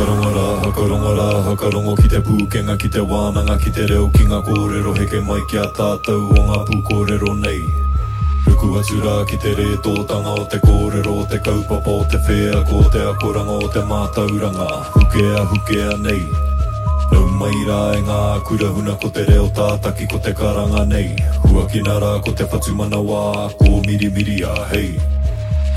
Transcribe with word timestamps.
hakarongo 0.00 0.30
rā, 0.32 0.48
hakarongo 0.64 1.10
rā, 1.18 1.24
hakarongo 1.44 1.94
ki 2.00 2.08
te 2.08 2.20
pūkenga, 2.24 2.76
ki 2.80 2.88
te 2.96 3.02
wānanga, 3.04 3.56
ki 3.60 3.70
te 3.76 3.84
reo, 3.90 4.06
ki 4.14 4.24
ngā 4.30 4.38
kōrero, 4.46 4.94
heke 4.96 5.18
mai 5.26 5.40
ki 5.50 5.58
a 5.60 5.66
tātou 5.76 6.30
o 6.32 6.44
ngā 6.48 6.60
pūkōrero 6.70 7.34
nei. 7.42 7.66
Ruku 8.46 8.70
atu 8.80 9.00
rā 9.04 9.16
ki 9.28 9.36
te 9.42 9.52
re 9.58 9.66
tōtanga 9.84 10.38
o 10.40 10.44
te 10.48 10.60
kōrero, 10.64 11.18
o 11.20 11.26
te 11.28 11.42
kaupapa, 11.44 11.98
o 11.98 12.06
te 12.12 12.22
whea, 12.28 12.62
ko 12.70 12.80
te 12.94 13.04
akoranga, 13.10 13.58
o 13.60 13.68
te 13.74 13.84
mātauranga, 13.92 14.70
hukea, 14.96 15.44
hukea 15.52 15.98
nei. 16.06 16.24
Nau 17.12 17.26
mai 17.36 17.52
rā 17.68 17.82
e 18.00 18.02
ngā 18.08 18.22
kura 18.48 18.72
huna 18.72 18.96
ko 19.02 19.10
te 19.12 19.28
reo 19.28 19.48
tātaki 19.60 20.08
ko 20.12 20.20
te 20.22 20.30
karanga 20.38 20.84
nei 20.86 21.08
Huakina 21.48 21.96
rā 22.04 22.12
ko 22.22 22.30
te 22.38 22.46
whatumana 22.52 23.00
wā, 23.02 23.48
ko 23.58 23.80
miri 23.88 24.06
miri 24.14 24.36
a 24.46 24.52
hei 24.70 24.92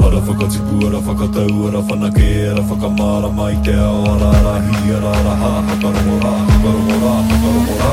Ara 0.03 0.19
whakatipu, 0.27 0.75
ara 0.87 0.99
whakatau, 1.05 1.57
ara 1.67 1.79
whanake, 1.87 2.25
ara 2.51 2.61
whakamara 2.67 3.29
mai 3.37 3.55
te 3.65 3.73
ao 3.73 4.01
ara 4.13 4.29
arahi, 4.37 4.91
ara 4.97 5.11
araha, 5.19 5.51
hakarongora, 5.67 6.31
hakarongora, 6.47 7.11
hakarongora. 7.29 7.91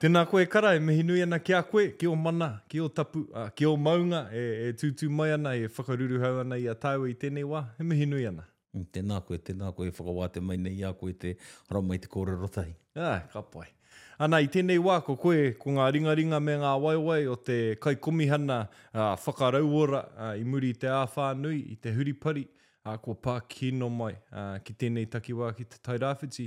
Tēnā 0.00 0.22
koe 0.30 0.44
karai, 0.46 0.76
e 0.78 0.82
mihi 0.86 1.02
nui 1.08 1.22
ana 1.26 1.40
ki 1.40 1.56
a 1.58 1.62
koe, 1.72 1.88
ki 1.98 2.06
o 2.06 2.14
mana, 2.14 2.50
ki 2.68 2.84
o 2.86 2.88
tapu, 2.88 3.24
uh, 3.34 3.48
ki 3.58 3.66
o 3.66 3.74
maunga, 3.88 4.22
e, 4.32 4.44
e 4.68 4.72
tūtū 4.82 5.10
mai 5.10 5.30
ana, 5.34 5.56
e 5.58 5.66
whakaruru 5.66 6.22
hau 6.22 6.38
ana 6.46 6.60
i 6.66 6.70
a 6.70 6.76
tāu 6.86 7.08
i 7.10 7.16
tēnei 7.24 7.42
wā, 7.50 7.64
e 7.80 7.88
mihi 7.90 8.06
nui 8.06 8.28
ana. 8.30 8.46
Mm, 8.78 8.86
tēnā 8.94 9.18
koe, 9.26 9.40
tēnā 9.42 9.74
koe, 9.74 9.90
whakawā 9.90 10.30
te 10.38 10.40
mai 10.40 10.60
nei 10.68 10.86
a 10.86 10.94
koe 10.94 11.16
te 11.24 11.34
haramai 11.66 11.98
te 11.98 12.12
kōrero 12.14 12.52
tahi. 12.60 12.76
Ah, 12.94 13.24
ka 13.32 13.42
pai. 13.42 13.72
Ana, 14.18 14.38
i 14.38 14.46
tēnei 14.46 14.78
wā, 14.78 15.00
ko 15.02 15.16
koe, 15.18 15.52
ko 15.58 15.72
ngā 15.74 15.88
ringaringa 15.96 16.38
me 16.40 16.54
ngā 16.62 16.74
waiwai 16.84 17.24
o 17.30 17.34
te 17.34 17.74
kaikumihana 17.82 18.60
uh, 18.94 19.14
whakarauora 19.18 20.04
uh, 20.12 20.28
i 20.38 20.44
muri 20.46 20.70
te 20.74 20.86
te 21.16 21.24
nui, 21.38 21.58
i 21.72 21.74
te 21.76 21.90
huripari, 21.96 22.44
a 22.84 22.94
uh, 22.94 22.98
ko 23.02 23.14
pā 23.18 23.40
kino 23.48 23.88
mai 23.88 24.12
uh, 24.30 24.58
ki 24.62 24.74
tēnei 24.82 25.08
takiwā 25.10 25.50
ki 25.56 25.64
te 25.64 25.78
Tairawhiti. 25.82 26.46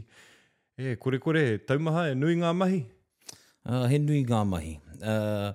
E, 0.77 0.95
kore 1.01 1.17
kore, 1.19 1.57
taumaha, 1.57 2.05
e 2.07 2.15
nui 2.15 2.37
ngā 2.37 2.51
mahi? 2.55 2.83
Uh, 3.67 3.83
he 3.91 3.97
nui 3.99 4.21
ngā 4.23 4.43
mahi. 4.47 4.77
Uh, 5.01 5.49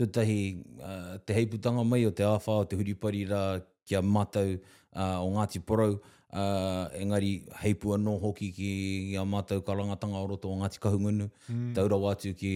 tūtahi, 0.00 0.38
uh, 0.80 1.16
te 1.26 1.34
heiputanga 1.36 1.82
mai 1.84 2.04
o 2.08 2.10
te 2.14 2.24
āwhā 2.24 2.60
o 2.62 2.64
te 2.70 2.78
huripari 2.80 3.26
rā 3.28 3.58
kia 3.88 4.00
matau 4.02 4.46
uh, 4.56 5.18
o 5.20 5.28
Ngāti 5.34 5.60
Porau 5.60 5.98
uh, 6.32 6.88
engari 6.96 7.44
heipua 7.62 7.98
no 8.00 8.16
hoki 8.18 8.50
ki 8.56 8.70
ngā 9.14 9.24
mātou 9.28 9.62
kalangatanga 9.68 10.20
o 10.20 10.26
roto 10.32 10.52
o 10.52 10.58
Ngāti 10.62 10.80
Kahungunu, 10.84 11.28
mm. 11.50 11.72
taura 11.78 11.96
wātu 12.04 12.34
ki, 12.34 12.52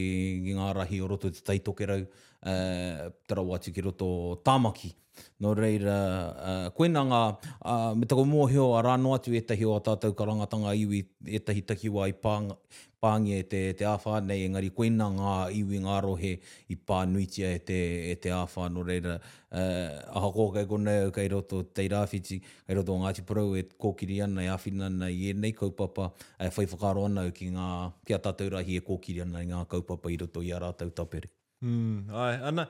ki 0.46 0.54
ngā 0.58 0.70
rahi 0.76 1.00
o 1.04 1.08
roto 1.14 1.30
te 1.32 1.44
taitokerau, 1.50 2.06
uh, 2.46 2.50
eh, 2.50 3.10
tarau 3.28 3.52
atu 3.56 3.72
ki 3.74 3.80
roto 3.80 4.08
tāmaki. 4.44 4.94
No 5.40 5.52
reira, 5.54 6.36
uh, 6.46 6.70
koe 6.72 6.86
nā 6.88 7.02
ngā, 7.04 7.18
uh, 7.68 7.94
me 7.94 8.06
tako 8.08 8.22
mō 8.24 8.46
heo 8.50 8.70
a 8.74 8.80
rāno 8.82 9.10
atu 9.18 9.34
e 9.36 9.40
tahi 9.44 9.64
o 9.68 9.74
a 9.76 9.80
tātou 9.84 10.14
karangatanga 10.16 10.72
iwi 10.74 11.02
e 11.28 11.38
tahi 11.40 11.60
taki 11.68 11.90
wā 11.92 12.06
i 12.08 12.12
pāngi 12.14 13.36
e 13.38 13.42
te, 13.44 13.60
te 13.76 13.84
āwha, 13.84 14.22
nei 14.24 14.46
engari 14.48 14.70
koe 14.74 14.88
nā 14.90 15.08
ngā 15.12 15.34
iwi 15.52 15.78
ngā 15.84 15.98
rohe 16.06 16.32
i 16.68 16.76
pānuitia 16.88 17.52
e 17.54 17.58
te, 17.60 17.78
e 18.10 18.14
te 18.24 18.30
āwha. 18.32 18.70
No 18.72 18.82
reira, 18.88 19.18
uh, 19.52 20.00
aha 20.16 20.32
kō 20.32 20.46
kai 20.56 20.64
kona 20.70 20.90
au 21.04 21.10
kai 21.12 21.28
roto 21.28 21.60
tei 21.64 21.88
rāwhiti, 21.92 22.40
kai 22.66 22.74
roto 22.80 22.96
Ngāti 23.02 23.22
Porau 23.28 23.52
e 23.60 23.66
kōkiri 23.68 24.22
ana 24.24 24.42
e 24.42 24.46
awhina 24.54 24.88
ana 24.88 25.10
i 25.12 25.28
e 25.28 25.34
nei 25.34 25.52
kaupapa, 25.52 26.08
e 26.40 26.48
whaifakaro 26.48 27.04
ana 27.10 27.28
ki 27.30 27.52
ngā, 27.52 27.68
kia 28.08 28.18
tātou 28.18 28.56
rahi 28.56 28.80
e 28.80 28.86
kōkiri 28.90 29.26
ana 29.28 29.44
i 29.44 29.52
ngā 29.52 29.66
kaupapa 29.68 30.08
i 30.10 30.16
roto 30.24 30.40
i 30.40 30.50
a 30.56 30.62
rātou 30.66 30.88
tāpere. 30.90 31.28
Mm, 31.62 32.10
ai, 32.10 32.36
ana, 32.42 32.66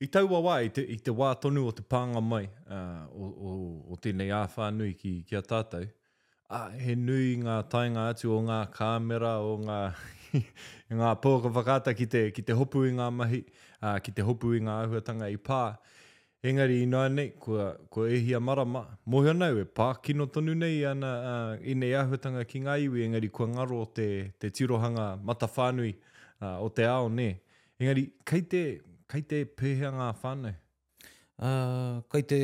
i 0.00 0.06
tau 0.06 0.26
wa 0.28 0.38
wai, 0.46 0.68
te, 0.72 0.80
i 0.80 0.96
te 1.04 1.12
wā 1.12 1.34
tonu 1.40 1.66
o 1.68 1.72
te 1.76 1.82
pānga 1.84 2.22
mai, 2.24 2.46
uh, 2.72 3.00
o, 3.12 3.26
o, 3.28 3.50
o 3.92 3.98
tēnei 4.00 4.32
nui 4.72 4.94
ki, 4.96 5.12
ki 5.28 5.36
a 5.36 5.42
tātou, 5.42 5.84
ah, 6.48 6.70
he 6.80 6.94
nui 6.96 7.34
ngā 7.42 7.58
tainga 7.70 8.06
atu 8.14 8.32
o 8.32 8.40
ngā 8.46 8.60
kāmera, 8.76 9.34
o 9.44 9.58
ngā, 9.60 9.80
ngā 11.00 11.10
pōka 11.20 11.52
whakata 11.52 11.92
ki 11.98 12.06
te, 12.16 12.24
ki 12.32 12.42
te 12.48 12.52
hopu 12.56 12.84
i 12.88 12.94
ngā 12.96 13.10
mahi, 13.12 13.42
uh, 13.82 13.98
ki 14.00 14.10
te 14.16 14.22
hopu 14.24 14.54
i 14.56 14.64
ngā 14.64 14.78
ahuatanga 14.86 15.28
i 15.28 15.36
pā. 15.36 15.60
Engari, 16.42 16.78
i 16.82 16.88
nāi 16.88 17.10
nei, 17.12 17.26
ko, 17.36 17.58
ko 17.92 18.06
ehia 18.08 18.40
marama, 18.40 18.80
mohi 19.04 19.34
anau 19.34 19.60
e 19.60 19.66
pā 19.68 19.90
kino 20.02 20.24
tonu 20.32 20.54
nei 20.56 20.78
ana, 20.88 21.10
uh, 21.34 21.52
i 21.68 21.74
nei 21.76 21.92
ahuatanga 22.00 22.46
ki 22.48 22.62
ngā 22.64 22.78
iwi, 22.86 23.04
engari, 23.10 23.28
kua 23.28 23.50
ngaro 23.52 23.82
te, 24.00 24.06
te 24.40 24.48
tirohanga 24.48 25.10
matawhānui 25.20 25.92
uh, 26.40 26.56
o 26.64 26.72
te 26.72 26.88
ao 26.88 27.10
nei. 27.20 27.34
Engari, 27.80 28.02
kei 28.28 28.42
te, 28.52 28.58
kei 29.08 29.22
te 29.24 29.38
pēhea 29.58 29.88
ngā 29.96 30.06
whānau? 30.20 30.50
Uh, 31.40 32.02
kei 32.12 32.24
te, 32.28 32.40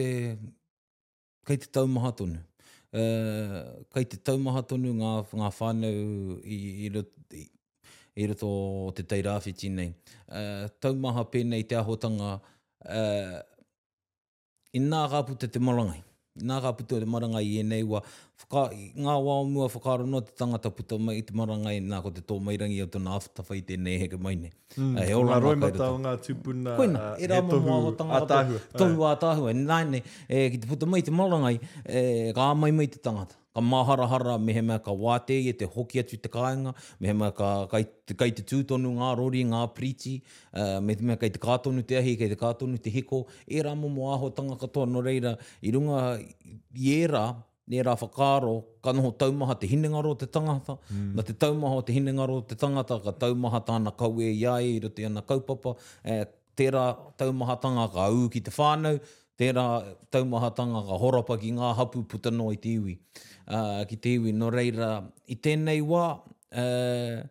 kei 1.47 1.59
te 1.61 1.69
taumaha 1.77 2.09
tonu. 2.17 2.39
Uh, 2.87 3.03
ah, 3.03 3.67
kei 3.93 4.07
te 4.09 4.17
taumaha 4.25 4.63
tonu 4.71 4.95
ngā, 4.97 5.11
ngā 5.37 5.51
whānau 5.59 5.93
i, 6.41 6.57
i, 6.87 6.89
i, 6.89 7.45
i 8.23 8.31
roto 8.33 8.49
o 8.87 8.89
te 8.97 9.05
teirawhi 9.13 9.53
tīnei. 9.61 9.91
Uh, 9.93 10.39
ah, 10.41 10.65
taumaha 10.87 11.27
pēnei 11.35 11.67
te 11.69 11.77
ahotanga, 11.83 12.39
uh, 12.89 13.37
i 14.73 14.81
nā 14.87 15.05
rāpu 15.13 15.37
te 15.45 15.53
te 15.53 15.61
marangai 15.61 16.01
nā 16.45 16.59
ka 16.61 16.73
puto 16.77 16.99
te 17.01 17.07
maranga 17.09 17.41
i 17.43 17.57
e 17.61 17.63
nei 17.65 17.85
wa 17.85 18.01
ngā 18.53 19.15
wā 19.27 19.37
mua 19.49 19.67
whakaro 19.73 20.07
no 20.09 20.21
te 20.21 20.33
tangata 20.39 20.69
puto 20.77 20.99
mai 21.01 21.17
i 21.19 21.23
te 21.25 21.35
maranga 21.37 21.73
i 21.73 21.81
nā 21.81 22.03
ko 22.05 22.11
te 22.13 22.21
tō 22.29 22.37
mairangi 22.49 22.83
o 22.83 22.87
tōna 22.93 23.15
aftafa 23.17 23.57
i 23.57 23.63
tēnei 23.69 23.97
heke 24.03 24.19
mai 24.21 24.35
nei. 24.43 24.53
Mm, 24.77 24.97
uh, 24.97 25.03
he 25.09 25.15
ora 25.17 25.39
roi 25.41 25.57
mata 25.57 25.89
o 25.93 25.97
ngā 26.03 26.13
tūpuna 26.27 26.75
uh, 26.75 26.79
Koina, 26.81 27.07
e 27.17 27.25
eh, 27.25 27.33
rā 27.33 27.41
mō 27.47 27.61
mō 27.65 27.95
tangata 27.99 28.43
tōhu 29.17 29.51
eh. 29.51 29.57
Nā 29.65 29.81
nei, 29.89 30.03
e, 30.29 30.47
ki 30.53 30.61
te 30.63 30.69
puto 30.71 30.87
mai 30.87 31.03
i 31.03 31.07
te 31.09 31.15
maranga 31.17 31.53
i 31.57 31.61
e, 31.89 32.05
ka 32.37 32.53
mai 32.55 32.73
mai 32.77 32.89
te 32.93 33.01
tangata 33.03 33.41
ka 33.57 33.61
maharahara 33.65 34.35
me 34.39 34.53
he 34.53 34.61
mea 34.61 34.79
ka 34.87 34.93
wāte 35.03 35.33
i 35.33 35.53
te 35.61 35.65
hoki 35.75 36.01
atu 36.03 36.19
te 36.21 36.29
kāinga, 36.33 36.75
me 37.01 37.13
mea 37.21 37.33
ka 37.39 37.49
kai, 37.73 37.87
kai 38.23 38.29
te 38.37 38.45
tūtonu 38.51 38.91
ngā 38.99 39.09
rori, 39.17 39.45
ngā 39.53 39.61
priti, 39.79 40.13
uh, 40.53 40.77
me 40.85 40.93
he 40.95 41.07
mea 41.11 41.17
kai 41.23 41.31
te 41.39 41.41
kātonu 41.47 41.85
te 41.93 41.97
ahi, 42.03 42.13
kai 42.21 42.29
te 42.35 42.37
kātonu 42.45 42.77
te 42.87 42.93
hiko, 42.93 43.23
e 43.49 43.65
rā 43.65 43.73
momo 43.83 44.11
aho 44.13 44.29
tanga 44.37 44.59
katoa 44.67 44.85
no 44.93 45.01
reira, 45.09 45.33
i 45.65 45.73
runga 45.73 46.05
i 46.21 46.93
era, 46.99 47.25
ne 47.73 47.81
rā 47.89 47.97
whakaro, 48.03 48.59
ka 48.85 48.93
noho 48.99 49.15
taumaha 49.25 49.57
te 49.63 49.73
hinengaro 49.75 50.13
te 50.21 50.29
tangata, 50.39 50.77
mm. 50.93 51.11
na 51.17 51.25
te 51.31 51.35
taumaha 51.47 51.81
te 51.89 51.97
hinengaro 51.97 52.41
te 52.51 52.61
tangata, 52.63 53.01
ka 53.09 53.17
taumaha 53.25 53.65
tāna 53.71 53.91
kaue 54.03 54.29
iai, 54.35 54.75
i 54.77 54.81
roti 54.85 55.09
ana 55.09 55.23
kaupapa, 55.27 55.73
eh, 56.05 56.27
tērā 56.57 56.89
taumahatanga 57.21 57.83
ka 57.97 58.07
au 58.11 58.29
ki 58.37 58.41
te 58.47 58.53
whānau, 58.59 58.97
tērā 59.41 59.65
taumahatanga 60.15 60.81
ka 60.91 60.97
horapa 61.03 61.35
ki 61.43 61.51
ngā 61.59 61.73
hapu 61.81 62.01
putanoi 62.09 62.55
te 62.61 62.71
iwi 62.79 62.95
uh, 63.51 63.85
ki 63.89 63.99
te 64.01 64.15
iwi 64.19 64.33
no 64.37 64.51
reira 64.53 64.99
i 65.31 65.37
tēnei 65.39 65.83
wā. 65.85 66.07
Uh, 66.55 67.23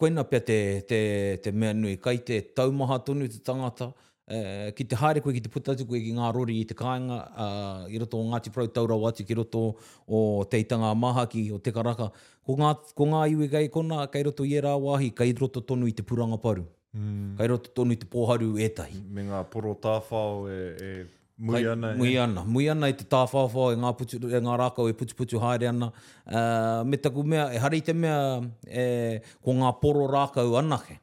koina 0.00 0.24
pia 0.28 0.40
te, 0.46 0.56
te, 0.88 0.98
te 1.42 1.52
mea 1.54 1.74
nui, 1.74 1.96
kai 2.02 2.18
te 2.26 2.40
taumaha 2.58 2.96
tonu 3.06 3.28
te 3.30 3.38
tangata, 3.46 3.86
uh, 3.94 4.68
ki 4.76 4.86
te 4.90 4.98
haere 4.98 5.22
koe 5.22 5.34
ki 5.36 5.44
te 5.44 5.52
putatu 5.52 5.86
koe 5.88 6.00
ki 6.02 6.16
ngā 6.16 6.32
rori 6.34 6.56
i 6.64 6.66
te 6.66 6.74
kāinga, 6.78 7.20
uh, 7.30 7.88
i 7.94 8.00
roto 8.02 8.18
o 8.18 8.26
Ngāti 8.30 8.50
Prau 8.54 8.66
Taura 8.74 8.98
Wati, 8.98 9.22
ki 9.28 9.38
roto 9.38 9.62
o 10.06 10.22
Teitanga 10.50 10.90
Mahaki, 10.98 11.46
o 11.54 11.58
Te 11.62 11.70
Karaka, 11.74 12.10
ko 12.42 12.58
ngā, 12.58 12.74
ko 12.98 13.06
ngā 13.12 13.22
iwi 13.36 13.48
gai 13.54 13.64
kona, 13.70 14.02
kai 14.10 14.24
roto 14.26 14.44
i 14.44 14.56
e 14.58 14.64
wāhi, 14.66 15.12
kai 15.14 15.30
roto 15.38 15.60
tonu 15.62 15.86
i 15.86 15.92
te 15.94 16.02
puranga 16.02 16.38
paru. 16.40 16.66
Mm. 16.92 17.36
Kai 17.38 17.46
roto 17.48 17.70
tonu 17.70 17.94
i 17.94 17.96
te 17.96 18.04
pōharu 18.04 18.58
etahi. 18.60 18.98
Me 19.08 19.22
ngā 19.24 19.44
poro 19.48 19.72
e, 20.50 20.56
e 20.76 21.06
Mui 21.38 21.64
ana. 21.66 21.88
Kai, 21.92 21.96
mui 21.98 22.14
eh? 22.14 22.20
ana. 22.22 22.40
Yeah. 22.40 22.48
Mui 22.52 22.68
ana 22.70 22.88
i 22.92 22.96
te 22.96 23.06
tāwhawhawa 23.08 23.72
e 23.76 23.80
ngā, 23.82 23.92
putu, 23.98 24.18
e 24.28 24.40
ngā 24.44 24.56
rākau 24.60 24.88
e 24.90 24.94
putu 24.96 25.16
putu 25.16 25.40
haere 25.42 25.68
ana. 25.70 25.88
Uh, 26.26 26.82
me 26.88 26.98
taku 27.00 27.24
mea, 27.26 27.46
e 27.56 27.60
hari 27.62 27.80
te 27.84 27.94
mea 27.96 28.18
e, 28.68 28.88
ko 29.44 29.54
ngā 29.60 29.70
poro 29.80 30.08
rākau 30.12 30.56
anake. 30.60 30.98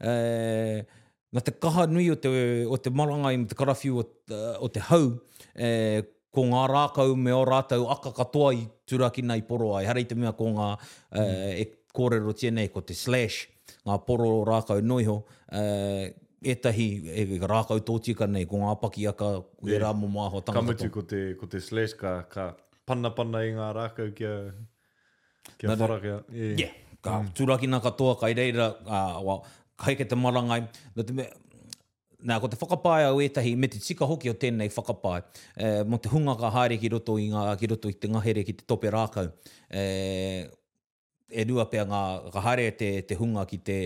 E, 0.00 0.12
uh, 0.12 1.02
nga 1.34 1.42
te 1.44 1.52
kaha 1.60 1.84
nui 1.92 2.06
o 2.08 2.16
te, 2.16 2.30
o 2.64 2.78
te 2.80 2.88
marangai, 2.94 3.34
o 3.42 3.48
te 3.50 3.58
karawhiu, 3.58 3.98
o, 4.00 4.06
uh, 4.32 4.54
o 4.64 4.70
te 4.72 4.80
hau, 4.88 5.10
e, 5.52 6.06
ko 6.32 6.46
ngā 6.48 6.62
rākau 6.70 7.12
me 7.18 7.34
o 7.36 7.42
rātau 7.48 7.84
aka 7.92 8.14
katoa 8.16 8.54
i 8.56 8.62
turaki 8.88 9.24
nei 9.26 9.44
poro 9.44 9.74
ai. 9.76 9.84
Hari 9.90 10.06
te 10.08 10.16
mea 10.16 10.32
ko 10.38 10.48
ngā 10.56 10.70
uh, 10.78 11.28
e 11.52 11.68
kōrero 11.98 12.32
tēnei 12.36 12.70
ko 12.72 12.80
te 12.86 12.96
slash, 12.96 13.44
ngā 13.88 14.00
poro 14.08 14.30
rākau 14.48 14.80
noiho. 14.80 15.20
E, 15.52 15.60
uh, 15.60 16.24
e 16.42 16.54
tahi 16.58 16.86
e 17.10 17.24
rākau 17.40 17.80
tōtika 17.82 18.28
nei, 18.30 18.46
ko 18.46 18.60
ngā 18.62 18.72
paki 18.80 19.06
aka, 19.10 19.28
e 19.66 19.78
rā 19.82 19.90
mō 19.96 20.06
mā 20.10 20.28
ho 20.30 20.38
tangata. 20.40 20.60
Kamutu 20.60 20.88
ko 20.94 21.02
te, 21.10 21.22
ko 21.40 21.48
te 21.50 21.60
slash, 21.60 21.96
ka, 21.98 22.12
ka 22.30 22.50
panna 22.86 23.10
panna 23.14 23.40
i 23.46 23.50
ngā 23.56 23.72
rākau 23.74 24.12
kia, 24.14 24.34
kia 25.58 25.74
whara 25.80 25.96
kia. 26.04 26.20
Yeah. 26.30 26.54
yeah. 26.62 26.76
Ka 27.02 27.20
mm. 27.24 27.32
tūraki 27.38 27.68
nā 27.70 27.80
katoa, 27.82 28.14
kai 28.22 28.30
reira, 28.38 28.70
uh, 28.86 29.18
wa, 29.26 29.40
kai 29.82 29.96
ke 29.98 30.06
te 30.08 30.18
marangai. 30.18 30.62
Nā, 30.94 31.06
te 31.08 31.16
me, 31.18 31.26
nā 32.26 32.38
ko 32.42 32.50
te 32.54 32.58
whakapāe 32.58 33.08
au 33.08 33.18
e 33.22 33.26
tahi, 33.34 33.56
me 33.58 33.70
te 33.70 33.82
tika 33.82 34.06
hoki 34.10 34.30
o 34.30 34.34
tēnei 34.38 34.70
whakapāe, 34.74 35.24
uh, 35.24 35.58
e, 35.58 35.72
mo 35.90 35.98
te 36.02 36.10
hunga 36.12 36.36
ka 36.40 36.52
haere 36.54 36.78
ki 36.82 36.94
roto 36.94 37.18
i 37.22 37.26
ngā, 37.34 37.48
ki 37.60 37.72
roto 37.74 37.90
i 37.90 37.98
te 37.98 38.10
ngahere 38.14 38.46
ki 38.46 38.54
te 38.60 38.66
tope 38.66 38.90
rākau. 38.94 39.30
Uh, 39.68 40.46
e 41.34 41.44
rua 41.50 41.66
e 41.66 41.72
pia 41.74 41.84
ngā, 41.90 42.04
ka 42.34 42.46
haere 42.46 42.70
te, 42.78 42.94
te 43.10 43.18
hunga 43.18 43.42
ki 43.50 43.58
te, 43.70 43.78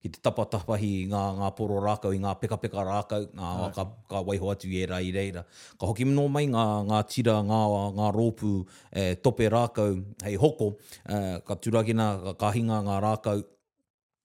ki 0.00 0.08
te 0.08 0.20
tapatapahi 0.24 0.88
i 1.04 1.06
ngā, 1.12 1.20
ngā 1.40 1.48
poro 1.56 1.76
rākau, 1.84 2.14
i 2.16 2.20
ngā 2.22 2.30
pekapeka 2.40 2.72
peka 2.78 2.84
rākau, 2.88 3.24
ngā 3.36 3.66
ka, 3.76 3.84
ka 4.08 4.22
waiho 4.24 4.48
atu 4.54 4.70
i 4.72 4.78
ērā 4.86 5.00
i 5.04 5.10
reira. 5.12 5.42
Ka 5.76 5.90
hoki 5.90 6.06
mno 6.08 6.24
mai 6.32 6.46
ngā, 6.48 6.62
ngā 6.88 7.00
tira, 7.12 7.34
ngā, 7.44 7.58
ngā 7.98 8.06
rōpū, 8.16 8.52
e, 8.96 9.04
tope 9.20 9.50
rākau, 9.52 9.98
hei 10.24 10.38
hoko, 10.40 10.70
e, 11.04 11.18
ka 11.44 11.56
turakina, 11.60 12.06
ka, 12.24 12.32
ka 12.44 12.52
hinga 12.56 12.78
ngā 12.88 12.96
rākau, 13.04 13.42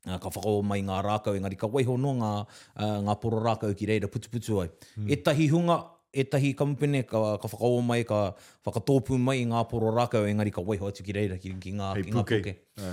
eh, 0.08 0.16
ka 0.24 0.32
whako 0.32 0.54
mai 0.64 0.80
ngā 0.88 1.02
rākau, 1.10 1.36
engari 1.42 1.60
ka 1.60 1.68
waiho 1.68 1.98
no 2.00 2.16
ngā, 2.24 2.32
e, 2.80 2.90
ngā 3.10 3.18
poro 3.20 3.44
rākau 3.44 3.76
ki 3.76 3.92
reira 3.92 4.08
putuputu 4.08 4.62
ai. 4.64 4.70
Hmm. 4.96 5.12
E 5.12 5.20
tahi 5.28 5.50
hunga, 5.52 5.80
e 6.14 6.24
tahi 6.24 6.54
kamupene 6.56 7.04
ka, 7.04 7.36
ka 7.36 7.52
whakao 7.52 7.84
mai, 7.84 8.04
ka 8.08 8.32
whakatōpū 8.64 9.20
mai 9.20 9.42
i 9.44 9.46
ngā 9.52 9.68
poro 9.68 9.92
rākau, 9.92 10.24
engari 10.24 10.56
ka 10.56 10.64
waiho 10.64 10.88
atu 10.88 11.04
ki 11.04 11.20
reira 11.20 11.36
ki, 11.38 11.52
ki 11.60 11.76
ngā, 11.76 11.92
hey, 12.00 12.08
ngā 12.16 12.24
puke. 12.24 12.44
puke. 12.48 12.92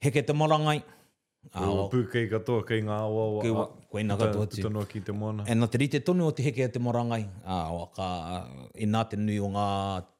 Heke 0.00 0.20
te 0.26 0.32
marangai, 0.36 0.80
Ao. 1.52 1.84
O 1.84 1.84
pūkei 1.92 2.28
katoa 2.30 2.64
kei 2.66 2.82
ngā 2.86 2.94
awa 3.04 3.24
awa. 3.28 3.42
Kei 3.44 3.52
wa, 3.54 3.64
koe 3.92 4.04
nā 4.06 4.16
katoa 4.20 4.46
tū. 4.48 4.62
Tūtanoa 4.62 4.86
ki 4.90 5.02
te 5.06 5.14
mōna. 5.16 5.44
E 5.50 5.54
no 5.58 5.68
te 5.70 5.80
rite 5.82 6.00
tonu 6.06 6.26
o 6.28 6.32
te 6.34 6.44
heke 6.46 6.64
a 6.66 6.70
te 6.76 6.80
morangai. 6.82 7.22
Ao, 7.44 7.82
ka 7.96 8.08
e 8.74 8.88
te 9.10 9.18
nui 9.20 9.38
nga 9.54 9.68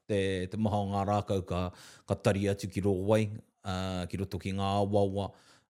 te, 0.07 0.21
te 0.51 0.57
maha 0.57 0.79
o 0.83 0.87
ngā 0.93 1.01
rākau 1.09 1.43
ka, 1.49 1.61
ka 2.07 2.15
tari 2.15 2.47
atu 2.49 2.69
ki 2.69 2.83
rōwai, 2.85 3.23
uh, 3.65 4.05
ki 4.09 4.21
roto 4.21 4.39
ki 4.39 4.53
ngā 4.59 4.71
awa 4.85 5.01
awa. 5.07 5.27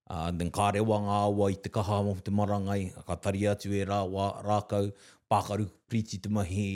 Uh, 0.07 0.29
then 0.31 0.51
kā 0.53 0.71
rewa 0.75 0.99
ngā 1.01 1.19
awa 1.31 1.47
i 1.49 1.55
te 1.57 1.69
kaha 1.73 2.01
mo 2.05 2.13
te 2.21 2.29
marangai, 2.29 2.91
ka 3.07 3.15
tari 3.15 3.47
atu 3.49 3.71
e 3.73 3.85
rā, 3.89 4.03
wā, 4.05 4.27
rākau, 4.45 4.91
pākaru, 5.31 5.65
priti 5.89 6.19
te 6.21 6.29
mahi, 6.29 6.69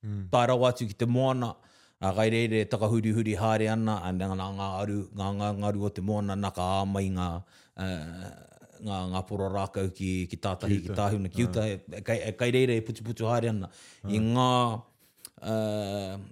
mm. 0.00 0.22
tā 0.32 0.46
rau 0.48 0.64
atu 0.64 0.86
ki 0.88 0.96
te 0.96 1.04
moana, 1.04 1.50
a 2.00 2.14
gai 2.16 2.30
re 2.32 2.40
re 2.54 2.62
takahuri 2.72 3.12
huri 3.12 3.36
hāre 3.36 3.68
ana, 3.74 3.98
a 4.08 4.14
nga 4.16 4.30
ngā 4.56 4.70
aru, 4.80 5.02
ngā 5.20 5.28
ngā 5.36 5.50
aru 5.68 5.84
o 5.84 5.92
te 5.92 6.00
moana, 6.00 6.32
nā 6.36 6.48
ka 6.56 6.64
āmai 6.80 7.10
ngā, 7.12 7.28
uh, 7.76 8.46
ngā, 8.86 8.96
ngā 9.14 9.22
poro 9.28 9.50
rākau 9.52 9.90
ki, 9.96 10.10
ki 10.30 10.38
tātahi, 10.46 10.78
ki 10.86 10.94
tāhuna, 10.96 11.32
ki 11.32 11.46
uta, 11.48 11.64
ah. 11.64 11.76
e, 11.96 12.02
kai, 12.04 12.18
e, 12.28 12.32
kai 12.38 12.50
reire 12.54 12.76
e 12.80 12.84
putu 12.84 13.04
putu 13.06 13.28
haere 13.30 13.52
ana. 13.52 13.70
Uh. 14.04 14.12
I 14.12 14.20
ngā, 14.24 14.52
eh, 15.52 16.24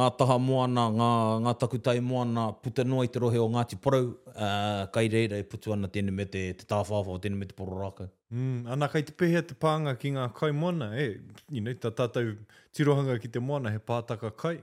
ngā 0.00 0.08
taha 0.18 0.34
moana, 0.42 0.88
ngā, 0.96 1.10
ngā 1.46 1.52
takutai 1.62 1.96
moana, 2.02 2.48
puta 2.64 2.82
noa 2.86 3.04
i 3.06 3.10
te 3.14 3.20
rohe 3.22 3.38
o 3.42 3.46
Ngāti 3.54 3.78
Porau, 3.82 4.08
eh, 4.34 4.86
kai 4.92 5.06
reire 5.14 5.38
e 5.40 5.46
putu 5.46 5.74
ana 5.76 5.86
tēne 5.92 6.10
me 6.12 6.24
te, 6.34 6.44
te 6.58 6.66
tāwhāwha 6.66 7.14
o 7.14 7.20
tēne 7.22 7.38
me 7.38 7.46
te 7.46 7.54
poro 7.56 7.78
rākau. 7.84 8.10
Mm, 8.34 8.66
ana 8.74 8.88
kai 8.90 9.04
te 9.06 9.14
pehea 9.14 9.44
te 9.46 9.54
pānga 9.54 9.94
ki 9.98 10.10
ngā 10.18 10.30
kai 10.34 10.50
moana, 10.52 10.90
e, 10.98 11.06
eh, 11.12 11.42
you 11.50 11.60
know, 11.62 11.74
tā 11.74 11.92
tātou 11.94 12.34
tirohanga 12.74 13.20
ki 13.22 13.30
te 13.30 13.38
moana 13.40 13.70
he 13.70 13.78
pātaka 13.78 14.34
kai, 14.36 14.58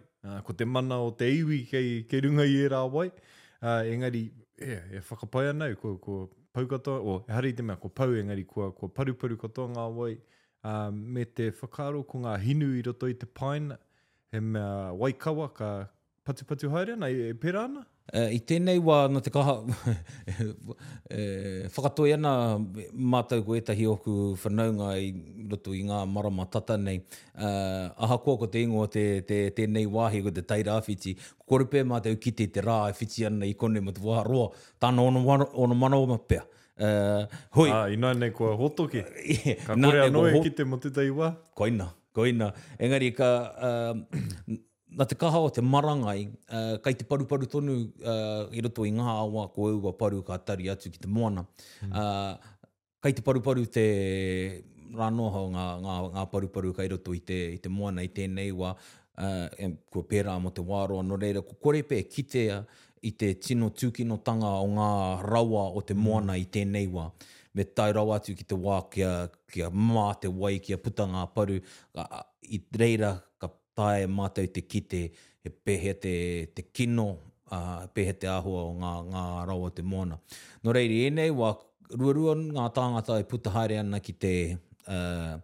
ko 0.47 0.53
te 0.56 0.63
mana 0.65 1.00
o 1.03 1.09
te 1.12 1.27
iwi 1.27 1.63
kei, 1.68 2.03
kei 2.07 2.21
runga 2.24 2.44
i 2.47 2.59
e 2.63 2.68
rā 2.71 2.83
wai, 2.91 3.09
uh, 3.59 3.81
engari, 3.83 4.27
e, 4.59 4.81
e 4.91 5.00
whakapai 5.00 5.50
ana 5.50 5.73
ko, 5.75 5.97
ko 5.97 6.29
pau 6.53 6.67
katoa, 6.67 7.01
o 7.01 7.25
e 7.29 7.31
hari 7.33 7.53
te 7.53 7.63
mea 7.63 7.75
ko 7.75 7.89
pau 7.89 8.13
engari 8.21 8.45
ko 8.45 8.71
paruparu 8.97 9.38
katoa 9.45 9.69
ngā 9.75 9.88
wai, 9.97 10.11
uh, 10.63 10.91
me 10.91 11.25
te 11.25 11.50
whakaro 11.61 12.03
ko 12.05 12.21
ngā 12.25 12.38
hinu 12.45 12.69
i 12.77 12.81
roto 12.89 13.09
i 13.09 13.15
te 13.23 13.29
pine, 13.41 13.77
he 14.31 14.39
mea 14.39 14.94
waikawa 15.00 15.50
ka, 15.61 15.71
patu 16.24 16.44
patu 16.48 16.68
haere 16.72 16.94
nei 16.96 17.16
e 17.30 17.34
pera 17.36 17.62
ana? 17.68 17.81
Uh, 18.14 18.28
I 18.36 18.40
tēnei 18.44 18.81
wā 18.84 18.98
na 19.12 19.22
te 19.24 19.31
kaha, 19.31 19.54
e, 21.08 21.68
whakatoi 21.72 22.10
ana 22.18 22.31
mātou 22.92 23.40
ko 23.48 23.56
etahi 23.56 23.86
oku 23.88 24.16
whanaunga 24.42 24.90
i 25.00 25.06
roto 25.52 25.72
i 25.75 25.86
ngā 25.88 26.02
marama 26.12 26.44
tata 26.52 26.75
nei. 26.80 26.98
Uh, 27.31 27.88
aha 27.96 28.18
kua 28.24 28.42
ko 28.44 28.50
te 28.52 28.64
ingo 28.66 28.84
te, 28.92 29.06
te, 29.28 29.38
tēnei 29.56 29.86
wāhi 29.92 30.20
ko 30.25 30.34
te 30.36 30.44
teira 30.48 30.75
awhiti, 30.81 31.16
korepe 31.48 31.84
mātou 31.88 32.18
ki 32.20 32.36
te 32.42 32.50
te 32.58 32.64
rā 32.64 32.80
e 32.92 32.96
whiti 33.00 33.24
ana 33.28 33.48
i 33.48 33.56
kone 33.60 33.84
ma 33.88 33.96
te 33.96 34.04
waha 34.04 34.25
roa, 34.28 34.50
tāna 34.84 35.08
ono, 35.08 35.24
ono 35.54 35.80
mana 35.86 36.00
o 36.04 36.08
mapea. 36.12 36.44
Uh, 36.74 36.88
e, 36.88 37.40
hui. 37.56 37.70
Ah, 37.72 37.88
ina 37.88 38.12
nei 38.20 38.36
kua 38.36 38.56
hotoki. 38.60 39.04
Ka 39.68 39.75
kore 39.80 40.06
anoe 40.10 40.42
ki 40.44 40.52
te 40.60 40.68
motuta 40.68 41.08
i 41.08 41.12
wā. 41.12 41.31
Koina, 41.56 41.88
koina. 42.16 42.52
Engari, 42.80 43.14
ka... 43.16 43.31
Uh, 43.56 44.62
nā 44.98 45.06
te 45.10 45.16
kaha 45.19 45.40
o 45.44 45.50
te 45.54 45.62
marangai, 45.66 46.18
uh, 46.50 46.57
eh, 46.74 46.78
kai 46.84 46.94
te 46.98 47.06
paru-paru 47.10 47.48
tonu 47.50 47.78
uh, 47.86 48.50
i 48.54 48.62
roto 48.66 48.86
i 48.88 48.92
ngā 48.95 49.16
awa 49.24 49.48
ko 49.54 49.69
eua 49.74 49.94
paru 49.98 50.22
ka 50.28 50.38
tari 50.38 50.69
atu 50.72 50.92
ki 50.94 51.01
te 51.06 51.10
moana. 51.10 51.45
Mm. 51.84 51.94
Uh, 51.94 51.95
eh, 51.95 52.69
kai 53.04 53.13
te 53.18 53.25
paru-paru 53.25 53.66
te 53.66 53.86
rānoha 54.94 55.42
o 55.44 55.50
ngā, 55.54 55.68
ngā, 55.84 55.98
ngā 56.18 56.25
paru-paru 56.34 56.74
kai 56.78 56.88
roto 56.94 57.16
i 57.18 57.22
te, 57.22 57.40
i 57.57 57.60
te 57.63 57.72
moana 57.74 58.06
i 58.06 58.12
tēnei 58.13 58.51
wā, 58.56 58.74
uh, 58.74 59.69
ko 59.94 60.04
pera 60.07 60.36
mo 60.40 60.51
te 60.54 60.66
wāroa 60.66 61.04
no 61.06 61.18
reira, 61.19 61.42
ko 61.46 61.57
kore 61.68 61.81
pē 61.89 62.04
e 62.04 62.07
kitea 62.13 62.60
i 63.04 63.12
te 63.19 63.34
tino 63.44 63.72
tūkino 63.74 64.19
tanga 64.24 64.54
o 64.62 64.68
ngā 64.78 64.89
rawa 65.25 65.66
o 65.75 65.81
te 65.81 65.92
hmm. 65.98 66.04
moana 66.06 66.38
mm. 66.38 66.46
i 66.46 66.46
tēnei 66.54 66.86
wā 66.94 67.10
me 67.54 67.66
tai 67.69 67.89
rau 67.94 68.10
atu 68.16 68.31
ki 68.34 68.46
te 68.50 68.56
wā 68.57 68.78
kia, 68.94 69.10
kia 69.54 69.68
mā 69.75 70.07
te 70.22 70.25
wai, 70.31 70.56
kia 70.63 70.80
putanga 70.81 71.28
paru, 71.36 71.60
ka, 71.94 72.24
i 72.48 72.57
reira 72.80 73.12
tae 73.78 74.08
mātou 74.08 74.50
te 74.54 74.62
kite, 74.70 75.04
e 75.44 75.50
pehe 75.52 75.94
te, 76.00 76.16
te 76.56 76.64
kino, 76.72 77.08
uh, 77.52 77.86
pehe 77.98 78.14
te 78.16 78.30
ahua 78.31 78.66
o 78.70 78.74
ngā, 78.80 78.92
ngā 79.14 79.24
rawa 79.50 79.72
te 79.75 79.84
moana. 79.86 80.20
Nō 80.64 80.75
reiri, 80.78 81.02
enei, 81.10 81.31
wā 81.36 81.54
ruarua 81.94 82.38
ngā 82.44 82.68
tāngata 82.75 83.18
e 83.22 83.25
puta 83.30 83.52
haere 83.54 83.81
ana 83.81 84.00
ki 84.04 84.16
te, 84.24 84.31
uh, 84.88 85.36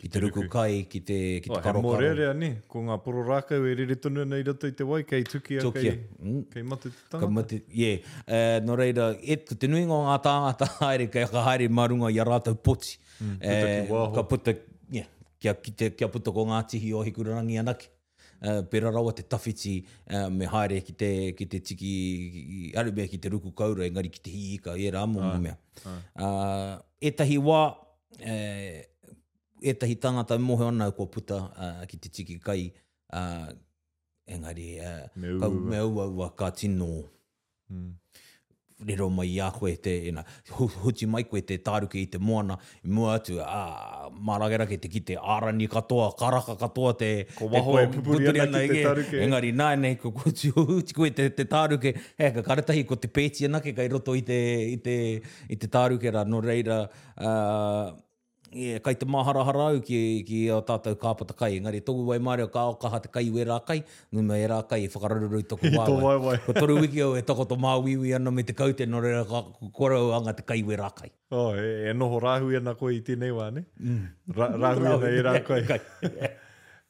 ki 0.00 0.10
te 0.12 0.20
ruku 0.24 0.46
kai, 0.52 0.82
ki 0.90 1.02
te, 1.06 1.18
ki 1.44 1.52
te 1.52 1.54
karokaro. 1.54 1.84
Oh, 1.84 1.94
he 1.94 2.08
morere 2.08 2.26
ani, 2.32 2.50
ko 2.72 2.82
ngā 2.88 2.96
poro 3.04 3.22
rākau 3.28 3.68
e 3.70 3.76
rere 3.78 3.96
tonu 4.00 4.24
nei 4.26 4.42
rata 4.48 4.72
i 4.72 4.74
te 4.76 4.88
wai, 4.88 5.04
kei 5.06 5.22
tukia, 5.28 5.62
tukia. 5.68 5.94
Kei, 5.94 6.34
mm. 6.34 6.42
kei 6.56 6.62
mate 6.72 6.90
te 6.90 7.08
tangata. 7.14 7.60
Ka 7.60 7.78
yeah. 7.78 8.04
uh, 8.26 8.58
nō 8.66 8.80
reira, 8.80 9.12
et, 9.22 9.46
ko 9.52 9.60
te 9.60 9.70
nuinga 9.70 9.94
o 10.00 10.08
ngā 10.10 10.18
tāngata 10.26 10.72
haere, 10.82 11.06
kei 11.14 11.28
haere 11.36 11.70
marunga 11.70 12.10
i 12.10 12.18
a 12.18 12.26
rātau 12.32 12.56
poti. 12.56 12.96
Mm, 13.22 13.36
uh, 13.94 14.08
ka 14.16 14.24
puta 14.26 14.56
kia, 15.44 15.52
te, 15.76 15.90
kia 15.98 16.08
puta 16.12 16.32
ko 16.34 16.46
ngā 16.48 16.62
tihi 16.72 16.92
o 16.96 17.02
hikurarangi 17.04 17.58
anaki. 17.64 17.90
Uh, 18.44 18.48
eh, 18.50 18.58
pera 18.70 18.90
rawa 18.92 19.12
te 19.16 19.22
tawhiti 19.32 19.70
uh, 20.12 20.26
me 20.32 20.46
haere 20.50 20.80
ki 20.84 20.94
te, 21.00 21.08
ki 21.38 21.46
te 21.52 21.60
tiki, 21.64 21.92
ki, 22.74 23.04
ki 23.14 23.20
te 23.24 23.30
ruku 23.32 23.52
kaura, 23.56 23.86
engari 23.88 24.10
ki 24.12 24.20
te 24.26 24.32
hi 24.32 24.42
ika, 24.56 24.74
e 24.84 24.88
rā 24.92 25.04
mō 25.08 25.28
mea. 25.44 25.54
Uh, 25.88 26.26
etahi 27.00 27.38
wā, 27.44 27.60
uh, 28.18 28.74
etahi 29.74 29.96
tangata 30.02 30.36
mohe 30.42 30.66
ana 30.66 30.90
kua 30.96 31.08
puta 31.16 31.40
uh, 31.54 31.84
ki 31.88 32.00
te 32.04 32.12
tiki 32.18 32.36
kai, 32.42 32.66
uh, 33.16 33.48
engari, 34.36 34.70
uh, 34.80 35.06
me, 35.16 35.36
ua. 35.38 35.48
Kau, 35.48 36.08
ua 36.24 36.30
ka 36.40 36.50
tino. 36.58 36.90
Mm 37.72 37.94
rero 38.82 39.08
mai 39.08 39.38
a 39.40 39.50
koe 39.50 39.76
te, 39.78 39.90
ina, 40.08 40.24
huti 40.82 41.06
mai 41.06 41.22
koe 41.28 41.40
te 41.46 41.56
tāruke 41.62 41.94
i 42.00 42.06
te 42.10 42.18
moana, 42.18 42.56
i 42.82 42.90
mua 42.90 43.12
atu, 43.20 43.38
a, 43.42 44.08
marangera 44.28 44.66
ke 44.66 44.78
te 44.82 44.90
ki 44.90 45.00
te 45.12 45.16
arani 45.22 45.68
katoa, 45.70 46.08
karaka 46.18 46.56
katoa 46.58 46.94
te... 46.98 47.10
Ko 47.38 47.46
waho 47.52 47.76
e 47.80 47.86
pupuri 47.92 48.32
ana 48.42 48.62
ki 48.64 48.72
te 48.72 48.82
tāruke. 48.88 49.20
Engari, 49.28 49.52
nāi 49.54 49.74
nei, 49.84 49.98
ko 50.02 50.10
kutu 50.16 50.50
huti 50.58 50.96
koe 50.96 51.10
te, 51.14 51.28
te 51.38 51.46
tāruke, 51.46 51.94
hea, 52.18 52.32
ka 52.36 52.42
karatahi 52.48 52.82
ko 52.90 52.98
te 52.98 53.08
pēti 53.14 53.46
anake, 53.50 53.76
kai 53.78 53.86
roto 53.94 54.16
i 54.18 54.24
te, 54.26 54.40
i 54.74 54.80
te, 54.82 54.98
i 55.54 55.60
te 55.62 55.70
tāruke 55.78 56.10
rā, 56.14 56.26
no 56.26 56.42
reira, 56.44 56.82
yeah, 58.54 58.78
kai 58.78 58.94
te 58.94 59.06
maharahara 59.06 59.66
au 59.74 59.80
ki, 59.84 59.98
ki 60.26 60.38
o 60.54 60.58
tātou 60.66 60.96
kāpata 61.00 61.34
kai. 61.36 61.58
Engari, 61.58 61.80
tōku 61.84 62.06
wai 62.08 62.20
māre 62.22 62.46
o 62.46 62.48
ka 62.52 62.62
o 62.70 62.76
kaha 62.80 63.00
te 63.02 63.10
kai 63.12 63.26
ue 63.28 63.44
rā 63.46 63.58
kai, 63.66 63.80
ngu 64.14 64.22
mai 64.24 64.40
e 64.44 64.48
kai 64.70 64.78
e 64.86 64.88
whakarararu 64.94 65.42
i 65.42 65.46
tōku 65.50 65.72
wāwai. 65.74 66.02
wai 66.04 66.16
wai. 66.28 66.36
Ko 66.46 66.52
toru 66.58 66.78
wiki 66.80 67.00
au 67.04 67.14
e 67.18 67.22
tōko 67.26 67.46
tō 67.50 67.58
māwiwi 67.60 68.14
ana 68.16 68.30
me 68.32 68.42
te 68.46 68.52
kaute 68.56 68.86
no 68.88 69.00
reira 69.04 69.24
ka 69.28 69.42
kuarau 69.74 70.12
anga 70.16 70.32
te 70.38 70.42
kai 70.46 70.60
ue 70.62 70.78
rā 70.80 70.90
o 70.90 71.12
Oh, 71.34 71.50
e, 71.56 71.90
e 71.90 71.92
noho 71.98 72.20
rāhu 72.22 72.52
i 72.52 72.56
ana 72.58 72.74
koe 72.78 72.92
i 72.94 73.00
tēnei 73.02 73.32
wā, 73.34 73.48
ne? 73.56 73.64
Mm. 73.82 74.02
Ra, 74.36 74.52
rāhu 74.54 74.82
i 74.86 74.92
ana 74.94 75.08
e 75.10 75.22
rā 75.26 75.32
kai. 75.44 75.62
kai. 75.66 75.80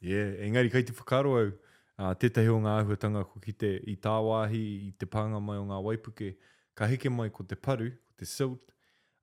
yeah. 0.05 0.35
engari, 0.45 0.71
kai 0.71 0.83
te 0.83 0.93
whakaro 0.93 1.37
a 1.41 1.47
uh, 1.49 2.13
tētahi 2.19 2.51
o 2.53 2.59
ngā 2.61 2.77
ahuatanga 2.83 3.23
ko 3.25 3.41
ki 3.41 3.55
te 3.65 3.71
i 3.89 3.97
tāwāhi, 4.05 4.63
i 4.91 4.93
te 5.01 5.07
pānga 5.09 5.41
mai 5.41 5.57
o 5.63 5.65
ngā 5.71 5.81
waipuke, 5.87 6.35
ka 6.77 6.89
heke 6.91 7.09
mai 7.11 7.31
ko 7.33 7.45
te 7.49 7.57
paru, 7.57 7.89
te 8.19 8.27
silt, 8.29 8.61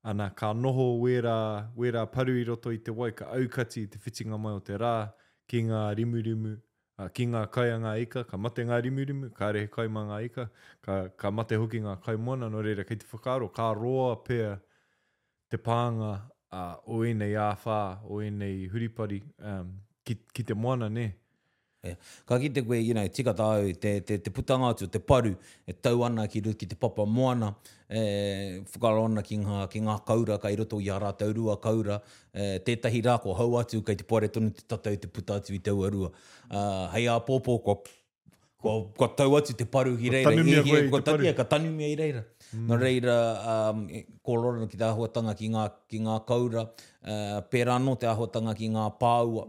Ana 0.04 0.30
ka 0.34 0.52
noho 0.52 0.98
wera, 0.98 1.70
wera 1.76 2.06
paru 2.06 2.34
i 2.36 2.44
roto 2.44 2.70
i 2.74 2.78
te 2.78 2.90
wai, 2.90 3.12
ka 3.14 3.26
aukati 3.36 3.84
te 3.88 3.98
whitinga 4.02 4.36
mai 4.46 4.50
o 4.56 4.60
te 4.60 4.74
rā, 4.74 5.12
ki 5.46 5.60
ngā 5.68 5.82
rimurimu, 6.00 6.56
uh, 6.98 7.06
ki 7.14 7.26
ngā 7.30 7.44
kaianga 7.54 7.92
ika, 8.02 8.24
ka 8.30 8.36
mate 8.36 8.64
ngā 8.66 8.80
rimurimu, 8.88 9.30
ka 9.36 9.52
rehe 9.54 9.68
kaimanga 9.70 10.18
ika, 10.26 10.48
ka, 10.82 10.96
ka 11.16 11.30
mate 11.30 11.54
hoki 11.54 11.84
ngā 11.86 11.94
kaimona, 12.02 12.50
no 12.50 12.64
reira 12.66 12.82
kei 12.88 12.98
te 12.98 13.06
whakaro, 13.12 13.46
ka 13.60 13.70
roa 13.78 14.10
pēr 14.26 14.58
te 15.50 15.62
pānga 15.70 16.10
uh, 16.50 16.74
o 16.98 17.04
enei 17.06 17.38
āwhā, 17.46 17.80
o 18.10 18.18
enei 18.26 18.66
huripari, 18.74 19.22
um, 19.38 19.70
ki, 20.02 20.18
ki 20.34 20.50
te 20.50 20.58
moana, 20.66 20.90
ne? 20.90 21.12
Eh, 21.82 21.96
ka 22.22 22.36
ki 22.38 22.48
te 22.54 22.62
koe, 22.62 22.76
you 22.78 22.94
know, 22.94 23.02
tika 23.10 23.32
tāu, 23.34 23.72
te, 23.74 23.96
te, 24.06 24.16
te 24.22 24.30
putanga 24.30 24.68
atu, 24.70 24.86
te 24.86 25.00
paru, 25.02 25.32
e 25.66 25.72
tau 25.82 26.04
ana 26.06 26.28
ki 26.30 26.40
ruki, 26.44 26.68
te 26.70 26.76
papa 26.78 27.02
moana, 27.10 27.48
e, 27.90 28.60
whakaro 28.70 29.08
ana 29.08 29.22
ki 29.26 29.40
ngā, 29.42 29.64
ki 29.72 29.80
ngā 29.88 29.96
kaura, 30.06 30.36
ka 30.38 30.52
i 30.54 30.58
roto 30.60 30.78
i 30.78 30.86
ara, 30.94 31.08
tau 31.18 31.32
rua 31.34 31.56
kaura, 31.64 31.96
e, 32.38 32.60
tētahi 32.68 33.00
rā 33.02 33.16
ko 33.24 33.34
hau 33.34 33.56
atu, 33.58 33.80
kei 33.88 33.98
te 33.98 34.06
pare 34.06 34.28
tonu 34.30 34.52
te 34.54 34.62
tatau, 34.70 34.94
te 34.94 35.10
puta 35.10 35.40
atu 35.42 35.56
i 35.56 35.58
tau 35.68 35.82
arua. 35.88 36.12
Uh, 36.52 36.84
hei 36.94 37.08
a 37.10 37.16
pōpō, 37.28 37.56
ko, 37.66 37.74
ko, 38.62 38.74
ko 39.00 39.08
tau 39.18 39.34
atu 39.40 39.56
te 39.58 39.66
paru 39.66 39.96
ki 39.98 40.12
reira, 40.14 40.30
ko 40.30 40.34
tanumia 40.38 40.62
koe, 40.70 40.84
ko 40.94 41.00
tanumia, 41.08 41.32
ka 41.42 41.48
tanumia 41.56 41.88
i 41.90 41.96
reira. 41.98 42.22
Mm. 42.52 42.68
Nō 42.70 42.78
reira, 42.78 43.16
um, 43.74 43.82
e, 43.90 44.04
ko 44.22 44.38
lorana 44.38 44.70
ki 44.70 44.78
te 44.78 44.86
ahuatanga 44.92 45.34
ki 45.42 45.50
ngā, 45.56 45.66
ki 45.90 46.04
ngā 46.06 46.20
kaura, 46.30 46.62
uh, 47.02 47.42
pērā 47.50 47.80
te 48.06 48.06
ahuatanga 48.14 48.54
ki 48.60 48.70
ngā 48.78 48.86
pāua, 49.02 49.48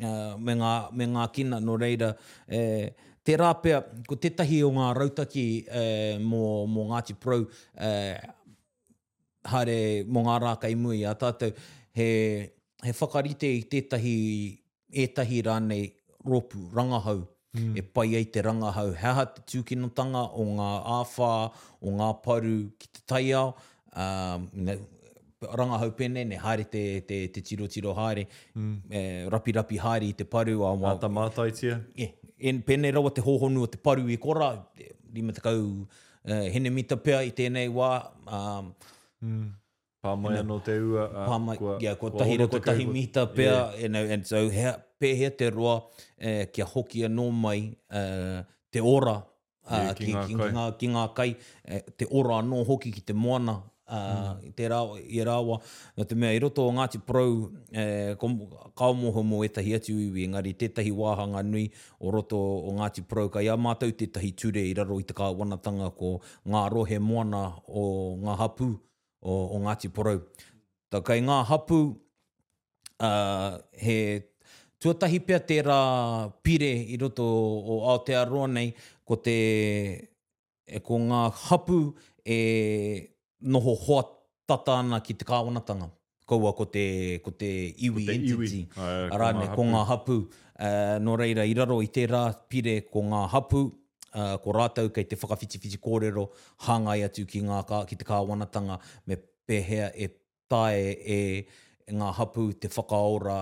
Ah, 0.00 0.34
me, 0.40 0.54
ngā, 0.56 0.70
me 0.96 1.06
ngā 1.12 1.24
kina 1.34 1.58
no 1.62 1.76
reira. 1.80 2.14
Eh, 2.48 2.90
te 3.26 3.34
rāpea, 3.36 3.82
ko 4.08 4.16
tetahi 4.16 4.62
o 4.64 4.70
ngā 4.72 4.90
rautaki 4.96 5.46
eh, 5.68 6.14
mō, 6.24 6.40
mō 6.72 6.86
Ngāti 6.92 7.16
Pro, 7.20 7.40
eh, 7.76 8.16
hare 9.50 9.76
mō 10.08 10.22
ngā 10.28 10.38
rā 10.46 10.54
kai 10.62 10.72
mui 10.78 11.02
a 11.08 11.12
tātou, 11.20 11.52
he, 11.96 12.06
he 12.82 12.92
whakarite 12.96 13.44
i 13.52 13.60
tetahi, 13.74 14.16
etahi 15.04 15.42
rānei 15.46 15.84
ropu, 16.26 16.62
rangahau, 16.76 17.26
mm. 17.56 17.76
e 17.78 17.82
pai 17.84 18.14
ei 18.14 18.24
te 18.24 18.42
rangahau. 18.46 18.94
Hea 18.96 19.12
ha 19.18 19.24
te 19.34 19.44
tūkinotanga 19.52 20.24
o 20.40 20.44
ngā 20.56 20.70
āwhā, 21.00 21.32
o 21.84 21.92
ngā 22.00 22.12
paru 22.24 22.54
ki 22.80 22.88
te 22.98 23.04
taiao, 23.14 23.52
um, 23.92 24.48
ranga 25.48 25.78
hau 25.78 25.90
pene, 25.96 26.24
ne 26.24 26.36
haere 26.36 26.64
te, 26.70 26.82
te, 27.00 27.20
te 27.28 27.40
tiro 27.40 27.66
tiro 27.66 27.94
haere, 27.96 28.26
mm. 28.54 28.74
eh, 28.90 29.26
rapi 29.32 29.52
rapi 29.56 29.78
haere 29.78 30.04
i 30.08 30.12
te 30.14 30.24
paru. 30.24 30.62
A 30.66 30.72
wa, 30.74 30.90
Ata 30.94 31.08
mātai 31.08 31.52
tia. 31.56 31.78
E, 31.96 32.10
en 32.48 32.60
pene 32.62 32.90
rawa 32.92 33.10
te 33.14 33.24
hohonu 33.24 33.64
o 33.64 33.70
te 33.70 33.78
paru 33.78 34.08
i 34.12 34.18
kora, 34.20 34.50
e, 34.78 34.90
lima 35.14 35.32
te 35.32 35.40
kau 35.44 35.56
uh, 35.56 35.88
eh, 36.28 36.50
hene 36.54 36.70
mita 36.72 36.96
pea 37.00 37.22
i 37.24 37.32
tēnei 37.32 37.70
wā. 37.72 37.92
Um, 38.28 38.74
mm. 39.24 39.48
Pāmai 40.04 40.38
anō 40.40 40.60
te 40.64 40.76
ua. 40.78 41.06
Uh, 41.12 41.24
pāmai, 41.32 41.56
kua, 41.60 41.78
yeah, 41.84 41.96
kua, 42.00 42.10
kua 42.12 42.22
tahi, 42.22 42.38
tahi 42.68 42.84
kua, 42.84 42.92
mita 42.92 43.26
pea. 43.26 43.56
Yeah. 43.56 43.84
And, 43.88 43.96
and 44.18 44.26
so 44.28 44.44
hea, 44.48 44.76
pēhea 45.00 45.32
te 45.36 45.48
roa 45.52 45.80
eh, 46.18 46.46
kia 46.52 46.64
hoki 46.68 47.02
anō 47.08 47.26
mai 47.32 47.58
uh, 47.90 48.42
te 48.72 48.80
ora 48.84 49.16
uh, 49.16 49.72
yeah, 49.72 49.92
ki, 49.94 50.12
ki, 50.26 50.36
ngā, 50.56 50.68
ki, 50.80 50.92
ngā, 50.94 51.08
kai, 51.16 51.32
eh, 51.64 51.82
te 52.00 52.08
ora 52.12 52.42
anō 52.44 52.62
hoki 52.68 52.92
ki 52.96 53.06
te 53.12 53.16
moana 53.16 53.58
uh, 53.90 53.98
mm. 54.38 54.52
te 54.56 54.68
rā, 54.70 54.78
i 55.02 55.22
rāua. 55.26 55.58
Nā 55.98 56.06
te 56.08 56.16
mea, 56.18 56.34
i 56.36 56.40
roto 56.42 56.66
o 56.68 56.72
Ngāti 56.74 57.00
Prou, 57.06 57.48
eh, 57.72 58.14
kaumoho 58.78 59.22
mō 59.26 59.42
etahi 59.46 59.74
atu 59.78 59.94
iwi, 60.00 60.26
engari 60.28 60.54
tētahi 60.60 60.92
wāhanga 60.96 61.42
nui 61.46 61.66
o 61.98 62.14
roto 62.14 62.38
o 62.40 62.72
Ngāti 62.78 63.04
Prou, 63.08 63.28
ka 63.32 63.40
a 63.42 63.56
mātou 63.60 63.92
tētahi 64.02 64.32
ture 64.36 64.64
i 64.70 64.74
raro 64.76 65.00
i 65.00 65.04
te 65.06 65.14
kāwanatanga 65.16 65.90
ko 65.98 66.18
ngā 66.50 66.64
rohe 66.74 67.00
moana 67.02 67.44
o 67.68 67.84
ngā 68.24 68.38
hapū 68.40 68.70
o, 68.72 69.36
o 69.56 69.60
Ngāti 69.66 69.90
Prou. 69.94 70.22
Tā 70.90 71.02
kai 71.06 71.20
ngā 71.22 71.42
hapū, 71.46 71.80
uh, 72.98 73.10
ah, 73.10 73.56
he 73.78 74.28
tuatahi 74.80 75.18
pia 75.22 75.38
tērā 75.44 75.80
pire 76.44 76.70
i 76.90 76.96
roto 77.00 77.22
o 77.24 77.80
Aotearoa 77.92 78.48
nei, 78.50 78.72
ko 79.06 79.18
te, 79.22 79.36
e, 80.66 80.80
ko 80.86 80.98
ngā 81.04 81.26
hapū 81.46 81.78
e 82.24 82.38
noho 83.42 83.74
hoa 83.74 84.04
tatana 84.48 85.00
ki 85.04 85.14
te 85.14 85.24
kāwanatanga. 85.24 85.90
Koua 86.28 86.52
ko 86.56 86.64
te, 86.70 87.18
ko 87.24 87.30
te 87.32 87.48
iwi 87.48 88.04
ko 88.06 88.12
te 88.12 88.18
entity. 88.18 88.60
Iwi. 88.64 88.64
Ai, 88.78 89.08
Arane, 89.14 89.48
ko 89.56 89.64
ngā 89.66 89.84
hapu. 89.88 90.18
Uh, 90.20 90.28
eh, 90.60 90.98
no 91.02 91.16
reira, 91.18 91.44
i 91.48 91.54
raro 91.56 91.80
i 91.82 91.88
te 91.90 92.04
rā 92.10 92.22
pire 92.50 92.82
ko 92.92 93.02
ngā 93.08 93.24
hapu, 93.32 93.64
uh, 94.14 94.36
ko 94.44 94.54
rātau 94.54 94.92
kei 94.94 95.06
te 95.08 95.16
whakawhitiwhiti 95.18 95.80
kōrero, 95.82 96.28
hāngai 96.68 97.00
atu 97.08 97.24
ki, 97.26 97.42
ngā, 97.48 97.62
ka, 97.66 97.82
ki 97.88 97.98
te 98.02 98.06
kāwanatanga, 98.06 98.76
me 99.10 99.18
pehea 99.48 99.88
e 99.96 100.10
tae 100.50 100.90
e 101.00 101.18
ngā 101.90 102.12
hapu 102.20 102.50
te 102.52 102.68
whakaora 102.70 103.40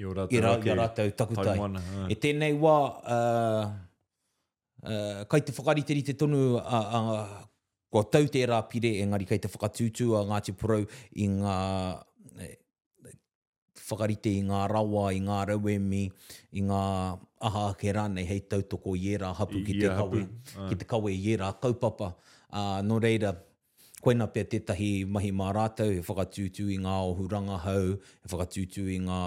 i 0.00 0.06
rātau, 0.06 0.70
i 0.70 0.76
rātau 0.78 1.12
takutai. 1.16 1.56
Taimana, 1.56 1.84
e 2.06 2.16
tēnei 2.22 2.54
wā, 2.56 2.78
uh, 3.18 4.06
eh, 4.86 4.94
uh, 4.94 5.22
kai 5.28 5.42
te 5.44 5.52
whakariteri 5.56 6.06
te 6.08 6.14
tonu 6.16 6.54
a, 6.62 6.84
uh, 6.84 7.14
uh, 7.20 7.48
Kua 7.90 8.06
tau 8.06 8.22
te 8.30 8.44
rā 8.46 8.60
pire, 8.70 8.92
engari 9.02 9.26
kei 9.26 9.40
te 9.42 9.50
whakatūtū 9.50 10.06
a 10.14 10.20
Ngāti 10.30 10.52
Porou 10.54 10.84
i 11.18 11.24
ngā 11.26 11.54
e, 12.38 12.50
whakarite 13.88 14.30
i 14.30 14.44
ngā 14.46 14.60
rawa, 14.70 15.08
i 15.10 15.18
ngā 15.26 15.38
rawemi, 15.50 16.04
i 16.54 16.62
ngā 16.68 16.82
aha 17.48 17.64
ake 17.72 17.90
rānei, 17.96 18.22
hei 18.30 18.44
tau 18.52 18.62
toko 18.74 18.94
i 19.00 19.10
ērā 19.16 19.32
hapu 19.40 19.58
I, 19.58 19.64
ki, 19.66 19.76
te 19.82 19.90
hapu. 19.90 20.22
Kawe, 20.22 20.54
ah. 20.54 20.70
ki 20.70 20.78
te 20.78 20.86
kawe 20.92 21.10
i 21.10 21.18
ērā 21.34 21.48
kaupapa. 21.64 22.12
Uh, 22.52 22.78
no 22.86 23.00
reira, 23.02 23.34
koina 24.04 24.28
pia 24.30 24.46
tētahi 24.54 24.92
mahi 25.16 25.32
mā 25.40 25.50
rātou, 25.58 25.90
he 25.90 25.98
whakatūtū 26.06 26.68
i 26.70 26.78
ngā 26.86 26.94
ohuranga 27.10 27.58
hau, 27.66 27.94
he 27.98 28.30
whakatūtū 28.30 28.86
i 28.86 29.00
ngā, 29.08 29.20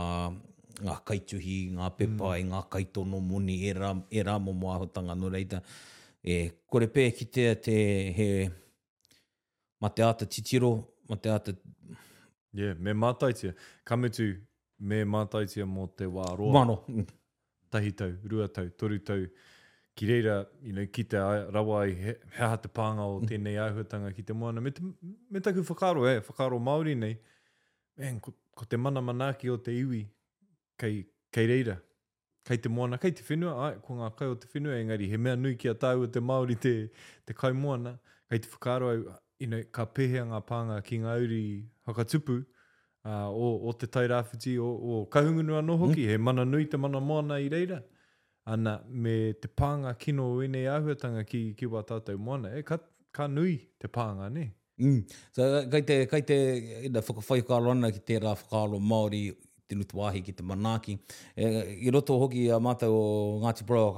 ngā 0.87 0.97
kaituhi, 1.11 1.59
ngā 1.81 1.91
pepa, 1.99 2.37
mm. 2.37 2.37
i 2.39 2.47
ngā 2.53 2.63
kaitono 2.77 3.19
moni, 3.31 3.59
ērā, 3.73 3.91
ērā 4.23 4.39
momoa 4.47 4.79
hotanga 4.85 5.19
no 5.23 5.35
reira 5.35 5.59
e 6.23 6.63
kore 6.71 6.87
pē 6.87 7.03
ki 7.17 7.25
te 7.35 7.43
te 7.65 7.73
he 8.17 8.27
ma 9.83 9.89
te 9.89 10.03
ata 10.07 10.25
titiro, 10.25 10.69
ma 11.09 11.15
te 11.17 11.29
ata... 11.29 11.51
Yeah, 12.53 12.75
me 12.79 12.93
mātaitia. 12.93 13.51
Kamutu, 13.85 14.29
me 14.87 15.01
mātaitia 15.05 15.65
mō 15.67 15.89
te 15.97 16.07
wā 16.07 16.29
roa. 16.37 16.53
Mano. 16.53 16.77
Tahi 17.73 17.91
tau, 17.97 18.13
rua 18.31 18.47
tau, 18.47 18.69
toru 18.77 18.99
tau. 19.03 19.25
Ki 19.93 20.07
reira, 20.09 20.37
you 20.61 20.71
know, 20.71 20.85
ki 20.87 21.03
te 21.11 21.17
rawa 21.53 21.81
i 21.89 21.97
he, 21.97 22.15
hea 22.37 22.49
te 22.63 22.71
pānga 22.71 23.05
o 23.09 23.19
mm. 23.19 23.27
tēnei 23.29 23.57
āhuatanga 23.61 24.13
ki 24.15 24.23
te 24.23 24.33
moana. 24.37 24.63
Me, 24.63 24.71
te, 24.73 24.85
me 25.33 25.41
taku 25.43 25.65
whakaro, 25.67 26.07
eh, 26.09 26.21
whakaro 26.25 26.61
Māori 26.63 26.95
nei. 26.97 27.17
Man, 27.99 28.21
ko, 28.23 28.31
ko 28.57 28.65
te 28.69 28.79
mana 28.79 29.03
manaaki 29.05 29.51
o 29.53 29.57
te 29.59 29.75
iwi, 29.81 30.05
kei, 30.81 31.03
kei 31.35 31.51
reira 31.51 31.75
kei 32.47 32.57
te 32.59 32.69
moana, 32.69 32.97
kei 32.99 33.11
te 33.15 33.23
whenua, 33.27 33.53
ai, 33.67 33.77
ko 33.83 33.95
ngā 34.01 34.09
kai 34.19 34.27
o 34.31 34.35
te 34.39 34.49
whenua, 34.51 34.75
engari 34.81 35.07
he 35.11 35.17
mea 35.17 35.35
nui 35.39 35.55
ki 35.59 35.69
a 35.71 35.75
tāua 35.79 36.09
te 36.11 36.19
Māori 36.19 36.57
te, 36.59 36.73
te 37.27 37.35
kai 37.37 37.53
moana, 37.55 37.95
kei 38.31 38.41
te 38.43 38.49
whakaro, 38.51 38.89
you 39.39 39.47
know, 39.47 39.63
ka 39.73 39.85
pehe 39.85 40.23
ngā 40.27 40.41
pānga 40.49 40.81
ki 40.85 40.99
ngā 41.05 41.15
uri 41.23 41.41
hakatupu, 41.87 42.39
uh, 43.05 43.29
o, 43.31 43.53
o 43.71 43.75
te 43.79 43.87
tai 43.91 44.05
rāwhiti, 44.11 44.57
o, 44.63 44.67
o 44.67 45.03
kahungunua 45.13 45.61
no 45.63 45.77
hoki, 45.81 46.03
mm. 46.03 46.09
he 46.11 46.17
mana 46.19 46.45
nui 46.47 46.65
te 46.67 46.79
mana 46.79 46.99
moana 47.01 47.39
i 47.43 47.47
reira. 47.53 47.79
Ana, 48.51 48.75
me 48.91 49.31
te 49.39 49.47
pānga 49.47 49.93
kino 49.95 50.25
o 50.35 50.41
enei 50.43 50.65
āhuatanga 50.67 51.23
ki, 51.29 51.41
ki 51.55 51.69
wā 51.71 51.85
tātou 51.87 52.19
moana, 52.19 52.51
e, 52.59 52.63
ka, 52.67 52.79
ka 53.15 53.29
nui 53.31 53.55
te 53.79 53.87
pānga, 53.87 54.27
ne? 54.33 54.49
Mm. 54.83 54.99
So, 55.31 55.47
kei 55.71 55.85
te, 55.87 55.99
kei 56.11 56.25
te, 56.27 56.39
ina, 56.89 57.03
whakawhaikaro 57.07 57.71
ana 57.71 57.93
ki 57.95 58.03
tērā 58.09 58.35
whakaro 58.35 58.83
Māori 58.83 59.29
tinutu 59.69 59.93
wahi 59.99 60.21
ki 60.21 60.31
te 60.33 60.43
manaaki. 60.43 60.97
E, 61.35 61.45
I 61.87 61.89
roto 61.93 62.19
hoki 62.19 62.49
a 62.51 62.59
mata 62.59 62.85
o 62.89 63.39
Ngāti 63.41 63.63
Brau, 63.67 63.91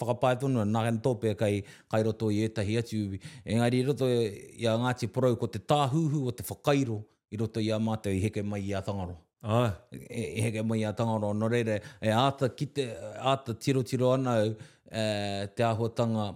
whakapae 0.00 0.38
tonu, 0.40 0.64
nāken 0.64 1.00
tōpe 1.04 1.34
kai, 1.38 1.62
kai 1.90 2.02
roto 2.02 2.28
i 2.30 2.44
etahi 2.46 2.78
atu. 2.80 3.18
Engari, 3.46 3.82
i 3.82 3.84
roto 3.88 4.08
i 4.08 4.66
a 4.66 4.76
Ngāti 4.84 5.08
Brau, 5.12 5.36
ko 5.38 5.46
te 5.46 5.58
tāhuhu 5.58 6.24
o 6.26 6.30
te 6.32 6.42
whakairo, 6.48 7.00
i 7.30 7.36
roto 7.40 7.60
i 7.60 7.70
a 7.70 7.78
mata 7.78 8.10
i 8.10 8.20
heke 8.22 8.44
mai 8.44 8.60
i 8.60 8.72
a 8.78 8.82
tangaro. 8.82 9.16
Ah. 9.42 9.72
E, 9.92 10.42
heke 10.44 10.64
mai 10.64 10.80
i 10.82 10.84
a 10.88 10.92
tangaro, 10.92 11.32
no 11.34 11.48
reire, 11.48 11.80
e 12.00 12.08
āta, 12.12 12.48
kite, 12.56 12.88
āta 13.20 13.54
tiro 13.58 13.82
tiro 13.82 14.14
anau, 14.16 14.54
e, 14.84 15.48
te 15.56 15.62
ahotanga, 15.64 16.30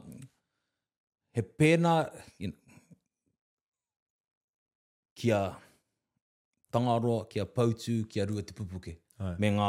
he 1.32 1.42
pēna, 1.42 1.94
you 2.38 2.49
know, 2.49 2.61
kia, 5.18 5.40
tangaroa 6.71 7.25
kia 7.25 7.47
pautu 7.47 8.05
a 8.23 8.27
rua 8.27 8.43
te 8.43 8.53
pupuke. 8.57 8.97
Ai. 9.19 9.35
Me 9.43 9.49
ngā 9.51 9.69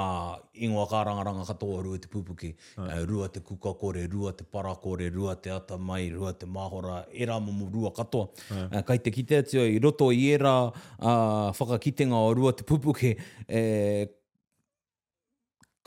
ingoa 0.62 0.84
kārangaranga 0.91 1.46
katoa 1.50 1.79
rua 1.84 1.98
te 1.98 2.08
pupuke. 2.13 2.51
Ai. 2.77 2.89
Eh, 3.00 3.06
rua 3.10 3.27
te 3.29 3.39
kukakore, 3.41 4.03
rua 4.12 4.32
te 4.34 4.44
parakore, 4.46 5.08
rua 5.13 5.36
te 5.36 5.50
atamai, 5.56 6.12
rua 6.13 6.34
te 6.34 6.46
mahora, 6.46 7.03
e 7.12 7.25
rā 7.25 7.39
mumu 7.41 7.70
rua 7.74 7.91
katoa. 7.91 8.29
Uh, 8.51 8.68
eh, 8.77 8.82
kai 8.86 8.98
te 9.00 9.12
kitea 9.12 9.41
tio 9.50 9.62
i 9.65 9.79
roto 9.79 10.12
i 10.12 10.27
e 10.34 10.38
rā 10.38 10.58
uh, 10.68 11.51
whakakitenga 11.60 12.15
o 12.27 12.34
rua 12.38 12.51
te 12.53 12.63
pupuke, 12.63 13.15
eh, 13.48 14.06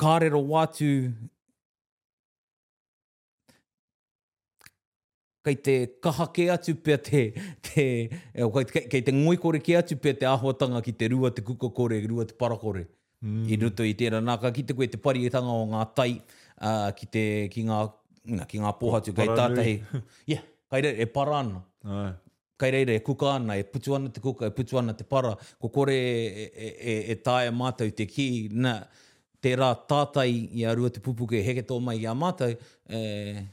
kārero 0.02 0.42
wātu 0.50 0.90
kei 5.44 5.54
te 5.58 5.74
kaha 6.00 6.26
ke 6.36 6.44
atu 6.56 6.74
pia 6.82 6.98
te, 6.98 7.22
te, 7.62 8.08
kei, 8.08 8.18
eh, 8.34 8.80
kei 8.90 9.00
te 9.02 9.12
ngoi 9.12 9.36
kore 9.42 9.58
ke 9.60 9.74
atu 9.78 9.96
pia 10.00 10.14
te 10.14 10.26
ahuatanga 10.28 10.82
ki 10.86 10.92
te 11.00 11.08
rua 11.10 11.30
te 11.34 11.42
kuka 11.42 11.68
kore, 11.74 12.00
rua 12.06 12.24
te 12.24 12.34
para 12.38 12.56
kore. 12.56 12.84
Mm. 13.24 13.44
I 13.46 13.56
ruto 13.62 13.84
i 13.86 13.94
tēra 13.94 14.18
nā, 14.22 14.34
ka 14.42 14.50
ki 14.50 14.62
te 14.66 14.74
koe 14.74 14.86
te 14.90 14.98
pari 14.98 15.26
etanga 15.28 15.52
o 15.54 15.66
ngā 15.70 15.82
tai, 15.94 16.10
uh, 16.58 16.88
ki, 16.98 17.06
te, 17.12 17.22
ki, 17.54 17.62
ngā, 17.68 17.76
ina, 18.34 18.46
ki 18.50 18.58
ngā 18.58 18.72
poha 18.80 18.98
tu, 19.06 19.12
kei 19.14 19.28
tātahi. 19.30 19.76
yeah, 20.26 20.42
kei 20.72 20.82
reira, 20.82 20.98
e 20.98 21.06
para 21.06 21.36
ana. 21.38 21.60
Ai. 21.86 22.08
re 22.64 22.70
reira, 22.74 22.96
e 22.98 23.02
kuka 23.06 23.28
ana, 23.36 23.54
e 23.58 23.62
putu 23.62 23.94
ana 23.94 24.08
te 24.10 24.18
kuka, 24.24 24.46
e 24.46 24.50
putu 24.50 24.78
ana 24.80 24.94
te 24.98 25.04
para. 25.06 25.36
Ko 25.62 25.68
kore 25.70 25.94
e, 25.94 26.48
e, 26.50 26.66
e, 26.66 26.68
e, 26.94 26.98
e 27.14 27.16
tāia 27.22 27.54
mātou 27.54 27.94
te 27.94 28.06
ki, 28.10 28.26
na 28.58 28.74
te 29.42 29.54
rā 29.58 29.70
tātai 29.74 30.26
i 30.58 30.66
a 30.66 30.74
rua 30.74 30.90
te 30.90 31.00
pupuke 31.02 31.42
heke 31.46 31.62
tō 31.66 31.78
mai 31.82 32.00
i 32.02 32.06
a 32.10 32.16
mātou, 32.18 32.50
e, 32.58 32.64
eh, 33.02 33.46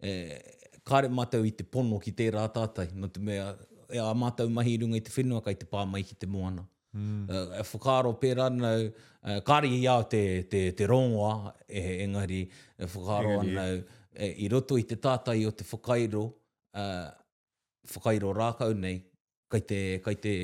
e, 0.00 0.12
eh, 0.12 0.54
kare 0.88 1.08
matau 1.18 1.42
i 1.44 1.50
te 1.58 1.64
pono 1.74 1.98
ki 2.04 2.12
tērā 2.20 2.44
tātai. 2.54 2.86
No 2.94 3.08
te 3.12 3.20
mea, 3.28 3.50
e 3.90 3.98
a 4.00 4.12
matau 4.14 4.48
mahi 4.52 4.76
runga 4.82 5.00
i 5.00 5.04
te 5.04 5.12
whenua 5.16 5.42
kai 5.44 5.56
te 5.58 5.66
pāmai 5.68 6.04
ki 6.06 6.16
te 6.22 6.28
moana. 6.30 6.64
Mm. 6.96 7.26
Uh, 7.26 7.52
e 7.60 7.64
whakaro 7.72 8.14
pērā 8.22 8.46
nau, 8.54 8.86
uh, 8.88 9.10
eh, 9.26 9.40
kāri 9.48 9.72
i 9.80 9.84
au 9.92 10.06
te, 10.14 10.22
te, 10.52 10.62
te 10.78 10.86
rongoa, 10.88 11.52
e, 11.66 11.82
engari, 12.06 12.44
e 12.80 12.88
whakaro 12.94 13.34
anau, 13.42 13.82
e, 14.16 14.30
i 14.46 14.48
roto 14.52 14.78
i 14.80 14.86
te 14.88 14.96
tātai 15.02 15.42
o 15.48 15.52
te 15.52 15.66
whakairo, 15.68 16.22
uh, 16.80 17.10
whakairo 17.92 18.32
rākau 18.38 18.72
nei, 18.86 19.02
kai 19.52 19.60
te, 19.68 19.80
kai 20.06 20.14
te 20.24 20.34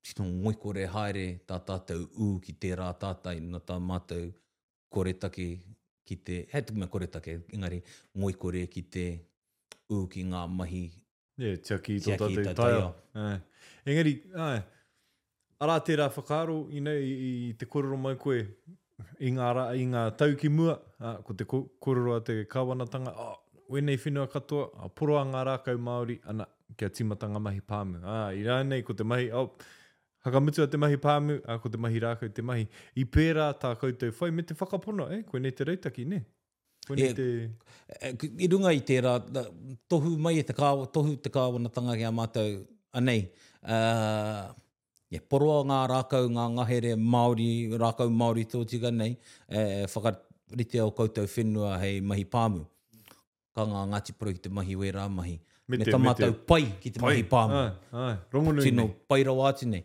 tino 0.00 0.26
ngoikore 0.32 0.88
haere 0.90 1.26
tā 1.46 1.60
tātou 1.68 2.08
ū 2.26 2.32
ki 2.42 2.56
tērā 2.62 2.88
tātai, 2.98 3.36
no 3.44 3.60
tā 3.60 3.76
mātou 3.80 4.26
kore 4.90 5.14
taki 5.22 5.52
ki 6.10 6.16
te, 6.26 6.36
hei 6.50 6.62
tuku 6.66 6.80
mea 6.82 6.88
kore 6.90 7.06
take, 7.14 7.36
engari, 7.54 7.78
ngoi 8.18 8.34
kore 8.44 8.64
ki 8.72 8.82
te 8.96 9.04
u 9.94 10.02
ki 10.10 10.24
ngā 10.32 10.40
mahi. 10.58 10.80
Ie, 11.38 11.50
yeah, 11.52 11.60
tia 11.64 11.78
ki 11.84 11.98
tō 12.02 12.16
tātou 12.18 12.54
taio. 12.58 12.88
Engari, 13.86 14.16
ai, 14.46 14.56
arā 15.62 15.76
tērā 15.86 16.08
whakaaro, 16.16 16.56
you 16.74 16.82
know, 16.82 16.96
i, 16.98 17.14
i 17.50 17.52
te 17.58 17.66
kororo 17.70 17.96
mai 18.08 18.16
koe, 18.24 18.40
i 19.22 19.30
ngā, 19.36 19.44
ara, 19.52 19.68
i 19.78 19.86
ngā 19.92 20.08
tau 20.20 20.34
ki 20.40 20.50
mua, 20.52 20.74
a, 20.98 21.14
ko 21.26 21.36
te 21.42 21.46
kororo 21.46 22.18
a 22.18 22.24
te 22.26 22.40
kawanatanga, 22.54 23.14
oh, 23.14 23.30
ah, 23.30 23.62
wenei 23.70 24.00
whenua 24.02 24.26
katoa, 24.32 24.66
a 24.82 24.88
poroa 24.90 25.22
ngā 25.30 25.44
rākau 25.52 25.78
Māori, 25.88 26.18
ana, 26.28 26.48
kia 26.78 26.90
timatanga 26.90 27.38
mahi 27.42 27.62
pāmu. 27.70 28.00
Ah, 28.06 28.30
I 28.34 28.42
rā 28.46 28.62
ko 28.86 28.96
te 28.98 29.06
mahi, 29.06 29.30
oh, 29.34 29.52
Hakamutu 30.24 30.62
a 30.62 30.66
te 30.66 30.76
mahi 30.76 30.96
pāmu, 31.00 31.40
a 31.48 31.58
ko 31.58 31.68
te 31.68 31.78
mahi 31.78 32.00
rākau 32.04 32.30
te 32.34 32.42
mahi. 32.44 32.66
I 33.00 33.04
pērā 33.06 33.46
tā 33.56 33.70
koutou 33.80 34.12
whai, 34.18 34.28
me 34.30 34.42
te 34.42 34.54
whakapono, 34.54 35.06
eh? 35.16 35.22
Koe 35.24 35.40
nei 35.40 35.54
te 35.56 35.64
reitaki, 35.64 36.04
ne? 36.08 36.18
Koe 36.86 36.96
nei 36.98 37.06
eh, 37.08 37.14
te... 37.16 37.26
Eh, 37.96 38.24
I 38.44 38.48
runga 38.52 38.72
i 38.76 38.82
tērā, 38.84 39.14
tohu 39.90 40.12
mai 40.20 40.34
e 40.42 40.42
te 40.44 40.52
kāwa, 40.56 40.84
tohu 40.92 41.14
te 41.24 41.32
kāwa 41.32 41.62
na 41.64 41.72
tanga 41.72 41.94
ki 41.96 42.04
a 42.04 42.10
mātou, 42.12 42.58
a 42.92 43.00
nei. 43.00 43.22
Uh, 43.62 44.50
yeah, 45.14 45.22
poroa 45.32 45.62
ngā 45.68 45.78
rākau, 45.94 46.28
ngā 46.36 46.44
ngahere 46.58 46.92
Māori, 47.00 47.48
rākau 47.80 48.12
Māori 48.12 48.44
tō 48.48 48.60
tika 48.70 48.90
nei, 48.92 49.14
e, 49.50 49.86
whakarite 49.92 50.80
au 50.84 50.92
koutou 50.96 51.28
whenua 51.32 51.74
hei 51.82 52.00
mahi 52.04 52.24
pāmu. 52.32 52.66
Ka 53.56 53.64
ngā 53.66 53.86
ngāti 53.94 54.14
poro 54.20 54.32
ki 54.36 54.44
te 54.48 54.52
mahi 54.60 54.76
wērā 54.80 55.06
mahi. 55.12 55.38
Mete, 55.70 55.86
me 55.86 55.92
tamātou 55.94 56.36
pai 56.48 56.68
ki 56.82 56.92
te 56.96 57.00
pai. 57.02 57.08
mahi 57.16 57.24
pāmu. 57.32 57.56
Ai, 57.92 58.08
ai. 58.08 58.12
Rongonui 58.36 58.68
Tino, 58.68 58.84
nei. 58.84 58.92
Tino 58.92 59.12
pairawāti 59.12 59.68
nei 59.74 59.84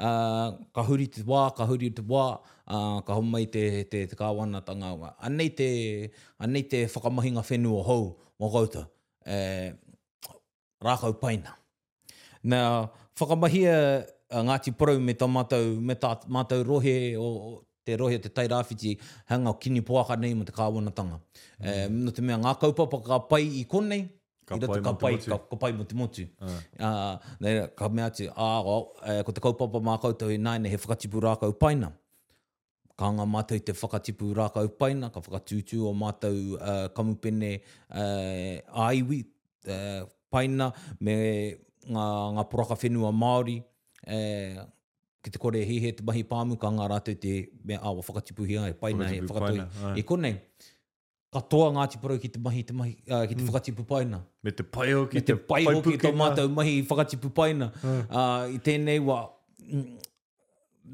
uh, 0.00 0.56
ka 0.74 0.80
huri 0.84 1.08
te 1.12 1.24
wā, 1.26 1.48
ka 1.56 1.64
huri 1.68 1.90
te 1.94 2.02
wā, 2.04 2.38
uh, 2.68 2.98
ka 3.06 3.16
homai 3.16 3.44
te, 3.50 3.64
te, 3.90 4.04
te 4.10 4.18
kāwana 4.18 4.60
tanga 4.64 4.92
wā. 4.96 5.12
Anei 5.24 5.48
te, 5.54 5.68
anei 6.40 6.62
te 6.68 6.84
whakamahinga 6.90 7.44
whenua 7.48 7.82
hou, 7.86 8.08
mō 8.40 8.50
gauta, 8.54 8.86
uh, 9.26 10.34
rākau 10.84 11.16
paina. 11.20 11.56
Nā, 12.46 12.60
whakamahia 13.18 13.76
uh, 13.78 14.12
ah, 14.34 14.42
Ngāti 14.46 14.72
Porau 14.74 14.98
me 15.00 15.14
tā 15.18 15.26
mātou, 15.30 15.76
me 15.80 15.94
tā 15.98 16.14
mātou 16.30 16.62
rohe 16.66 16.96
o 17.20 17.62
te 17.86 17.94
rohe 17.96 18.16
te 18.18 18.28
tai 18.34 18.48
rāwhiti 18.50 18.96
hanga 19.30 19.52
o 19.54 19.58
kini 19.62 19.78
poaka 19.80 20.16
nei 20.18 20.32
mo 20.34 20.42
te 20.42 20.50
kāwanatanga. 20.50 21.20
Mm. 21.60 21.60
Eh, 21.70 21.84
e, 21.86 21.90
no 21.94 22.10
te 22.10 22.22
mea 22.26 22.34
ngā 22.42 22.50
kaupapa 22.58 22.98
ka 23.06 23.20
pai 23.30 23.44
i 23.60 23.62
konei, 23.70 24.08
Ka 24.46 24.54
I 24.54 24.58
rata 24.62 24.78
ka 24.78 24.94
pai, 24.94 25.14
ka, 25.18 25.36
ka 25.50 25.56
pai 25.60 25.72
moti 25.74 25.94
moti. 26.00 26.22
Uh. 26.38 26.46
Uh, 26.78 27.18
ka 27.78 27.86
mea 27.90 28.06
atu, 28.06 28.30
ah, 28.36 28.62
oh, 28.62 28.94
eh, 29.02 29.18
ko 29.26 29.32
te 29.34 29.40
kaupapa 29.42 29.80
mā 29.82 29.98
Ka 32.96 33.10
ngā 33.12 33.24
mātou 33.28 33.60
te 35.60 35.76
o 35.76 35.92
mātou 35.92 36.56
uh, 36.56 36.88
kamupene 36.96 37.50
uh, 37.92 38.88
aiwi 38.88 39.18
eh, 39.68 40.00
paina, 40.32 40.70
me 41.04 41.16
ngā, 41.92 42.06
ngā 42.38 42.42
poraka 42.48 42.74
whenua 42.80 43.10
Māori, 43.12 43.58
uh, 44.08 44.64
kore 45.38 45.58
hihe 45.68 45.92
te 45.92 46.02
mahi 46.08 46.24
pāmu, 46.24 46.56
ka 46.56 46.70
ngā 46.72 46.88
rātou 46.88 47.14
te 47.20 47.50
mea 47.64 47.80
awa 47.82 48.00
e 48.00 48.04
paina, 48.72 49.06
he 49.12 49.20
whakatui. 49.20 49.68
E 49.96 50.02
konei 50.02 50.40
katoa 51.36 51.70
Ngāti 51.76 52.00
Porou 52.02 52.18
ki 52.22 52.30
te 52.32 52.40
mahi, 52.42 52.62
te 52.66 52.74
mahi, 52.76 52.94
uh, 53.08 53.24
ki 53.28 53.36
te 53.36 53.42
mm. 53.44 53.50
whakatipu 53.50 53.84
paina. 53.88 54.20
Me 54.46 54.52
te 54.56 54.64
paiho 54.76 55.04
ki 55.12 55.22
te 55.30 55.36
paiho 55.50 55.82
ki 55.84 55.96
te 56.02 56.12
mātou 56.16 56.50
mahi 56.58 56.74
i 56.80 56.84
whakatipu 56.88 57.30
paina. 57.36 57.68
Mm. 57.82 58.00
Uh, 58.12 58.56
I 58.56 58.60
tēnei 58.68 59.00
wā, 59.04 59.18
mm, 59.64 59.84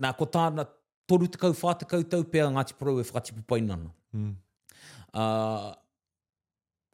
nā 0.07 0.13
ko 0.19 0.29
tāna 0.37 0.67
toru 1.11 1.29
te 1.33 1.41
kau 1.43 1.55
whāta 1.63 1.87
kau 1.93 2.03
tau 2.17 2.27
pēr 2.35 2.51
Ngāti 2.57 2.77
Porou 2.81 3.01
e 3.03 3.07
whakatipu 3.09 3.45
paina. 3.55 3.79
Mm. 4.19 4.33
Uh, 5.13 5.71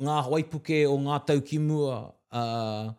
ngā 0.06 0.20
waipuke 0.32 0.82
o 0.92 0.98
ngā 1.06 1.20
tau 1.32 1.42
ki 1.50 1.60
mua, 1.64 2.00
uh, 2.38 2.92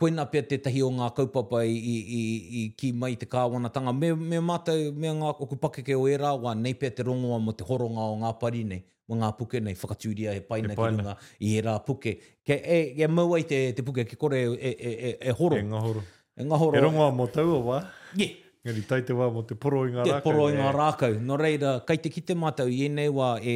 koe 0.00 0.10
na 0.16 0.24
pia 0.30 0.42
tētahi 0.48 0.80
o 0.84 0.88
ngā 0.96 1.08
kaupapa 1.16 1.60
i, 1.68 1.74
i, 1.76 1.96
i, 2.18 2.22
i 2.60 2.62
ki 2.80 2.92
mai 2.96 3.12
te 3.20 3.28
kāwanatanga. 3.30 3.92
Me, 3.96 4.14
me 4.16 4.40
mātou, 4.44 4.88
me 4.96 5.12
ngā 5.20 5.32
oku 5.34 5.58
pakeke 5.60 5.96
o 5.98 6.06
e 6.08 6.16
rāwa, 6.20 6.54
nei 6.56 6.74
pia 6.80 6.90
te 6.96 7.04
rongoa 7.06 7.36
mo 7.44 7.52
te 7.58 7.66
horonga 7.68 8.06
o 8.12 8.16
ngā 8.22 8.30
pari 8.40 8.64
nei, 8.70 8.80
mo 9.10 9.18
ngā 9.20 9.30
puke 9.38 9.60
nei, 9.64 9.76
whakatūria 9.78 10.32
he 10.38 10.42
paina, 10.48 10.72
ki 10.76 10.80
runga 10.80 11.16
i 11.44 11.52
e 11.60 11.64
rā 11.68 11.76
puke. 11.84 12.16
Ke, 12.46 12.56
e, 12.58 12.80
e 13.00 13.10
mau 13.12 13.36
te, 13.52 13.60
te 13.76 13.84
puke, 13.86 14.06
ke 14.08 14.16
kore 14.20 14.40
e, 14.54 14.72
e, 14.72 14.94
e, 15.12 15.16
e 15.32 15.36
horo. 15.42 15.60
E 15.60 15.68
ngā 15.68 15.84
horo. 15.84 16.04
E 16.40 16.48
ngā 16.48 16.62
horo. 16.64 16.78
E 16.80 16.84
rongoa 16.86 17.12
mo 17.18 17.28
tau 17.32 17.58
o 17.58 17.62
wā. 17.74 17.84
Ye. 18.16 18.24
Yeah. 18.30 18.38
Ngari 18.60 18.82
tai 18.84 19.00
te 19.08 19.14
wā 19.16 19.30
mo 19.32 19.40
te 19.48 19.56
poro 19.56 19.86
i 19.88 19.92
ngā 19.94 20.02
te 20.04 20.12
rākau. 20.12 20.20
Te 20.20 20.24
poro 20.26 20.48
i 20.52 20.56
ngā 20.58 20.70
rākau. 20.76 21.14
Nō 21.24 21.36
reira, 21.40 21.74
kai 21.88 21.96
te 22.04 22.10
ki 22.12 22.20
te 22.28 22.34
mātou, 22.36 22.68
i 22.72 22.82
e 22.88 22.92
nei 22.96 23.12
wā 23.12 23.34
e... 23.40 23.54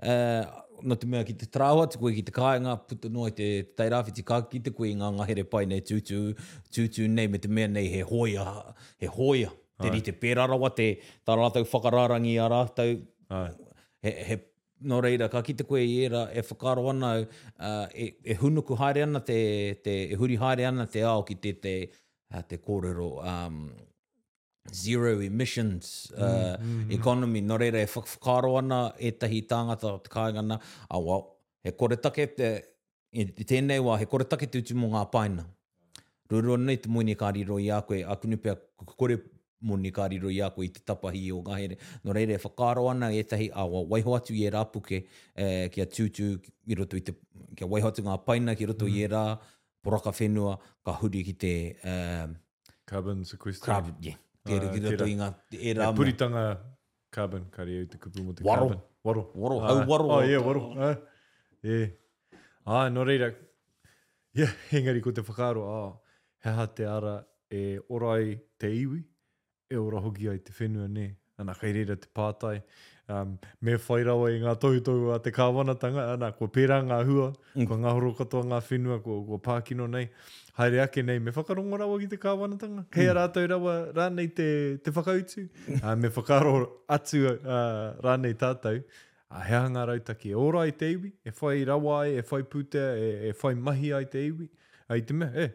Uh, 0.00 0.66
na 0.82 0.94
te 0.96 1.06
mea 1.06 1.24
ki 1.24 1.34
te 1.36 1.46
trawa, 1.46 1.86
te 1.90 1.98
koe 2.00 2.12
ki 2.16 2.22
te 2.26 2.32
kāinga, 2.34 2.76
puta 2.88 3.10
noi 3.12 3.32
te 3.36 3.48
teirawhi 3.78 4.14
te 4.16 4.24
kāki, 4.26 4.60
te 4.64 4.72
koe 4.74 4.92
ngā 4.96 5.10
ngahere 5.18 5.44
pai 5.48 5.64
nei 5.70 5.82
tūtū, 5.86 6.20
tūtū 6.74 7.08
nei 7.10 7.28
me 7.30 7.38
te 7.42 7.48
mea 7.48 7.68
nei 7.70 7.90
he 7.92 8.02
hoia, 8.08 8.46
he 9.00 9.08
hoia. 9.10 9.52
Te 9.80 9.88
ri 9.88 10.02
te 10.04 10.12
pērarawa, 10.12 10.68
te 10.76 10.90
tarātou 11.26 11.64
whakararangi 11.72 12.34
a 12.44 12.48
rātou, 12.52 12.90
he, 14.04 14.10
he 14.28 14.36
no 14.90 14.98
reira, 15.04 15.30
ka 15.32 15.40
kite 15.44 15.64
koe 15.68 15.80
i 15.80 16.00
era, 16.04 16.26
e 16.36 16.44
whakaro 16.50 16.90
ana, 16.92 17.14
uh, 17.22 17.86
e, 17.96 18.10
e 18.20 18.36
hunuku 18.42 18.76
haere 18.80 19.06
ana, 19.06 19.22
te, 19.24 19.38
te, 19.84 19.94
e 20.12 20.18
huri 20.20 20.36
haere 20.40 20.68
ana 20.68 20.84
te 20.88 21.02
ao 21.08 21.22
ki 21.28 21.38
te, 21.40 21.54
te, 21.64 21.74
te 22.48 22.60
kōrero, 22.60 23.14
um, 23.24 23.62
zero 24.68 25.20
emissions 25.22 26.12
uh, 26.16 26.56
mm, 26.60 26.84
mm, 26.84 26.90
economy. 26.92 27.40
Mm. 27.40 27.44
Nō 27.46 27.54
no 27.54 27.58
reira, 27.58 27.80
e 27.82 27.86
whakaro 27.88 28.58
ana 28.58 28.92
e 28.98 29.12
tahi 29.16 29.42
tāngata 29.48 29.84
o 29.92 29.98
te 30.00 30.10
kāingana. 30.12 30.60
Oh, 30.90 30.98
well, 31.00 31.36
he 31.62 31.70
kore 31.72 31.96
take 31.96 32.36
te, 32.36 32.50
i 33.12 33.24
tēnei 33.44 33.80
wā, 33.82 33.98
he 33.98 34.06
kore 34.06 34.24
take 34.24 34.46
te 34.50 34.60
utu 34.60 34.76
mō 34.76 34.90
ngā 34.94 35.06
paina. 35.10 35.46
Rūrua 36.30 36.60
nei 36.60 36.76
te 36.78 36.88
moini 36.92 37.16
kāri 37.18 37.42
roi 37.48 37.68
a 37.74 37.80
koe, 37.82 38.02
a 38.04 38.14
kunu 38.16 38.36
pia 38.38 38.54
kore 38.86 39.16
moini 39.66 39.90
kāri 39.92 40.20
roi 40.22 40.36
a 40.46 40.50
koe 40.54 40.68
i 40.68 40.70
te 40.76 40.84
tapahi 40.86 41.24
o 41.34 41.40
ngāhere. 41.46 41.74
Nō 42.04 42.12
no 42.12 42.18
reira, 42.18 42.36
e 42.38 42.44
whakaro 42.44 42.84
ana 42.92 43.08
e 43.16 43.24
tahi, 43.26 43.48
a 43.50 43.64
oh, 43.64 43.72
well, 43.80 43.88
waiho 43.96 44.14
atu 44.20 44.36
i 44.36 44.44
e 44.46 44.52
rā 44.54 44.62
puke, 44.72 45.00
eh, 45.34 45.66
kia 45.74 45.86
tūtū, 45.90 46.28
i 46.70 46.78
roto 46.78 47.00
i 47.00 47.06
te, 47.08 47.16
kia 47.58 47.66
waiho 47.66 47.90
atu 47.94 48.04
ngā 48.06 48.20
paina, 48.28 48.54
ki 48.54 48.70
roto 48.74 48.86
mm. 48.86 48.94
i 48.94 49.02
e 49.02 49.08
mm-hmm. 49.08 49.16
rā, 49.16 49.54
poraka 49.82 50.14
whenua, 50.20 50.54
ka 50.84 50.94
huri 51.00 51.24
ki 51.24 51.32
te... 51.42 51.54
Uh, 51.82 52.26
carbon 52.86 53.24
sequestration. 53.24 53.72
Carbon, 53.72 53.96
yeah. 54.04 54.20
Tere 54.46 54.68
ah, 54.68 54.72
ki 54.72 54.80
roto 54.84 55.06
i 55.12 55.16
ngā 55.20 55.26
e 55.56 55.72
rā 55.78 55.88
mea. 55.88 55.96
Puritanga 55.96 56.42
carbon, 57.16 57.42
kari 57.56 57.74
au 57.80 57.88
te 57.94 57.98
kupu 58.04 58.22
mo 58.28 58.32
te 58.38 58.44
waro. 58.46 58.68
carbon. 58.68 58.80
Waro. 59.08 59.24
Waro. 59.42 59.58
Ah, 59.60 59.68
au 59.74 59.82
waro. 59.90 60.06
Oh, 60.16 60.20
yeah, 60.28 60.44
waro. 60.46 60.62
Ah, 60.86 60.94
yeah. 61.62 61.88
ah 62.76 62.86
no 62.94 63.04
reira. 63.04 63.30
Yeah, 64.32 64.52
engari 64.80 65.02
ko 65.04 65.10
te 65.12 65.20
whakaro. 65.28 65.66
Ah, 65.68 65.98
he 66.44 66.56
ha 66.58 66.66
te 66.66 66.88
ara 66.88 67.16
e 67.50 67.78
orai 67.90 68.40
te 68.58 68.72
iwi, 68.80 69.02
e 69.68 69.76
ora 69.76 70.00
hoki 70.00 70.28
ai 70.28 70.38
te 70.40 70.56
whenua 70.58 70.88
ne 70.88 71.08
ana 71.40 71.54
kei 71.60 71.72
rira 71.78 71.96
te 71.96 72.08
pātai. 72.16 72.60
Um, 73.10 73.38
me 73.66 73.74
whai 73.88 74.04
rawa 74.06 74.28
i 74.30 74.36
ngā 74.42 74.52
tohu 74.62 74.78
tohu 74.86 75.08
a 75.14 75.18
te 75.22 75.32
kāwanatanga, 75.34 76.04
ana 76.14 76.28
ko 76.38 76.46
pērā 76.56 76.76
ngā 76.86 77.00
hua, 77.08 77.32
mm. 77.58 77.64
ko 77.66 77.78
ngā 77.82 77.94
horo 77.96 78.12
katoa 78.18 78.46
ngā 78.52 78.60
whenua, 78.68 79.00
ko, 79.02 79.16
ko 79.26 79.40
pākino 79.42 79.88
nei. 79.90 80.06
Haere 80.60 80.82
ake 80.84 81.02
nei, 81.06 81.18
me 81.18 81.34
whakarongo 81.34 81.80
rawa 81.82 81.96
ki 82.04 82.10
te 82.12 82.20
kāwanatanga. 82.22 82.84
Kei 82.94 83.08
mm. 83.08 83.10
a 83.10 83.16
rātou 83.18 83.50
rawa 83.50 83.74
rānei 83.96 84.28
te, 84.40 84.46
te 84.86 84.94
whakautu. 84.94 85.48
Mm. 85.66 85.82
uh, 85.90 85.94
me 86.04 86.10
whakaro 86.14 86.54
atu 86.98 87.24
uh, 87.32 87.46
rānei 88.04 88.36
tātou. 88.38 88.78
A 89.30 89.40
uh, 89.40 89.42
hea 89.46 89.64
ngā 89.74 89.84
rautaki, 89.90 90.32
ora 90.38 90.64
i 90.68 90.72
te 90.74 90.88
iwi, 90.94 91.10
e 91.26 91.30
whai 91.38 91.60
rawa 91.66 92.00
ai, 92.04 92.14
e 92.20 92.24
whai 92.30 92.40
pūtea, 92.54 92.88
e, 92.98 93.10
e 93.30 93.34
whai 93.42 93.52
mahi 93.68 93.92
ai 93.96 94.06
te 94.12 94.22
iwi. 94.30 94.46
Ai 94.90 95.02
te 95.06 95.14
mea, 95.14 95.30
eh, 95.44 95.50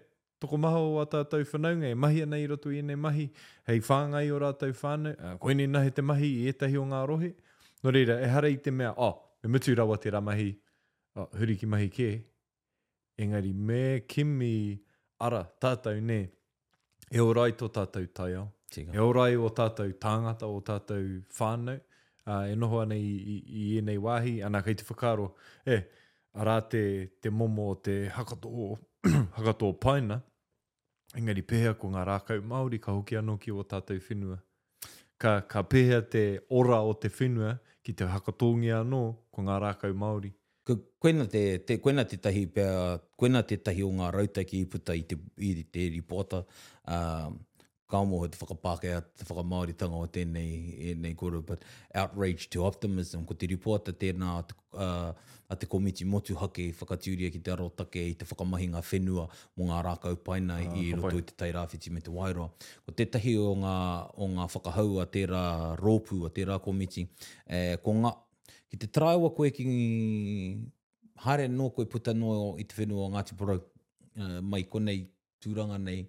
toko 0.46 0.58
maho 0.58 0.94
o 0.96 1.02
atatau 1.06 1.44
whanaunga, 1.44 1.90
e 1.92 1.96
mahi 1.96 2.22
ana 2.22 2.38
i 2.38 2.46
roto 2.48 2.70
i 2.70 2.82
ne 2.86 2.96
mahi, 2.96 3.26
hei 3.68 3.80
whāngai 3.80 4.26
o 4.32 4.40
rātau 4.40 4.74
whānau, 4.82 5.14
uh, 5.18 5.38
koe 5.42 5.54
ni 5.58 5.66
nahe 5.68 5.90
te 5.94 6.02
mahi 6.06 6.30
i 6.44 6.52
etahi 6.52 6.78
o 6.78 6.84
ngā 6.92 7.02
rohe. 7.10 7.32
No 7.84 7.92
reira, 7.96 8.20
e 8.26 8.30
hara 8.30 8.52
te 8.68 8.72
mea, 8.72 8.92
oh, 8.98 9.16
me 9.44 9.56
mutu 9.56 9.74
rawa 9.80 9.98
te 10.04 10.12
ramahi, 10.14 10.52
oh, 11.16 11.28
huri 11.40 11.58
ki 11.60 11.66
mahi 11.66 11.90
kē. 11.96 12.10
Engari, 13.26 13.54
me 13.56 14.02
kimi 14.08 14.80
ara 15.22 15.42
tātau 15.64 15.98
ne, 16.02 16.20
e 17.12 17.20
o 17.24 17.30
rai 17.34 17.52
tō 17.54 17.70
tātau 17.80 18.06
tai 18.14 18.34
ao. 18.38 18.46
Tika. 18.72 18.94
E 18.94 19.00
o 19.02 19.10
rai 19.14 19.34
o 19.38 19.50
tātau 19.56 19.94
tāngata 20.08 20.50
o 20.52 20.62
tātau 20.68 21.02
whānau, 21.40 21.80
uh, 22.28 22.44
e 22.54 22.58
noho 22.62 22.84
ana 22.84 22.98
i, 23.10 23.12
i, 23.38 23.40
i 23.64 23.96
e 23.98 23.98
wāhi, 24.06 24.36
anā 24.46 24.62
kai 24.68 24.78
te 24.78 24.86
whakaro, 24.92 25.32
e, 25.66 25.80
eh, 25.80 25.84
ara 26.36 26.60
te, 26.62 26.86
te 27.22 27.32
momo 27.34 27.72
o 27.74 27.76
te 27.90 27.98
hakato 28.14 28.54
o, 28.54 28.70
hakato 29.08 29.70
o 29.72 29.74
paina, 29.74 30.22
Engari 31.16 31.44
pēhea 31.48 31.74
ko 31.80 31.90
ngā 31.94 32.02
rākau 32.10 32.42
Māori 32.52 32.80
ka 32.84 32.94
hoki 32.96 33.16
anō 33.18 33.38
ki 33.40 33.54
o 33.56 33.64
tātou 33.72 34.00
whenua. 34.10 34.38
Ka, 35.22 35.38
ka 35.48 35.62
pēhea 35.72 36.02
te 36.12 36.24
ora 36.52 36.82
o 36.84 36.92
te 37.00 37.08
whenua 37.20 37.54
ki 37.86 37.94
te 37.96 38.08
hakatōngi 38.12 38.74
anō 38.82 39.00
ko 39.32 39.46
ngā 39.48 39.56
rākau 39.64 39.96
Māori. 40.04 40.34
Ka, 40.66 40.76
koena 41.04 41.28
te, 41.32 41.44
te, 41.64 41.80
koena 41.82 42.04
te 42.10 42.20
tahi 42.20 42.44
pēhea, 42.58 42.98
koena 43.22 43.44
te 43.48 43.58
tahi 43.64 43.86
o 43.88 43.92
ngā 43.96 44.12
rautaki 44.16 44.64
i 44.66 44.70
puta 44.76 44.96
i 44.98 45.06
te, 45.08 45.16
i 45.40 45.56
te 45.64 45.88
reporter, 45.96 46.44
uh, 46.92 47.30
kaumo 47.96 48.20
he 48.24 48.28
te 48.34 48.38
whakapāke 48.42 48.90
a 48.96 49.02
te 49.04 49.26
whakamaori 49.30 49.76
tanga 49.80 50.02
o 50.04 50.08
tēnei 50.18 50.58
e 50.90 50.94
nei 50.96 51.14
but 51.50 51.64
outrage 51.94 52.50
to 52.50 52.64
optimism, 52.68 53.24
ko 53.26 53.34
te 53.34 53.48
ripoata 53.54 53.94
tēnā 53.94 54.32
a 54.40 54.44
te, 54.50 54.54
uh, 54.74 55.14
a 55.50 55.56
te 55.56 55.66
komiti 55.70 56.04
motu 56.06 56.36
hake 56.36 56.66
i 56.68 56.72
whakatiuria 56.76 57.32
ki 57.32 57.40
te 57.46 57.52
arotake 57.54 58.02
i 58.12 58.14
te 58.20 58.26
whakamahinga 58.28 58.82
whenua 58.84 59.28
mo 59.58 59.66
ngā 59.70 59.82
rākau 59.88 60.16
paina 60.28 60.58
uh, 60.60 60.72
ah, 60.72 60.78
i 60.82 60.90
roto 60.98 61.20
i 61.22 61.26
te 61.30 61.36
tairawhiti 61.46 61.92
me 61.96 62.02
te 62.04 62.12
wairoa. 62.12 62.50
Ko 62.86 62.92
tētahi 62.98 63.38
o 63.40 63.54
ngā, 63.64 63.76
o 64.18 64.28
ngā 64.38 64.50
whakahau 64.56 65.00
a 65.02 65.06
tērā 65.16 65.44
rōpū, 65.84 66.24
a 66.28 66.32
tērā 66.36 66.60
komiti, 66.66 67.06
eh, 67.48 67.76
ko 67.84 67.96
ngā, 68.02 68.12
ki 68.72 68.82
te 68.84 68.90
traiwa 68.92 69.32
koe 69.38 69.54
ki 69.56 69.66
haere 71.26 71.48
nō 71.50 71.72
koe 71.78 71.88
puta 71.88 72.14
nō 72.18 72.36
i 72.64 72.68
te 72.68 72.76
whenua 72.82 73.06
o 73.08 73.12
Ngāti 73.16 73.38
Porau, 73.40 73.62
uh, 74.20 74.40
mai 74.44 74.66
konei 74.72 75.06
tūranga 75.44 75.78
nei, 75.80 76.04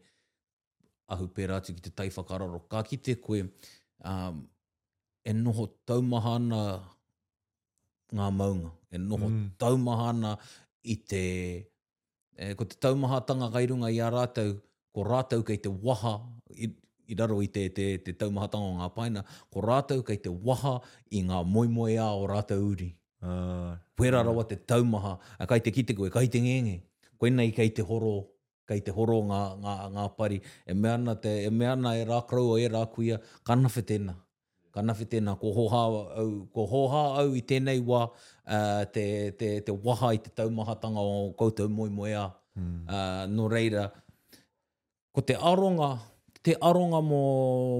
ahu 1.12 1.28
pērā 1.34 1.56
atu 1.60 1.74
ki 1.76 1.82
te 1.86 1.90
tai 1.94 2.08
whakararo. 2.14 2.60
ki 2.88 2.96
te 2.96 3.14
koe, 3.14 3.42
um, 4.04 4.46
e 5.24 5.32
noho 5.32 5.66
taumahana 5.86 6.60
ngā 8.14 8.26
maunga. 8.34 8.70
E 8.94 8.98
noho 8.98 9.28
mm. 9.30 9.50
taumahana 9.58 10.36
i 10.82 10.96
te, 11.10 11.24
e, 12.38 12.54
ko 12.54 12.64
te 12.64 12.76
taumahatanga 12.76 13.48
gairunga 13.52 13.90
i 13.90 14.00
a 14.00 14.10
rātou, 14.10 14.52
ko 14.94 15.02
rātou 15.04 15.42
kei 15.44 15.56
te 15.56 15.68
waha, 15.68 16.14
i, 16.50 16.70
i 17.06 17.14
raro 17.16 17.40
i 17.42 17.46
te, 17.48 17.68
te, 17.68 17.98
te 17.98 18.12
taumahatanga 18.12 18.66
o 18.70 18.76
ngā 18.80 18.92
paina, 18.94 19.24
ko 19.50 19.62
rātou 19.66 20.02
kei 20.02 20.16
te 20.16 20.28
waha 20.30 20.78
i 21.10 21.22
ngā 21.26 21.42
moimoe 21.46 21.98
a 22.02 22.10
o 22.14 22.26
rātou 22.30 22.70
uri. 22.72 22.92
Uh, 23.26 23.74
Pērā 23.96 24.22
rawa 24.26 24.44
te 24.46 24.56
taumaha, 24.58 25.16
a 25.38 25.46
kai 25.48 25.58
te 25.62 25.72
kite 25.72 25.96
koe, 25.96 26.10
kai 26.12 26.26
te 26.30 26.40
ngenge, 26.42 26.78
koenai 27.18 27.48
kei 27.54 27.70
te 27.74 27.82
horo, 27.86 28.18
kei 28.66 28.82
te 28.84 28.92
horo 28.96 29.20
ngā, 29.26 29.40
ngā, 29.62 29.74
ngā 29.96 30.04
pari. 30.18 30.40
E 30.66 30.74
me 30.74 30.90
ana, 30.90 31.14
te, 31.18 31.30
e, 31.46 31.50
me 31.54 31.68
ana 31.70 31.92
e 31.98 32.04
rākrau 32.08 32.52
o 32.54 32.56
e 32.58 32.66
rākuia, 32.70 33.20
kanawhi 33.46 33.84
tēnā. 33.86 34.14
Kanawhi 34.76 35.06
tēnā, 35.12 35.36
ko 35.40 35.52
hoha 35.56 35.82
au, 36.18 36.32
ko 36.54 36.66
hoha 36.70 37.04
au 37.22 37.36
i 37.38 37.44
tēnei 37.48 37.80
wā 37.86 38.02
uh, 38.08 38.82
te, 38.92 39.04
te, 39.40 39.52
te 39.66 39.78
waha 39.86 40.10
i 40.16 40.20
te 40.22 40.34
taumahatanga 40.36 41.00
o 41.00 41.30
koutou 41.38 41.70
moi 41.72 41.88
moi 41.92 42.12
a. 42.18 42.26
Hmm. 42.56 42.74
Uh, 42.88 43.22
no 43.32 43.46
reira, 43.52 43.86
ko 45.16 45.22
te 45.24 45.36
aronga, 45.36 45.90
te 46.44 46.54
aronga 46.64 47.00
mō, 47.04 47.18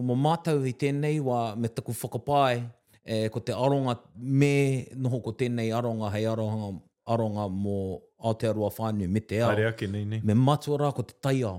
mō 0.04 0.16
mātau 0.20 0.60
i 0.68 0.72
tēnei 0.76 1.16
wā 1.24 1.50
me 1.58 1.68
taku 1.72 1.94
whakapāe, 1.96 2.60
e, 3.04 3.22
ko 3.32 3.40
te 3.40 3.56
aronga 3.56 3.94
me 4.16 4.54
noho 5.00 5.20
ko 5.24 5.32
tēnei 5.40 5.70
aronga, 5.76 6.12
hei 6.16 6.26
aronga, 6.28 6.72
aronga 7.12 7.48
mō 7.56 7.78
Aotearoa 8.24 8.70
whānui 8.78 9.08
me 9.14 9.20
te 9.20 9.40
ao. 9.42 9.50
Hare 9.50 9.66
ake, 9.70 9.86
nei, 9.86 10.04
nei. 10.08 10.20
Me 10.24 10.34
matua 10.34 10.78
rā 10.80 10.92
ko 10.96 11.04
te 11.04 11.14
tai 11.22 11.42
ao. 11.44 11.58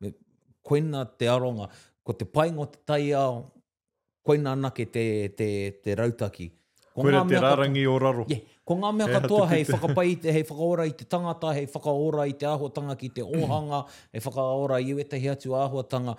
Me 0.00 0.14
koina 0.64 1.04
te 1.18 1.28
aronga, 1.28 1.68
ko 2.02 2.14
te 2.16 2.24
paingo 2.26 2.66
te 2.72 2.80
tai 2.88 3.12
ao, 3.18 3.44
koina 4.26 4.52
anake 4.56 4.86
te, 4.94 5.04
te, 5.36 5.48
te 5.84 5.96
rautaki. 5.98 6.48
Ko 6.92 7.04
Koere 7.06 7.20
te 7.28 7.38
rārangi 7.40 7.84
o 7.88 7.94
raro. 8.00 8.24
Yeah. 8.28 8.40
Ko 8.68 8.74
ngā 8.78 8.90
mea 8.94 9.06
katoa, 9.12 9.46
hei 9.52 9.62
whakapai, 9.68 10.10
te, 10.24 10.32
hei 10.36 10.42
whakaora 10.46 10.84
i 10.88 10.92
te 10.96 11.04
tangata, 11.14 11.52
hei 11.56 11.64
whakaora 11.72 12.26
i 12.30 12.34
te 12.40 12.44
ahotanga 12.50 12.96
ki 13.00 13.08
te 13.18 13.24
ohanga, 13.24 13.82
hei 14.12 14.20
whakaora 14.26 14.76
i 14.84 14.92
wetahi 14.98 15.28
atu 15.32 15.54
ahotanga. 15.58 16.14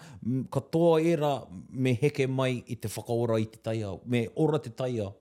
Katoa 0.53 0.97
era 1.15 1.29
me 1.71 1.93
heke 2.01 2.25
mai 2.29 2.51
i 2.73 2.77
te 2.81 2.89
whakaora 2.91 3.37
i 3.43 3.49
te 3.53 3.61
taiao, 3.69 3.99
me 4.15 4.25
ora 4.45 4.59
te 4.59 4.69
taiao. 4.73 5.13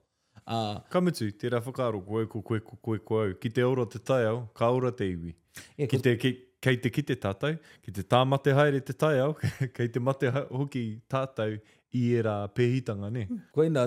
Uh, 0.43 0.75
Kamutu, 0.91 1.29
tērā 1.39 1.61
whakaaro, 1.63 2.01
koe 2.03 2.25
ko 2.27 2.41
koe 2.43 2.59
ko 2.59 2.77
koe 2.83 2.99
ko 3.07 3.19
au. 3.23 3.35
Ki 3.39 3.49
te 3.55 3.63
ora 3.63 3.85
te 3.87 3.99
tai 3.99 4.25
au, 4.27 4.41
ka 4.57 4.67
ora 4.75 4.91
te 4.91 5.07
iwi. 5.13 5.31
Yeah, 5.77 5.87
ki 5.91 5.99
te, 6.03 6.13
ki, 6.19 6.31
kei 6.63 6.79
te 6.83 6.89
ki 6.91 7.03
te 7.11 7.15
tātou, 7.25 7.55
ki 7.85 7.93
te 7.95 8.03
tāmate 8.11 8.51
haere 8.57 8.81
te 8.83 8.91
tai 8.97 9.21
au, 9.23 9.37
kei 9.77 9.87
te 9.93 10.01
mate 10.03 10.27
hoki 10.33 10.81
tātou 11.11 11.55
i 11.95 12.01
e 12.17 12.23
rā 12.27 12.35
pehitanga, 12.59 13.07
ne? 13.13 13.23
Hmm, 13.29 13.39
koe 13.55 13.69
nā, 13.71 13.85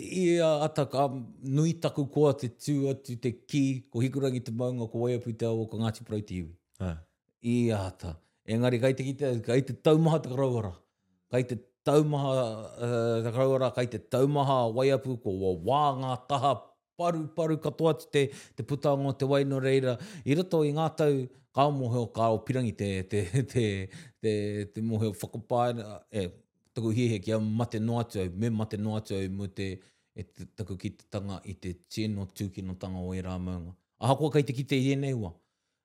i 0.00 0.30
e 0.38 0.46
ataka, 0.64 1.10
nui 1.44 1.74
taku 1.84 2.06
koa 2.14 2.32
te 2.40 2.48
tū 2.56 2.78
atu 2.94 3.18
te 3.26 3.34
ki, 3.42 3.64
ko 3.92 4.00
hikurangi 4.06 4.40
te 4.46 4.54
maunga, 4.56 4.88
ko 4.92 5.04
waiapu 5.04 5.34
te 5.36 5.48
au, 5.50 5.66
ko 5.68 5.82
Ngāti 5.82 6.06
Porau 6.08 6.24
te 6.28 6.38
iwi. 6.40 6.54
Uh. 6.80 6.96
I 7.44 7.58
e 7.68 7.76
ata. 7.76 8.14
Engari, 8.48 8.80
kei 8.80 8.96
te 8.96 9.04
ki 9.04 9.12
te, 9.20 9.34
kei 9.44 9.66
te 9.68 9.76
taumaha 9.76 10.22
te 10.24 10.32
karawara. 10.32 10.72
Kei 11.32 11.44
te 11.52 11.60
taumaha, 11.84 12.32
uh, 12.32 13.28
eh, 13.28 13.30
rauara 13.36 13.68
kai 13.76 13.86
te 13.92 13.98
taumaha 14.12 14.56
waiapu 14.76 15.10
ko 15.22 15.30
wā 15.42 15.50
wā 15.68 15.82
ngā 16.00 16.12
taha 16.30 16.52
paru 16.98 17.22
paru 17.36 17.56
katoa 17.58 17.94
te, 18.14 18.26
te 18.56 18.62
putango 18.62 19.14
te 19.18 19.26
waino 19.32 19.60
reira. 19.60 19.96
I 20.24 20.36
rato 20.38 20.62
i 20.62 20.70
ngā 20.76 20.88
tau 20.96 21.16
kā 21.54 21.66
moheo 21.74 22.04
kā 22.16 22.28
o 22.30 22.38
pirangi 22.46 22.74
te, 22.78 22.90
te, 23.12 23.24
te, 23.54 23.66
te, 24.22 24.34
te 24.74 24.80
moheo 24.84 25.10
whakapāera, 25.12 25.98
e, 26.10 26.24
eh, 26.24 26.28
taku 26.72 26.92
hihe 26.96 27.18
kia 27.24 27.38
mate 27.40 27.80
noatau, 27.82 28.30
me 28.34 28.50
mate 28.50 28.78
noatau 28.80 29.26
mo 29.32 29.46
te, 29.48 29.72
e 30.16 30.22
te 30.22 30.46
taku 30.56 30.78
ki 30.80 30.94
te 31.00 31.10
tanga 31.12 31.40
i 31.50 31.54
te 31.54 31.74
tēno 31.90 32.28
tūkino 32.30 32.78
tanga 32.80 33.02
o 33.04 33.10
e 33.16 33.20
rā 33.26 33.34
maunga. 33.42 33.74
Ahakoa 34.02 34.32
kai 34.38 34.42
te 34.46 34.54
kite 34.56 34.78
i 34.78 34.94
ene 34.94 35.12
ua. 35.16 35.34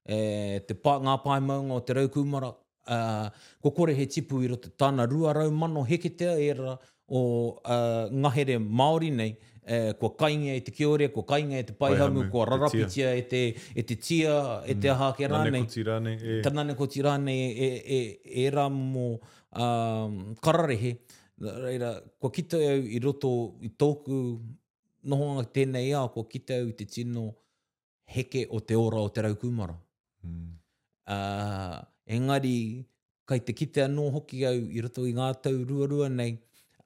E, 0.07 0.21
te 0.67 0.73
pā, 0.77 0.95
ngā 1.03 1.17
pāi 1.25 1.41
maunga 1.43 1.75
o 1.75 1.83
te 1.83 1.95
raukumara, 1.97 2.53
uh, 2.89 3.27
ko 3.61 3.71
kore 3.71 3.93
he 3.95 4.05
tipu 4.07 4.41
i 4.43 4.47
roto 4.51 4.69
tāna 4.79 5.05
ruarau 5.11 5.51
mano 5.51 5.83
heketea 5.83 6.35
era 6.49 6.73
o 7.09 7.21
uh, 7.49 8.07
ngahere 8.11 8.57
Māori 8.59 9.09
nei, 9.15 9.31
uh, 9.63 9.73
e, 9.73 9.77
ko 9.99 10.09
kainga 10.19 10.51
e 10.57 10.61
te 10.61 10.73
kiore, 10.75 11.07
ko 11.13 11.23
kainga 11.23 11.55
e 11.55 11.63
te 11.63 11.75
paihamu, 11.79 12.25
ko 12.31 12.43
rarapitia 12.45 13.13
e 13.15 13.21
te, 13.31 13.41
e 13.75 13.83
te 13.87 13.95
tia, 13.95 14.33
e 14.65 14.75
te 14.75 14.89
mm. 14.89 14.91
aha 14.91 15.13
ke 15.15 15.29
rānei. 15.31 15.63
Tanane 15.63 15.63
ko 15.63 15.71
tirane. 15.77 16.17
E. 16.17 16.41
Tanane 16.43 16.75
ko 16.75 16.87
tirane 16.91 17.37
e, 17.47 17.69
e, 17.69 17.79
e, 17.79 18.35
e 18.43 18.45
rā 18.51 18.65
mō 18.75 19.05
uh, 19.15 20.35
kararehe. 20.43 20.91
Reira, 21.47 21.93
ko 22.19 22.31
kita 22.33 22.59
au 22.73 22.83
i 22.97 22.99
roto 22.99 23.31
i 23.63 23.71
tōku 23.71 24.21
nohonga 25.07 25.45
tēnei 25.55 25.93
a, 25.95 26.03
ko 26.11 26.27
kita 26.27 26.59
au 26.59 26.71
i 26.73 26.75
te 26.75 26.83
tino 26.91 27.29
heke 28.11 28.47
o 28.51 28.59
te 28.67 28.75
ora 28.75 28.99
o 28.99 29.13
te 29.15 29.23
raukumara. 29.23 29.77
Mm. 30.27 30.43
Uh, 31.07 31.85
engari 32.07 32.87
kai 33.27 33.39
te 33.43 33.53
kite 33.53 33.83
anō 33.83 34.05
hoki 34.15 34.45
au 34.47 34.55
i 34.71 34.81
roto 34.83 35.03
i 35.09 35.13
ngā 35.17 35.27
tau 35.43 35.59
rua 35.69 35.87
rua 35.91 36.07
nei 36.09 36.37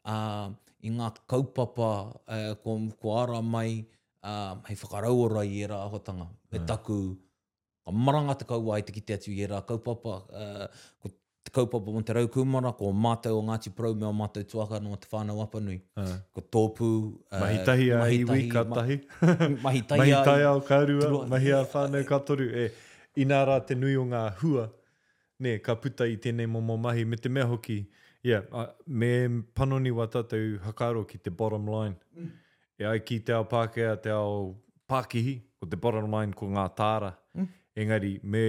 uh, 0.04 0.50
i 0.82 0.90
ngā 0.90 1.10
kaupapa 1.30 1.90
uh, 2.10 2.54
ko, 2.66 2.78
ko 3.02 3.18
ara 3.22 3.42
mai 3.56 3.86
uh, 4.26 4.58
hei 4.68 4.78
whakarauara 4.82 5.44
i 5.46 5.62
era 5.70 5.84
ahotanga 5.88 6.26
me 6.26 6.34
yeah. 6.34 6.60
Hmm. 6.60 6.70
taku 6.74 6.98
ka 7.86 7.94
maranga 8.10 8.36
te 8.42 8.50
kaua 8.50 8.78
ai 8.80 8.86
te 8.90 8.96
kite 8.98 9.18
atu 9.20 9.34
i 9.36 9.46
era 9.50 9.62
kaupapa 9.74 10.16
uh, 10.42 10.66
ko 11.06 11.14
te 11.46 11.54
kaupapa 11.60 11.94
mo 11.94 12.02
te 12.10 12.18
raukumara 12.18 12.74
ko 12.78 12.90
mātou 13.06 13.38
o 13.38 13.46
Ngāti 13.52 13.70
Prou 13.78 13.94
me 13.98 14.10
o 14.10 14.14
mātou 14.14 14.44
tuaka 14.50 14.82
no 14.88 14.98
te 15.04 15.10
whānau 15.14 15.46
apanui 15.46 15.78
yeah. 15.78 16.04
Hmm. 16.10 16.18
ko 16.34 16.42
tōpū 16.58 16.92
uh, 16.98 17.40
mahitahi 17.46 17.92
a 17.94 18.02
hiwi 18.10 18.50
ka 18.58 18.66
tahi 18.80 18.98
ma, 19.22 19.54
mahitahi 19.70 20.12
a 20.24 20.52
o 20.56 20.60
kārua 20.72 21.16
mahi 21.38 21.54
a 21.62 21.62
whānau 21.78 22.04
ka 22.14 22.24
toru 22.32 22.50
e, 22.66 22.70
inā 23.26 23.46
rā 23.52 23.62
te 23.72 23.78
nui 23.78 23.94
o 24.06 24.10
ngā 24.14 24.28
hua 24.42 24.72
ne, 25.42 25.58
ka 25.64 25.76
puta 25.82 26.06
i 26.08 26.18
tēnei 26.22 26.48
momo 26.50 26.78
mahi, 26.82 27.06
me 27.08 27.18
te 27.18 27.30
mea 27.34 27.48
hoki, 27.50 27.80
yeah, 28.26 28.46
uh, 28.54 28.70
me 28.88 29.10
panoni 29.58 29.92
wa 29.96 30.06
tātou 30.14 30.60
hakaro 30.66 31.02
ki 31.10 31.20
te 31.26 31.34
bottom 31.34 31.68
line. 31.74 31.98
Mm. 32.18 32.30
E 32.82 32.88
ai 32.90 33.00
ki 33.06 33.20
te 33.26 33.34
ao 33.36 33.46
Pākehā, 33.50 33.96
te 34.02 34.14
ao 34.14 34.52
Pākihi, 34.90 35.38
o 35.62 35.68
te 35.70 35.78
bottom 35.82 36.12
line 36.14 36.34
ko 36.38 36.50
ngā 36.56 36.68
tāra. 36.78 37.12
Mm. 37.38 37.50
Engari, 37.84 38.14
me 38.24 38.44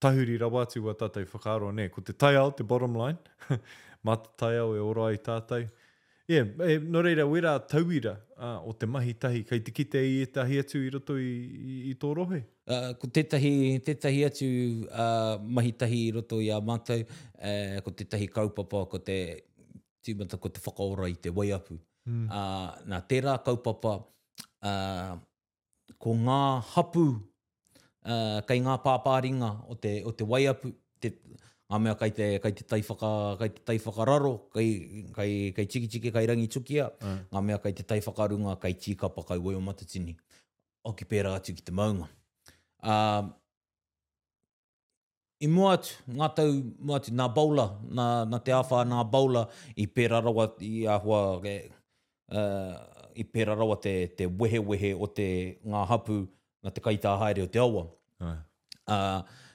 tahuri 0.00 0.38
rawatu 0.40 0.84
wa 0.86 0.94
tātou 1.00 1.26
whakaro, 1.34 1.72
ne, 1.76 1.88
ko 1.92 2.04
te 2.06 2.14
tai 2.14 2.36
ao, 2.40 2.50
te 2.54 2.64
bottom 2.66 2.96
line, 3.02 3.18
mata 4.06 4.30
tai 4.44 4.56
ao 4.62 4.74
e 4.78 4.82
ora 4.82 5.10
ai 5.10 5.18
tātou. 5.30 5.66
Yeah, 6.30 6.46
e, 6.62 6.78
no 6.78 7.00
reira, 7.02 7.24
wera 7.26 7.58
tauira 7.58 8.12
uh, 8.38 8.62
o 8.68 8.72
te 8.72 8.86
mahi 8.86 9.14
tahi, 9.18 9.40
kai 9.48 9.58
te 9.66 9.72
kite 9.74 9.96
i 9.98 10.20
etahi 10.22 10.60
atu 10.62 10.78
i 10.86 10.90
roto 10.94 11.16
i, 11.18 11.26
i, 11.44 11.78
i 11.90 11.94
tō 11.98 12.10
rohe? 12.14 12.38
Uh, 12.70 12.92
ko 13.02 13.08
tētahi, 13.18 13.50
tētahi 13.88 14.20
atu 14.28 14.50
uh, 14.86 15.42
mahi 15.58 15.72
tahi 15.80 15.98
i 16.04 16.12
roto 16.14 16.38
i 16.38 16.52
a 16.54 16.60
mātou, 16.62 17.02
uh, 17.02 17.80
ko 17.82 17.94
tētahi 17.98 18.28
kaupapa, 18.30 18.84
ko 18.92 19.00
te 19.10 19.16
tūmata, 20.06 20.38
ko 20.38 20.52
te 20.54 20.62
whakaora 20.62 21.10
i 21.10 21.18
te 21.18 21.34
waiapu. 21.34 21.80
Mm. 22.06 22.28
Uh, 22.30 22.78
nā 22.94 23.02
tērā 23.10 23.34
kaupapa, 23.50 23.96
uh, 24.62 25.12
ko 25.98 26.14
ngā 26.28 26.40
hapu, 26.76 27.08
uh, 28.06 28.38
kai 28.46 28.60
ngā 28.68 28.78
pāpāringa 28.86 29.50
o 29.66 29.74
te, 29.82 29.96
o 30.06 30.14
te 30.14 30.30
waiapu, 30.30 30.70
te, 31.02 31.10
a 31.70 31.78
mea 31.78 31.94
kai 31.94 32.10
te, 32.10 32.26
kai 32.42 32.50
te 32.52 32.62
taiwhaka, 32.66 33.08
kai 33.38 33.48
te 33.54 33.60
taiwhaka 33.68 34.04
raro, 34.08 34.32
kai, 34.54 34.66
kai, 35.14 35.30
kai 35.54 35.66
tiki 35.70 35.86
tiki 35.86 36.10
kai 36.10 36.24
rangi 36.26 36.48
tukia, 36.50 36.88
mm. 37.02 37.18
a 37.30 37.42
mea 37.42 37.58
kai 37.62 37.70
te 37.72 37.82
taiwhaka 37.86 38.26
runga, 38.32 38.56
kai 38.60 38.72
tika 38.74 39.08
pa 39.08 39.22
kai 39.22 39.38
weo 39.38 39.60
matatini. 39.62 40.16
O 40.82 40.92
ki 40.98 41.04
pēra 41.04 41.36
atu 41.38 41.54
ki 41.54 41.62
te 41.62 41.72
maunga. 41.80 42.08
Uh, 42.82 43.28
I 45.46 45.50
mua 45.52 45.76
atu, 45.76 45.92
ngā 46.10 46.26
tau, 46.40 46.56
mua 46.78 46.98
atu, 46.98 47.14
nā 47.20 47.28
baula, 47.36 47.68
nā, 47.96 48.06
nā 48.32 48.40
te 48.48 48.52
awha, 48.56 48.80
nā 48.90 48.98
baula, 49.10 49.44
i 49.80 49.86
pēra 49.88 50.18
rawa, 50.26 50.48
i 50.66 50.82
ahua, 50.90 51.20
e, 51.48 51.54
uh, 52.34 53.12
i 53.14 53.22
pēra 53.24 53.54
rawa 53.60 53.78
te, 53.84 53.94
te 54.18 54.26
wehe 54.42 54.58
wehe 54.60 54.90
o 54.98 55.06
te 55.08 55.30
ngā 55.64 55.84
hapu, 55.92 56.22
nā 56.66 56.74
te 56.76 56.82
kaita 56.84 57.14
haere 57.22 57.46
o 57.46 57.52
te 57.52 57.62
awa. 57.62 57.86
Mm. 58.24 58.36
Uh, 58.90 59.46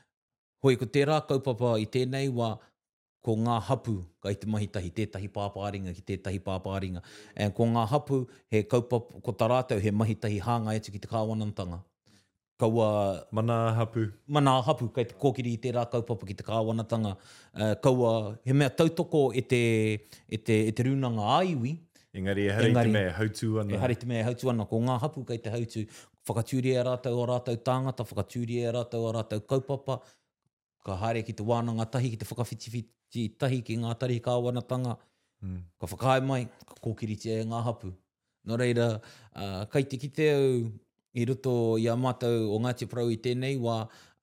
Hoi, 0.65 0.73
ko 0.81 0.85
tērā 0.89 1.19
kaupapa 1.29 1.75
i 1.77 1.83
tēnei 1.93 2.25
wā, 2.33 2.47
ko 3.25 3.35
ngā 3.37 3.59
hapu, 3.67 3.93
ka 4.23 4.31
i 4.33 4.37
te 4.41 4.47
mahi 4.49 4.65
tahi, 4.73 4.87
tētahi 4.97 5.27
pāpāringa 5.35 5.91
ki 5.93 6.01
tētahi 6.07 6.39
pāpāringa. 6.41 7.03
And 7.37 7.53
ko 7.53 7.67
ngā 7.75 7.83
hapu, 7.91 8.23
he 8.49 8.63
kaupapa, 8.65 9.19
ko 9.21 9.33
tarātau, 9.41 9.77
he 9.83 9.93
mahi 9.93 10.15
tahi 10.23 10.39
hānga 10.41 10.73
etu 10.73 10.95
ki 10.95 11.03
te 11.03 11.11
kāwanantanga. 11.11 11.77
Kaua... 12.57 12.87
Mana 13.37 13.59
hapu. 13.77 14.07
Mana 14.25 14.55
hapu, 14.65 14.89
kai 14.95 15.05
te 15.05 15.13
kōkiri 15.21 15.53
i 15.53 15.61
tērā 15.67 15.83
kaupapa 15.93 16.31
ki 16.31 16.37
te 16.41 16.47
kāwanatanga. 16.49 17.13
Uh, 17.53 17.75
kaua, 17.85 18.15
he 18.47 18.57
mea 18.57 18.71
tautoko 18.73 19.21
e 19.37 19.45
te, 19.45 19.61
e 20.25 20.39
te, 20.41 20.59
e 20.73 20.73
te 20.73 20.87
runanga 20.89 21.29
aiwi. 21.43 21.75
Engari, 22.17 22.49
e 22.49 22.57
hari 22.57 22.73
Engari, 22.73 22.89
te 22.89 22.97
mea 22.99 23.13
hautu 23.21 23.53
ana. 23.61 23.75
E 23.77 23.83
hari 23.85 23.99
te 24.01 24.09
mea 24.09 24.25
hautu 24.31 24.49
ana, 24.49 24.65
ko 24.73 24.81
ngā 24.89 24.97
hapu 25.05 25.27
kai 25.29 25.37
te 25.45 25.53
hautu. 25.53 25.85
Whakaturi 26.25 26.73
e 26.73 26.81
rātou 26.89 27.21
o 27.21 27.29
rātou 27.35 27.53
tāngata, 27.61 28.01
whakaturi 28.09 28.63
e 28.65 28.73
rātou 28.81 29.11
o 29.11 29.17
rātou 29.21 29.45
kaupapa 29.45 30.01
ka 30.85 30.93
haere 31.01 31.25
ki 31.25 31.33
te 31.41 31.43
wānanga 31.49 31.87
tahi, 31.95 32.13
ki 32.13 32.19
te 32.21 32.27
whakawhitiwhiti 32.29 33.23
tahi, 33.41 33.59
ki 33.69 33.77
ngā 33.83 33.91
tari 34.01 34.19
kāwanatanga, 34.27 34.93
mm. 35.43 35.57
ka 35.81 35.89
whakae 35.95 36.17
mai, 36.29 36.43
ka 36.69 36.77
kōkiri 36.85 37.17
te 37.25 37.39
ngā 37.49 37.61
hapu. 37.65 37.91
Nō 38.45 38.59
reira, 38.61 38.89
uh, 39.33 39.65
kai 39.73 39.81
ki 39.89 40.09
te 40.19 40.29
au, 40.35 40.51
i 41.17 41.23
roto 41.25 41.55
i 41.81 41.85
amatau 41.95 42.49
o 42.53 42.57
Ngāti 42.67 42.85
Prau 42.91 43.07
i 43.09 43.15
tēnei, 43.25 43.55
wā 43.65 43.79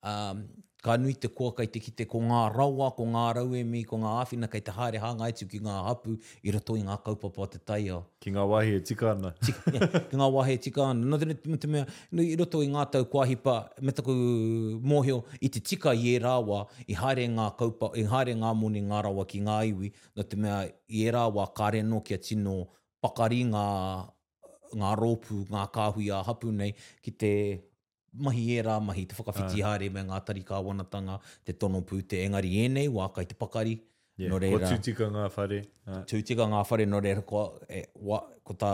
um, 0.07 0.43
ka 0.83 0.95
nui 0.99 1.13
te 1.23 1.27
kua 1.37 1.51
kai 1.57 1.65
te 1.73 1.79
ki 1.83 2.05
ko 2.13 2.19
ngā 2.27 2.39
rawa, 2.53 2.89
ko 2.97 3.03
ngā 3.07 3.25
rau 3.37 3.59
mi, 3.67 3.81
ko 3.87 3.97
ngā 4.01 4.09
āwhina, 4.23 4.49
kei 4.51 4.59
te 4.59 4.71
haere 4.75 4.99
hanga 4.99 5.29
etu 5.31 5.45
ki 5.53 5.59
ngā 5.63 5.75
hapu, 5.85 6.17
i 6.43 6.51
rato 6.51 6.75
ngā 6.75 6.97
kaupapa 7.05 7.47
te 7.53 7.59
tai 7.69 7.85
o. 7.95 8.01
Ki 8.21 8.31
ngā 8.35 8.43
wahi 8.51 8.73
e 8.77 8.81
tika 8.89 9.11
ana. 9.13 9.31
ki 10.11 10.19
ngā 10.19 10.27
wahi 10.35 10.57
e 10.57 10.61
tika 10.67 10.89
ana. 10.89 11.05
No, 11.13 11.19
tene, 11.21 11.37
te 11.39 11.71
mea, 11.71 11.85
i 12.25 12.35
rato 12.41 12.59
ngā 12.75 12.83
tau 12.97 13.07
kuahi 13.13 13.37
pa, 13.45 13.55
me 13.79 13.95
taku 14.01 14.11
mōhio, 14.93 15.21
i 15.39 15.47
te 15.55 15.63
tika 15.71 15.95
i 15.95 16.03
e 16.17 16.19
rawa, 16.25 16.65
i 16.91 16.99
haere 16.99 17.29
ngā 17.37 17.47
kaupa, 17.61 17.93
i 17.95 18.03
haere 18.15 18.35
ngā 18.43 18.51
moni 18.65 18.83
ngā 18.89 19.01
rawa 19.07 19.23
ki 19.33 19.39
ngā 19.47 19.59
iwi, 19.71 19.93
no 20.19 20.27
te 20.27 20.35
mea, 20.43 20.65
i 20.67 21.07
e 21.07 21.15
rawa 21.15 21.47
kā 21.61 21.71
re 21.77 21.85
no 21.87 22.03
kia 22.03 22.19
tino 22.19 22.59
pakari 22.99 23.45
ngā, 23.55 23.67
ngā 24.83 24.91
rōpū, 24.99 25.45
ngā 25.47 25.63
kāhui 25.79 26.11
a 26.11 26.25
hapu 26.27 26.51
nei, 26.51 26.75
ki 26.99 27.15
te 27.23 27.31
mahi 28.13 28.43
e 28.57 28.63
rā 28.65 28.77
mahi, 28.83 29.05
te 29.09 29.15
whakawhiti 29.17 29.63
uh. 29.63 29.71
Ah. 29.71 29.79
me 29.97 30.03
ngā 30.09 30.19
tari 30.27 30.43
kāwanatanga, 30.45 31.19
te 31.45 31.53
tono 31.53 31.81
pū, 31.81 32.01
te 32.07 32.23
engari 32.25 32.51
enei, 32.65 32.87
wā 32.87 33.09
kai 33.13 33.25
te 33.25 33.35
pakari. 33.35 33.75
Yeah, 34.15 34.29
no 34.29 34.37
reira, 34.37 34.59
ko 34.67 34.75
tūtika 34.75 35.07
ngā 35.13 35.23
whare. 35.35 35.59
Uh. 35.89 36.01
Tūtika 36.11 36.45
ngā 36.51 36.59
whare, 36.69 36.85
no 36.85 36.99
reira, 37.01 37.23
ko, 37.25 37.45
e, 37.69 37.85
wa, 37.95 38.19
ko 38.45 38.53
tā 38.61 38.71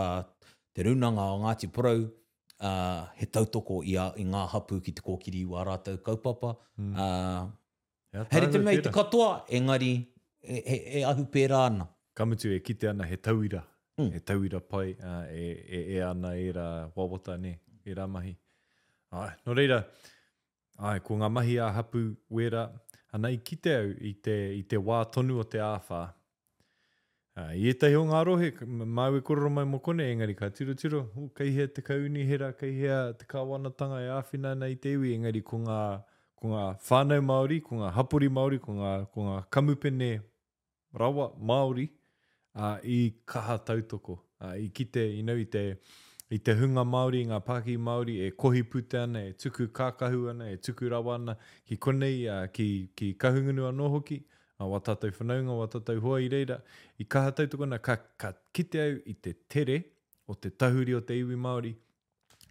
te 0.76 0.84
runanga 0.84 1.24
o 1.32 1.38
Ngāti 1.46 1.70
Porau, 1.72 2.02
uh, 2.04 2.66
ah, 2.68 3.06
he 3.16 3.24
tautoko 3.26 3.78
i, 3.88 3.94
a, 3.96 4.10
i 4.20 4.26
ngā 4.28 4.42
hapū 4.52 4.80
ki 4.84 4.92
te 4.98 5.06
kōkiri 5.06 5.46
wā 5.48 5.64
rātou 5.70 5.96
kaupapa. 6.04 6.52
Mm. 6.76 6.92
Uh, 6.92 8.18
yeah, 8.28 8.50
te 8.52 8.58
mei, 8.60 8.82
te 8.84 8.92
katoa, 8.92 9.46
engari, 9.48 9.94
e, 10.44 10.60
e, 10.60 10.78
e 11.00 11.04
ahu 11.08 11.24
pērā 11.32 11.62
ana. 11.70 11.88
Kamutu 12.16 12.52
e 12.52 12.60
kite 12.60 12.90
ana 12.92 13.08
he 13.08 13.16
tauira, 13.16 13.62
mm. 13.96 14.12
he 14.12 14.20
tauira 14.20 14.60
pai, 14.60 14.90
uh, 15.00 15.24
e, 15.32 15.48
e, 15.64 15.82
e 15.96 16.04
ana 16.04 16.34
e 16.36 16.50
rā 16.52 16.68
wawata 16.92 17.40
ne, 17.40 17.56
e 17.86 17.96
rā 17.96 18.04
mahi. 18.06 18.36
Ai, 19.12 19.30
no 19.44 19.54
reira, 19.58 19.76
ai, 20.78 21.00
ko 21.02 21.16
ngā 21.18 21.26
mahi 21.36 21.56
a 21.58 21.66
hapu 21.74 21.98
wera, 22.38 22.60
anai 23.18 23.32
ki 23.38 23.56
kite 23.56 23.72
au 23.76 23.88
i 24.06 24.12
te, 24.26 24.34
i 24.54 24.60
te 24.72 24.78
wā 24.88 24.98
tonu 25.16 25.40
o 25.42 25.42
te 25.54 25.58
āwha. 25.68 25.98
Ai, 27.42 27.64
e 27.66 27.72
tahi 27.80 27.96
o 28.00 28.04
ngā 28.12 28.20
rohe, 28.28 28.50
mau 29.00 29.16
e 29.18 29.22
kororo 29.26 29.48
mai 29.56 29.64
mokone, 29.70 30.06
engari 30.14 30.36
ka 30.38 30.46
tiro 30.58 30.76
tiro, 30.84 31.00
o, 31.18 31.26
kei 31.40 31.50
hea 31.56 31.66
te 31.78 31.82
kauni 31.90 32.22
hera, 32.28 32.52
kei 32.60 32.70
hea 32.76 33.00
te 33.22 33.26
kawanatanga 33.26 33.98
e 34.06 34.12
āwhina 34.20 34.52
nei 34.62 34.76
te 34.84 34.92
iwi, 34.94 35.16
engari 35.16 35.42
ko 35.50 35.58
ngā, 35.64 35.78
ko 36.38 36.52
ngā 36.54 36.62
whānau 36.90 37.24
Māori, 37.32 37.58
ko 37.66 37.80
ngā 37.82 37.88
hapuri 37.98 38.28
Māori, 38.38 38.60
ko 38.68 38.76
ngā, 38.78 38.92
ko 39.16 39.24
ngā 39.26 39.40
kamupene 39.56 40.12
rawa 41.02 41.32
Māori, 41.52 41.88
a, 42.54 42.76
i 42.86 43.00
kaha 43.26 43.58
tautoko, 43.72 44.20
a, 44.38 44.54
i 44.54 44.70
kite, 44.70 45.08
i 45.18 45.26
nau 45.32 45.42
i 45.46 45.50
te 45.56 45.64
i 46.30 46.38
te 46.38 46.54
hunga 46.54 46.84
Māori, 46.86 47.24
ngā 47.26 47.40
Pāki 47.42 47.72
Māori, 47.82 48.18
e 48.22 48.28
kohi 48.38 48.60
puta 48.62 49.00
ana, 49.04 49.24
e 49.26 49.32
tuku 49.34 49.64
kākahu 49.74 50.28
ana, 50.30 50.46
e 50.54 50.60
tuku 50.62 50.86
rawa 50.92 51.16
ana, 51.18 51.34
ki 51.66 51.78
konei, 51.86 52.20
uh, 52.30 52.44
ki, 52.54 52.66
ki 52.96 53.08
kahungunua 53.18 53.72
no 53.74 53.88
hoki, 53.90 54.20
a 54.60 54.62
uh, 54.62 54.68
watatau 54.70 55.10
whanaunga, 55.16 55.56
watatau 55.58 55.98
hoa 56.04 56.20
i 56.22 56.28
reira, 56.30 56.60
i 57.02 57.06
kahatau 57.14 57.50
tuku 57.50 57.66
ana, 57.66 57.80
ka, 57.82 57.96
ka 58.16 58.30
kite 58.56 58.78
au 58.84 58.92
i 59.10 59.16
te 59.18 59.34
tere, 59.54 59.80
o 60.30 60.36
te 60.38 60.52
tahuri 60.54 60.94
o 60.94 61.02
te 61.02 61.18
iwi 61.18 61.34
Māori, 61.34 61.74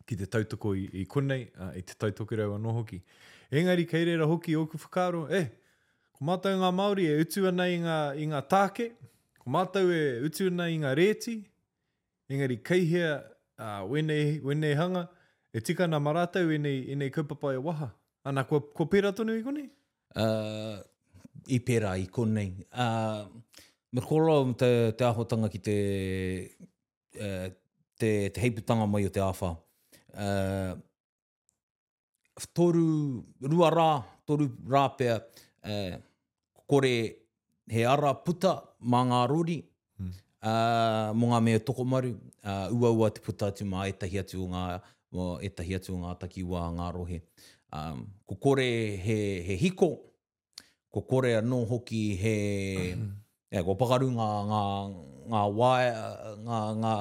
ki 0.09 0.17
te 0.17 0.27
tautoko 0.27 0.73
i, 0.75 0.83
i 0.99 1.07
konei, 1.07 1.45
uh, 1.55 1.71
i 1.79 1.85
te 1.87 1.95
tautoko 1.95 2.35
rau 2.35 2.57
anō 2.59 2.75
hoki. 2.81 2.99
Engari, 3.49 3.87
kei 3.87 4.03
reira 4.09 4.27
hoki, 4.27 4.57
oku 4.59 4.75
whakaro, 4.81 5.23
eh, 5.31 5.53
ko 6.17 6.27
mātau 6.33 6.51
ngā 6.65 6.73
Māori 6.75 7.07
e 7.07 7.15
utu 7.23 7.47
ana 7.47 7.69
i 7.71 7.79
ngā, 7.85 7.99
i 8.19 8.27
ngā 8.33 8.43
tāke, 8.51 8.91
ko 9.39 9.49
mātau 9.55 9.87
e 9.95 10.03
utu 10.27 10.51
ana 10.51 10.67
i 10.73 10.81
ngā 10.83 10.91
reti, 10.99 11.37
engari, 12.27 12.59
kei 12.59 12.83
hea, 12.91 13.19
uh, 13.59 13.65
ah, 13.65 13.81
wenei, 13.85 14.39
wenei 14.39 14.73
hanga, 14.75 15.03
e 15.53 15.59
tika 15.61 15.85
nā 15.87 15.99
marata 16.01 16.39
wenei, 16.47 16.87
wenei 16.89 17.11
kaupapa 17.11 17.53
e 17.53 17.57
waha. 17.61 17.91
Ana, 18.23 18.43
ko, 18.47 18.61
ko 18.75 18.85
pera 18.85 19.11
tonu 19.13 19.35
i 19.37 19.43
konei? 19.43 19.69
Uh, 20.15 20.23
ah, 20.79 20.83
I 21.51 21.59
pera 21.59 21.95
i 21.99 22.07
konei. 22.07 22.51
Uh, 22.71 22.87
ah, 22.87 23.25
Mekolo 23.95 24.53
te, 24.57 24.91
te 24.95 25.03
ahotanga 25.05 25.49
ki 25.49 25.59
te, 25.65 25.75
uh, 27.17 27.47
te, 27.97 28.11
te 28.29 28.39
heiputanga 28.43 28.85
mai 28.87 29.07
o 29.09 29.13
te 29.13 29.19
awha. 29.23 29.49
Uh, 30.13 30.75
toru, 32.53 33.23
rua 33.49 33.71
rā, 33.73 33.89
toru 34.29 34.45
rā 34.69 34.83
pea, 34.97 35.15
uh, 35.19 35.73
eh, 35.73 35.97
kore 36.69 36.93
he 37.69 37.81
ara 37.89 38.13
puta 38.21 38.53
mā 38.85 39.01
ngā 39.09 39.23
rori, 39.31 39.59
uh, 40.43 41.09
mo 41.15 41.31
ngā 41.33 41.39
mea 41.43 41.59
toko 41.63 41.85
maru, 41.87 42.13
uh, 42.41 42.49
ah, 42.49 42.69
ua 42.75 42.91
ua 42.95 43.09
te 43.11 43.23
puta 43.23 43.49
atu 43.53 43.67
mā 43.67 43.87
etahi 43.91 44.21
atu 44.21 44.43
o 44.45 44.49
ngā, 44.51 44.63
o 45.11 45.29
etahi 45.45 45.77
atu 45.79 45.95
o 45.95 46.01
ngā 46.03 46.15
taki 46.21 46.43
ua 46.45 46.67
ngā 46.75 46.91
rohe. 46.95 47.21
Um, 47.75 48.05
ko 48.25 48.35
kore 48.47 48.65
he, 49.03 49.19
he 49.45 49.57
hiko, 49.61 49.91
ko 50.91 51.01
kore 51.05 51.35
anō 51.39 51.63
hoki 51.69 52.03
he... 52.19 52.37
Mm. 52.43 52.85
Mm-hmm. 52.95 53.09
Yeah, 53.49 53.63
ko 53.65 53.73
pakaru 53.77 54.11
ngā, 54.13 54.29
ngā, 54.49 54.63
ngā 55.33 55.39
wae, 55.57 55.91
ngā... 56.47 56.57
ngā 56.85 56.93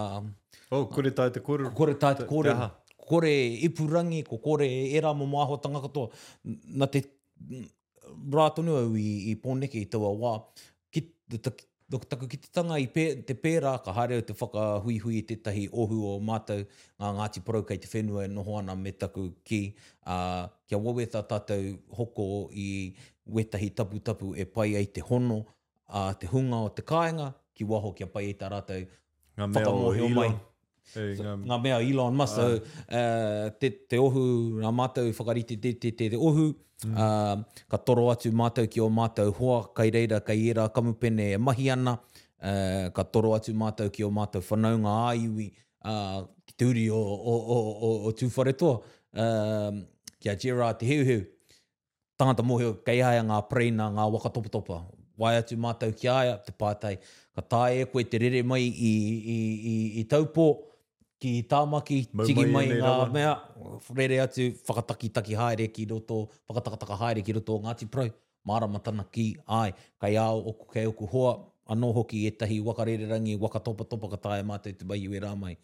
oh, 0.73 0.87
kore 0.93 1.11
tāi 1.15 1.33
te 1.33 1.43
kore. 1.45 1.69
Kore 1.77 1.93
tāi 2.01 2.15
te 2.21 2.25
kore. 2.29 2.55
Ko 2.57 3.05
kore 3.11 3.33
ipurangi, 3.69 4.21
ko 4.29 4.37
kore 4.39 4.67
era 4.97 5.11
mō 5.17 5.25
māho 5.29 5.57
tanga 5.65 5.81
katoa. 5.85 6.09
Nā 6.49 6.89
te 6.93 7.03
rātonu 8.37 8.75
au 8.83 8.91
i, 9.01 9.07
i 9.33 9.37
pōneke 9.41 9.77
i 9.83 9.87
tawa 9.93 10.11
wā. 10.17 10.33
Ki, 10.93 11.05
Dok 11.89 12.05
ki 12.29 12.37
te 12.37 12.49
tanga 12.53 12.77
i 12.77 12.85
pē, 12.93 13.23
te 13.25 13.33
pērā 13.33 13.71
ka 13.81 13.95
hare 13.97 14.19
o 14.21 14.25
te 14.25 14.35
whaka 14.37 14.65
hui 14.85 14.99
hui 15.01 15.23
i 15.23 15.23
tētahi 15.25 15.63
ohu 15.73 15.97
o 16.05 16.11
mātou 16.21 16.61
ngā 17.01 17.13
Ngāti 17.17 17.41
Porau 17.47 17.65
kei 17.65 17.81
te 17.81 17.89
whenua 17.89 18.27
noho 18.29 18.59
ana 18.61 18.75
me 18.77 18.93
taku 18.93 19.29
ki 19.49 19.61
uh, 20.05 20.53
kia 20.69 20.77
waweta 20.85 21.23
tātou 21.31 21.65
hoko 21.97 22.27
i 22.53 22.93
wetahi 23.25 23.71
tapu 23.81 24.03
tapu 24.05 24.35
e 24.37 24.45
pai 24.45 24.75
ai 24.77 24.85
te 24.85 25.01
hono 25.09 25.41
uh, 25.41 26.13
te 26.13 26.29
hunga 26.29 26.61
o 26.67 26.69
te 26.69 26.85
kāinga 26.85 27.31
ki 27.57 27.65
waho 27.73 27.95
kia 27.97 28.11
pai 28.19 28.27
ai 28.29 28.37
tā 28.45 28.53
rātou 28.53 28.85
Ngā 29.39 29.65
o 29.73 29.89
hilo. 29.97 30.29
Hey, 30.95 31.17
so, 31.21 31.35
ngā 31.45 31.57
mea 31.61 31.79
Elon 31.85 32.15
Musk, 32.17 32.39
ah. 32.39 32.55
uh, 32.55 32.63
so, 32.63 32.81
uh, 32.97 33.49
te, 33.61 33.71
te 33.91 33.99
ohu, 34.01 34.23
ngā 34.63 34.71
mātou 34.75 35.11
whakarite 35.15 35.57
te, 35.61 35.75
te, 35.77 35.91
te, 35.97 36.09
ohu, 36.17 36.49
mm. 36.85 36.95
Uh, 36.95 37.65
ka 37.69 37.77
toro 37.85 38.07
atu 38.13 38.31
mātou 38.39 38.69
ki 38.71 38.81
o 38.85 38.89
mātou 38.95 39.33
hoa, 39.39 39.59
kai 39.77 39.91
reira, 39.95 40.21
kai 40.25 40.39
era, 40.49 40.69
kamupene 40.73 41.27
e 41.37 41.41
mahi 41.43 41.69
ana, 41.75 41.97
uh, 42.39 42.89
ka 42.97 43.03
toro 43.05 43.35
atu 43.37 43.53
mātou 43.59 43.91
ki 43.93 44.07
o 44.07 44.13
mātou 44.15 44.45
whanaunga 44.49 44.95
a 45.09 45.17
iwi, 45.19 45.49
uh, 45.85 46.23
ki 46.49 46.55
tūri 46.63 46.85
o, 46.95 47.01
o, 47.03 47.35
o, 47.57 47.59
o, 47.59 47.91
o 48.09 48.15
tūwhare 48.17 48.55
toa, 48.59 48.79
uh, 49.19 49.75
kia 50.23 50.37
jera 50.41 50.71
te 50.79 50.89
heuheu, 50.89 51.27
tangata 52.19 52.47
mōheo 52.47 52.77
kei 52.87 53.03
haia 53.05 53.27
ngā 53.27 53.43
preina, 53.51 53.91
ngā 53.99 54.09
waka 54.15 54.33
topa 54.39 54.81
wai 55.19 55.33
atu 55.37 55.57
mātou 55.59 55.91
ki 55.99 56.07
aia, 56.09 56.37
te 56.47 56.55
pātai, 56.55 56.95
ka 57.35 57.43
tā 57.43 57.63
e 57.75 57.87
koe 57.91 58.05
te 58.07 58.21
rere 58.23 58.45
mai 58.47 58.61
i, 58.69 58.87
i, 59.35 59.39
i, 59.75 59.79
i 59.99 60.05
taupo, 60.11 60.53
ki 61.19 61.31
tāmaki, 61.51 61.97
tiki 62.27 62.45
mai 62.53 62.67
ngā 62.71 62.93
one. 63.03 63.13
mea, 63.15 63.31
rere 63.99 64.21
atu, 64.23 64.47
whakatakitaki 64.69 65.35
haere 65.39 65.67
ki 65.75 65.87
roto, 65.91 66.21
whakatakataka 66.51 66.99
haere 67.01 67.25
ki 67.27 67.33
roto, 67.41 67.57
Ngāti 67.65 67.89
Prau, 67.91 68.11
maramatana 68.47 69.05
ki 69.11 69.37
ai, 69.49 69.73
kai 70.01 70.15
ao 70.17 70.39
oku, 70.53 70.69
kai 70.75 70.87
oku 70.87 71.07
hoa, 71.15 71.33
anō 71.75 71.91
hoki 71.97 72.23
e 72.27 72.31
tahi 72.31 72.61
waka 72.63 72.87
rere 72.87 73.11
rangi, 73.11 73.37
waka 73.39 73.61
topa 73.61 73.85
topa 73.85 74.11
ka 74.15 74.21
tāia 74.29 74.47
mātou 74.47 74.75
te 74.79 74.85
bai 74.87 75.01
iwe 75.03 75.21
rā 75.25 75.35
mai. 75.37 75.57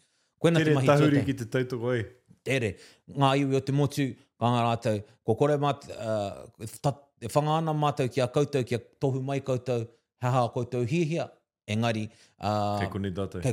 Koena 0.43 0.59
Tere, 0.59 0.69
te 0.69 0.75
mahi 0.75 0.91
tahuri 0.91 1.23
ki 1.29 1.37
te 1.39 1.47
tautoko 1.55 1.95
e. 1.97 2.03
Tere, 2.45 2.73
ngā 3.09 3.31
iwi 3.43 3.55
o 3.57 3.63
te 3.65 3.71
motu, 3.73 4.05
ka 4.37 4.51
ngā 4.53 4.59
rātou, 4.67 4.99
ko 5.25 5.33
kore 5.39 5.55
mātou, 5.57 5.95
uh, 5.95 6.99
whangāna 7.33 7.71
mātou 7.73 8.11
ki 8.11 8.21
a 8.27 8.27
koutou, 8.29 8.61
ki 8.67 8.75
a 8.77 8.83
tohu 9.01 9.23
mai 9.25 9.39
koutou, 9.41 9.87
haha 10.21 10.43
koutou 10.53 10.83
hihia, 10.85 11.31
engari. 11.65 12.07
Uh, 12.41 12.79
kei 12.79 12.89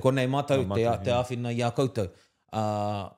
konei 0.02 0.26
mātou. 0.28 0.64
Kei 0.72 0.84
te, 0.84 1.08
te 1.08 1.14
awhina 1.16 1.52
i 1.52 1.62
a 1.64 1.70
koutou. 1.74 2.08
Uh, 2.52 3.08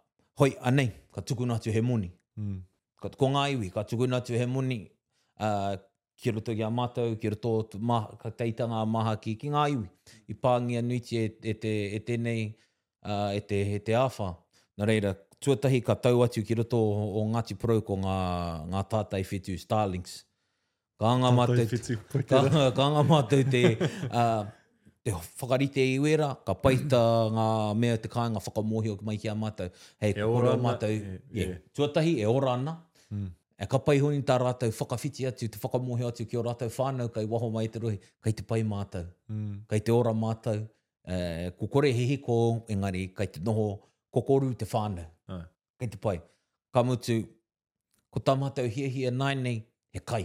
hoi, 0.41 0.55
anei, 0.67 0.91
ka 1.15 1.23
tukuna 1.27 1.57
atu 1.59 1.73
he 1.75 1.83
muni. 1.85 2.11
Mm. 2.39 2.61
Ka, 3.03 3.11
ko 3.19 3.29
ngā 3.35 3.47
iwi, 3.57 3.73
ka 3.75 3.85
tukuna 3.89 4.23
atu 4.23 4.39
he 4.39 4.47
muni. 4.51 4.79
Uh, 5.41 5.75
ki 6.23 6.31
roto 6.37 6.55
i 6.55 6.63
a 6.63 6.69
mātou, 6.71 7.17
ki 7.19 7.33
roto 7.35 7.55
ma, 7.83 8.05
ka 8.21 8.31
teitanga 8.31 8.85
maha 8.87 9.17
ki, 9.21 9.35
ki 9.41 9.51
ngā 9.53 9.65
iwi. 9.75 9.89
I 10.31 10.37
pāngia 10.39 10.83
nuiti 10.87 11.19
e, 11.19 11.25
e, 11.51 11.55
te, 11.59 11.73
e 11.99 12.01
tenei, 12.07 12.45
uh, 13.03 13.33
e 13.35 13.41
te, 13.43 13.59
e 13.75 13.81
te 13.83 13.97
awha. 13.99 14.31
Nā 14.79 14.87
reira, 14.91 15.11
tuatahi 15.43 15.83
ka 15.85 15.97
tau 15.99 16.23
atu 16.25 16.45
ki 16.47 16.59
roto 16.61 16.79
o, 16.79 17.03
o 17.19 17.25
Ngāti 17.35 17.59
Pro 17.59 17.81
ko 17.87 17.99
ngā, 18.05 18.15
ngā 18.71 18.85
tātai 18.95 19.21
whetū 19.27 19.57
Starlinks. 19.61 20.21
te... 20.23 20.31
Ka 21.03 21.11
anga 21.11 22.95
mātou 23.07 23.43
te... 23.51 23.65
Uh, 24.11 24.47
te 25.05 25.13
whakarite 25.13 25.81
i 25.85 25.99
wera, 26.01 26.31
ka 26.47 26.55
paita 26.57 26.99
ngā 27.37 27.47
mea 27.77 27.97
te 28.01 28.09
kāinga 28.09 28.41
whakamohi 28.41 28.93
o 28.95 28.99
mai 29.05 29.19
ki 29.21 29.29
a 29.29 29.35
mātou. 29.37 29.69
Hei, 30.01 30.15
e 30.17 30.25
ora 30.25 30.55
ana, 30.55 30.63
mātou, 30.65 30.93
e, 30.95 31.19
yeah. 31.37 31.51
e. 31.59 31.71
tuatahi 31.77 32.15
e 32.23 32.29
ora 32.29 32.55
ana, 32.57 32.73
mm. 33.13 33.27
e 33.61 33.67
ka 33.75 33.83
pai 33.85 33.99
honi 34.01 34.23
tā 34.25 34.39
rātou 34.41 34.73
whakawhiti 34.73 35.27
atu, 35.29 35.51
te 35.53 35.61
whakamohi 35.61 36.07
atu 36.09 36.25
ki 36.29 36.39
o 36.41 36.45
rātou 36.47 36.73
whānau, 36.73 37.11
kai 37.13 37.27
waho 37.29 37.51
mai 37.53 37.67
te 37.73 37.83
rohi, 37.85 37.99
kai 38.25 38.33
te 38.39 38.47
pai 38.49 38.63
mātou, 38.69 39.05
mm. 39.29 39.59
kai 39.73 39.83
te 39.85 39.93
ora 39.93 40.15
mātou, 40.17 40.63
e, 41.05 41.21
ko 41.61 41.69
kore 41.75 41.91
hihi 41.99 42.17
ko, 42.25 42.37
engari, 42.73 43.11
kai 43.19 43.27
te 43.35 43.43
noho 43.45 43.69
kokoru 44.17 44.55
te 44.57 44.65
whānau, 44.73 45.05
Ai. 45.37 45.43
kai 45.83 45.91
te 45.93 46.01
pai. 46.01 46.17
Ka 46.75 46.81
mutu, 46.83 47.19
ko 48.15 48.25
tā 48.25 48.39
mātou 48.41 48.73
hia 48.73 48.89
hia 48.97 49.13
nai 49.13 49.35
nei, 49.37 49.61
he 49.93 50.01
kai. 50.01 50.23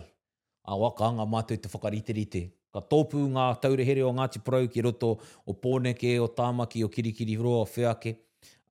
A 0.69 0.77
waka 0.79 1.03
anga 1.11 1.25
mātou 1.27 1.59
te 1.59 1.67
whakariteri 1.71 2.25
te, 2.31 2.45
ka 2.73 2.81
tōpū 2.91 3.23
ngā 3.33 3.45
taurehere 3.63 4.03
o 4.05 4.11
Ngāti 4.13 4.41
Porau 4.45 4.67
ki 4.71 4.83
roto 4.85 5.13
o 5.45 5.53
Pōneke, 5.53 6.11
o 6.21 6.27
Tāmaki, 6.29 6.83
o 6.85 6.89
Kirikiri 6.93 7.37
Roa, 7.41 7.63
o 7.63 7.65
Whiake, 7.65 8.15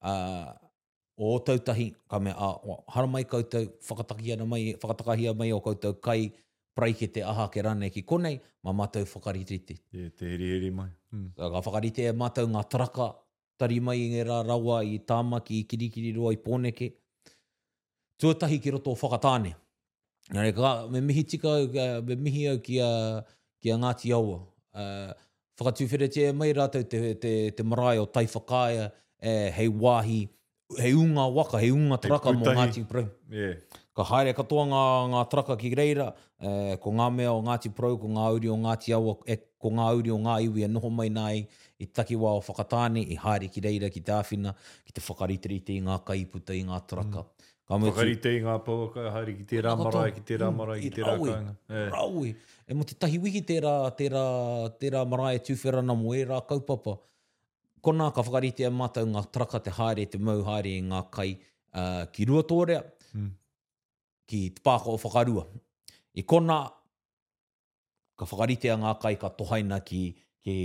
uh, 0.03 0.53
o 1.19 1.33
Tautahi, 1.47 1.89
ka 2.09 2.19
mea, 2.21 2.35
a, 2.37 2.51
o 2.55 2.85
Haramai 2.95 3.25
Koutou, 3.25 3.67
mai, 4.47 4.75
whakatakahia 4.79 5.35
mai 5.37 5.51
o 5.53 5.61
Koutou 5.61 6.01
kai, 6.01 6.31
prai 6.75 6.93
ke 6.95 7.09
te 7.11 7.23
aha 7.27 7.49
ke 7.49 7.63
rane 7.65 7.91
ki 7.91 8.03
konei, 8.05 8.41
ma 8.63 8.71
mātou 8.73 9.03
te. 9.45 9.79
E, 9.93 10.09
te 10.11 10.25
heriheri 10.29 10.71
mai. 10.71 10.91
Mm. 11.13 11.33
Ka 11.37 11.61
whakarite 11.67 11.99
e 12.07 12.13
mātou 12.13 12.47
ngā 12.47 12.63
taraka, 12.71 13.09
tari 13.59 13.81
mai 13.81 13.97
i 13.99 14.23
rā 14.23 14.45
rawa 14.47 14.85
i 14.87 15.01
Tāmaki, 15.01 15.65
i 15.65 15.65
Kirikiri 15.67 16.15
Roa, 16.15 16.33
i 16.33 16.37
Pōneke. 16.39 16.93
Tuatahi 18.21 18.61
ki 18.63 18.71
roto 18.77 18.93
o 18.93 18.95
whakatāne. 18.99 19.55
Nare, 20.31 20.53
ka, 20.53 20.87
me 20.87 21.01
mihi 21.01 21.25
tika, 21.25 21.57
me 22.05 22.15
mihi 22.15 22.47
au 22.55 22.59
ki 22.61 22.79
a... 22.79 22.93
Uh, 23.19 23.37
ki 23.63 23.71
a 23.75 23.79
Ngāti 23.79 24.13
Aua. 24.15 24.39
Uh, 24.75 25.13
whakatū 25.59 25.87
whiretie 25.91 26.31
mai 26.35 26.53
rātou 26.55 26.87
te, 26.87 27.03
te, 27.21 27.35
te 27.59 27.67
marae 27.67 27.99
o 28.03 28.07
tai 28.07 28.27
whakaia, 28.31 28.89
e, 29.19 29.33
hei 29.57 29.67
wāhi, 29.69 30.21
hei 30.79 30.93
unga 30.95 31.25
waka, 31.35 31.59
hei 31.59 31.73
unga 31.75 31.99
taraka 32.03 32.31
mō 32.37 32.53
Ngāti 32.61 32.85
Prau. 32.89 33.09
Yeah. 33.33 33.57
Ka 33.99 34.05
haere 34.07 34.33
katoa 34.39 34.67
ngā, 34.71 34.83
ngā 35.15 35.25
taraka 35.33 35.57
ki 35.59 35.73
reira, 35.75 36.13
uh, 36.39 36.77
ko 36.83 36.93
ngā 36.95 37.11
mea 37.17 37.33
o 37.35 37.43
Ngāti 37.47 37.73
Prau, 37.75 37.99
ko 38.01 38.11
ngā 38.15 38.29
uri 38.39 38.53
o 38.53 38.59
Ngāti 38.67 38.95
Aua, 38.97 39.17
e, 39.27 39.41
ko 39.59 39.75
ngā 39.75 39.89
uri 39.99 40.15
o 40.15 40.21
ngā 40.23 40.39
iwi 40.47 40.63
e 40.63 40.69
noho 40.71 40.91
mai 40.95 41.09
nai, 41.11 41.39
i 41.83 41.87
takiwa 41.87 42.35
o 42.35 42.39
whakatāne, 42.47 43.03
i 43.03 43.15
haere 43.25 43.47
ki 43.55 43.63
reira 43.67 43.91
ki 43.91 44.01
te 44.07 44.11
āwhina, 44.15 44.51
ki 44.87 44.95
te 44.95 45.03
whakariteriti 45.09 45.77
i 45.79 45.83
ngā 45.89 45.99
kaiputa 46.07 46.55
i 46.55 46.63
ngā 46.71 46.79
taraka. 46.91 47.23
Mm. 47.27 47.38
Ka 47.69 47.77
mo 47.77 47.93
ki 47.93 48.31
ngā 48.47 48.53
pō 48.65 48.75
ka 48.95 49.11
hari 49.13 49.35
ki 49.37 49.45
te 49.51 49.59
rā 49.65 49.75
marae, 49.77 50.13
ki 50.17 50.23
te 50.25 50.39
rā 50.41 50.47
marae, 50.57 50.79
ki 50.81 50.89
te 50.97 51.03
rā 51.05 51.15
kāinga. 51.21 51.51
Rāui, 51.93 52.31
e 52.65 52.73
mo 52.75 52.87
te 52.89 52.95
tahi 52.97 53.19
wiki 53.21 53.43
te 53.45 53.59
rā, 53.61 53.73
te 53.99 54.07
rā, 54.15 54.23
e 54.73 55.41
tūwhera 55.49 55.83
na 55.85 55.93
mo 56.01 56.15
rā 56.17 56.39
kaupapa. 56.49 56.95
Ko 57.85 57.93
nā 57.95 58.07
ka 58.17 58.25
whakarite 58.25 58.65
a 58.67 58.73
mātou 58.73 59.05
ngā 59.07 59.21
traka 59.37 59.61
te 59.61 59.69
haere, 59.77 60.07
te 60.11 60.17
mau 60.19 60.41
haere 60.49 60.73
e 60.79 60.87
ngā 60.89 61.03
kai 61.15 61.35
ki 62.17 62.27
rua 62.33 62.41
tōrea, 62.49 62.81
hmm. 63.13 63.29
ki 64.29 64.41
te 64.57 64.65
pāko 64.65 64.97
o 64.97 65.03
whakarua. 65.05 65.45
E 66.19 66.25
ko 66.25 66.41
nā 66.43 66.59
ka 68.19 68.25
whakarite 68.33 68.73
a 68.73 68.81
ngā 68.81 68.97
kai 69.05 69.15
ka 69.21 69.29
tohaina 69.39 69.79
ki, 69.87 70.01
ki, 70.41 70.57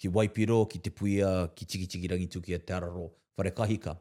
ki 0.00 0.14
Waipiro, 0.14 0.62
ki 0.70 0.78
te 0.86 0.94
puia, 0.94 1.34
ki 1.58 1.66
tiki 1.74 1.90
tiki 1.96 2.14
rangi 2.14 2.30
tukia 2.38 2.62
te 2.62 2.78
araro, 2.78 3.10
whare 3.34 3.50
kahika. 3.50 3.98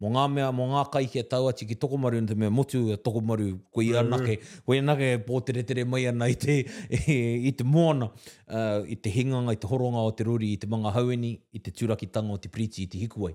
Mo 0.00 0.08
ngā 0.14 0.22
mea, 0.32 0.46
mo 0.48 0.64
ngā 0.70 0.82
kai 0.92 1.04
ke 1.12 1.20
tau 1.28 1.50
ati 1.50 1.66
ki 1.68 1.74
toko 1.76 1.96
te 2.28 2.34
mea 2.34 2.48
motu 2.50 2.78
a 2.92 2.96
toko 2.96 3.20
maru 3.20 3.58
ko 3.70 3.82
i 3.82 3.88
anake. 3.94 4.38
Ko 4.64 4.72
i 4.72 4.78
anake 4.78 5.18
pō 5.26 5.42
tere 5.44 5.62
tere 5.62 5.84
mai 5.84 6.06
ana 6.06 6.28
i 6.28 6.34
te, 6.34 6.64
i 7.46 7.52
te 7.52 7.64
moana, 7.64 8.08
uh, 8.48 8.80
i 8.88 8.96
te 8.96 9.10
hinganga, 9.10 9.52
i 9.52 9.56
te 9.56 9.66
horonga 9.68 10.00
o 10.00 10.10
te 10.10 10.24
ruri, 10.24 10.54
i 10.54 10.56
te 10.56 10.66
mga 10.66 10.94
haueni, 10.94 11.34
i 11.52 11.58
te 11.60 11.70
turakitanga 11.70 12.32
o 12.32 12.38
te 12.38 12.48
priti, 12.48 12.84
i 12.84 12.86
te 12.88 12.98
hikuai. 13.02 13.34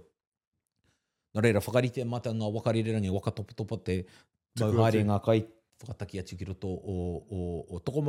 Nā 1.35 1.43
reira, 1.43 1.61
whakarite 1.61 2.01
e 2.01 2.05
mata 2.05 2.33
ngā 2.33 2.49
wakarirangi, 2.57 3.13
waka 3.13 3.31
topa 3.31 3.53
topa 3.61 3.77
te 3.85 3.99
mauhaere 4.61 5.03
ngā 5.05 5.19
kai 5.21 5.43
whakataki 5.85 6.21
atu 6.23 6.35
ki 6.39 6.49
roto 6.49 6.69
o, 6.93 6.97
o, 7.21 7.75
o 7.75 7.79
toko 7.79 8.01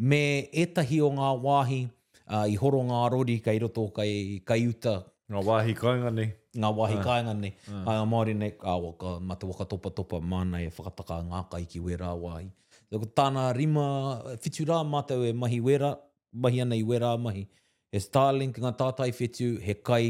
Me 0.00 0.48
etahi 0.52 1.00
o 1.02 1.08
ngā 1.10 1.28
wāhi 1.42 1.88
uh, 2.30 2.44
i 2.46 2.54
horonga 2.56 3.06
rori 3.10 3.40
kai 3.42 3.56
roto 3.58 3.88
kai, 3.90 4.40
kai 4.46 4.66
uta 4.68 5.00
Ngā 5.32 5.40
wāhi 5.46 5.74
kāinga 5.76 6.10
ni. 6.16 6.24
Ngā 6.60 6.68
wāhi 6.76 6.94
uh, 6.96 7.02
kāinga 7.04 7.32
ni. 7.36 7.48
Uh. 7.68 7.76
Ah. 7.82 7.88
Ai 7.92 7.96
o 8.02 8.06
Māori 8.08 8.32
nei, 8.36 8.54
ā 8.64 8.76
waka, 8.80 9.16
ma 9.20 9.36
te 9.36 9.48
waka 9.50 9.66
topa 9.68 9.90
topa 9.92 10.20
mānei 10.24 10.68
e 10.70 10.72
whakataka 10.72 11.18
ngā 11.28 11.42
kai 11.52 11.64
ki 11.68 11.82
wera 11.84 12.14
wāhi. 12.16 12.46
Lako 12.88 13.10
tāna 13.20 13.42
rima 13.52 13.84
fitu 14.40 14.64
rā 14.70 14.78
mātou 14.88 15.26
e 15.28 15.34
mahi 15.36 15.58
wera, 15.60 15.90
mahi 16.32 16.62
ana 16.64 16.78
i 16.80 16.84
wera 16.88 17.10
mahi. 17.20 17.42
E 17.92 18.00
Starlink 18.00 18.60
ngā 18.64 18.72
tātai 18.80 19.10
fitu, 19.16 19.50
he 19.60 19.74
kai 19.84 20.02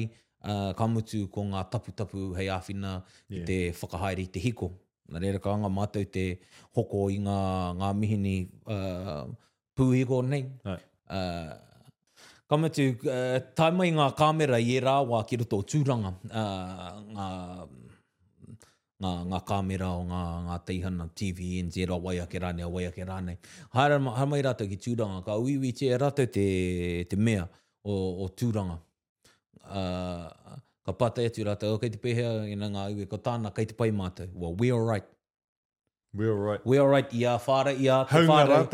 uh, 0.45 0.71
kamutu 0.79 1.25
ko 1.35 1.45
ngā 1.51 1.67
tapu 1.73 1.93
tapu 1.99 2.29
hei 2.39 2.47
āwhina 2.55 3.01
yeah. 3.03 3.41
i 3.41 3.47
te 3.51 3.59
whakahaere 3.81 4.23
i 4.23 4.31
te 4.39 4.43
hiko. 4.47 4.71
Nā 5.11 5.19
reira 5.25 5.41
ka 5.43 5.51
anga 5.57 5.71
mātou 5.73 6.07
te 6.07 6.25
hoko 6.79 7.09
i 7.11 7.19
ngā, 7.27 7.41
ngā 7.83 7.91
mihini 7.99 8.37
uh, 8.71 9.25
pūhiko 9.79 10.23
nei. 10.31 10.45
Right. 10.63 10.87
Uh, 11.11 11.57
Kama 12.49 12.69
tu, 12.73 12.81
uh, 13.05 13.37
tai 13.53 13.69
mai 13.77 13.91
ngā 13.93 14.05
kāmera 14.17 14.57
i 14.65 14.71
e 14.81 14.81
rā 14.81 14.95
wā 15.09 15.19
ki 15.29 15.37
roto 15.45 15.59
o 15.61 15.65
tūranga, 15.69 16.13
uh, 16.17 16.95
ngā, 17.17 17.27
ngā, 19.05 19.11
ngā 19.33 19.41
kāmera 19.51 19.91
o 19.99 20.07
ngā, 20.09 20.23
ngā 20.47 20.57
teihana 20.71 21.07
TV, 21.21 21.51
NZ, 21.67 21.85
o 21.93 21.99
wai 22.07 22.15
ake 22.23 22.41
rāne, 22.41 22.65
o 22.65 22.71
wai 22.79 22.87
ake 22.89 23.05
rāne. 23.11 23.35
Haere, 23.77 24.01
haere 24.17 24.31
mai 24.33 24.41
rātou 24.47 24.65
ki 24.71 24.81
tūranga, 24.87 25.21
ka 25.29 25.37
uiwi 25.45 25.75
te 25.77 25.93
rātou 26.01 26.25
te, 26.39 26.47
te 27.11 27.21
mea 27.21 27.45
o, 27.85 27.93
o 28.25 28.31
tūranga. 28.33 28.79
Uh, 29.69 30.57
ka 30.89 30.97
pātai 31.03 31.29
atu 31.29 31.45
rātou, 31.51 31.77
o 31.77 31.83
kei 31.85 31.93
te 31.93 32.01
pehea, 32.01 32.33
ina 32.49 32.73
ngā 32.73 32.89
iwi, 32.97 33.11
ko 33.13 33.21
tāna, 33.29 33.53
kei 33.53 33.69
te 33.69 33.77
pai 33.77 33.93
mātou, 33.93 34.25
well, 34.33 34.57
we 34.57 34.73
are 34.73 34.81
right. 34.89 35.05
We 36.15 36.25
are 36.27 36.35
right. 36.35 36.61
We 36.65 36.79
are 36.81 36.89
right. 36.89 37.05
Ia 37.13 37.37
whāra, 37.39 37.75
ia 37.79 38.05
te 38.09 38.25
whāra. 38.25 38.65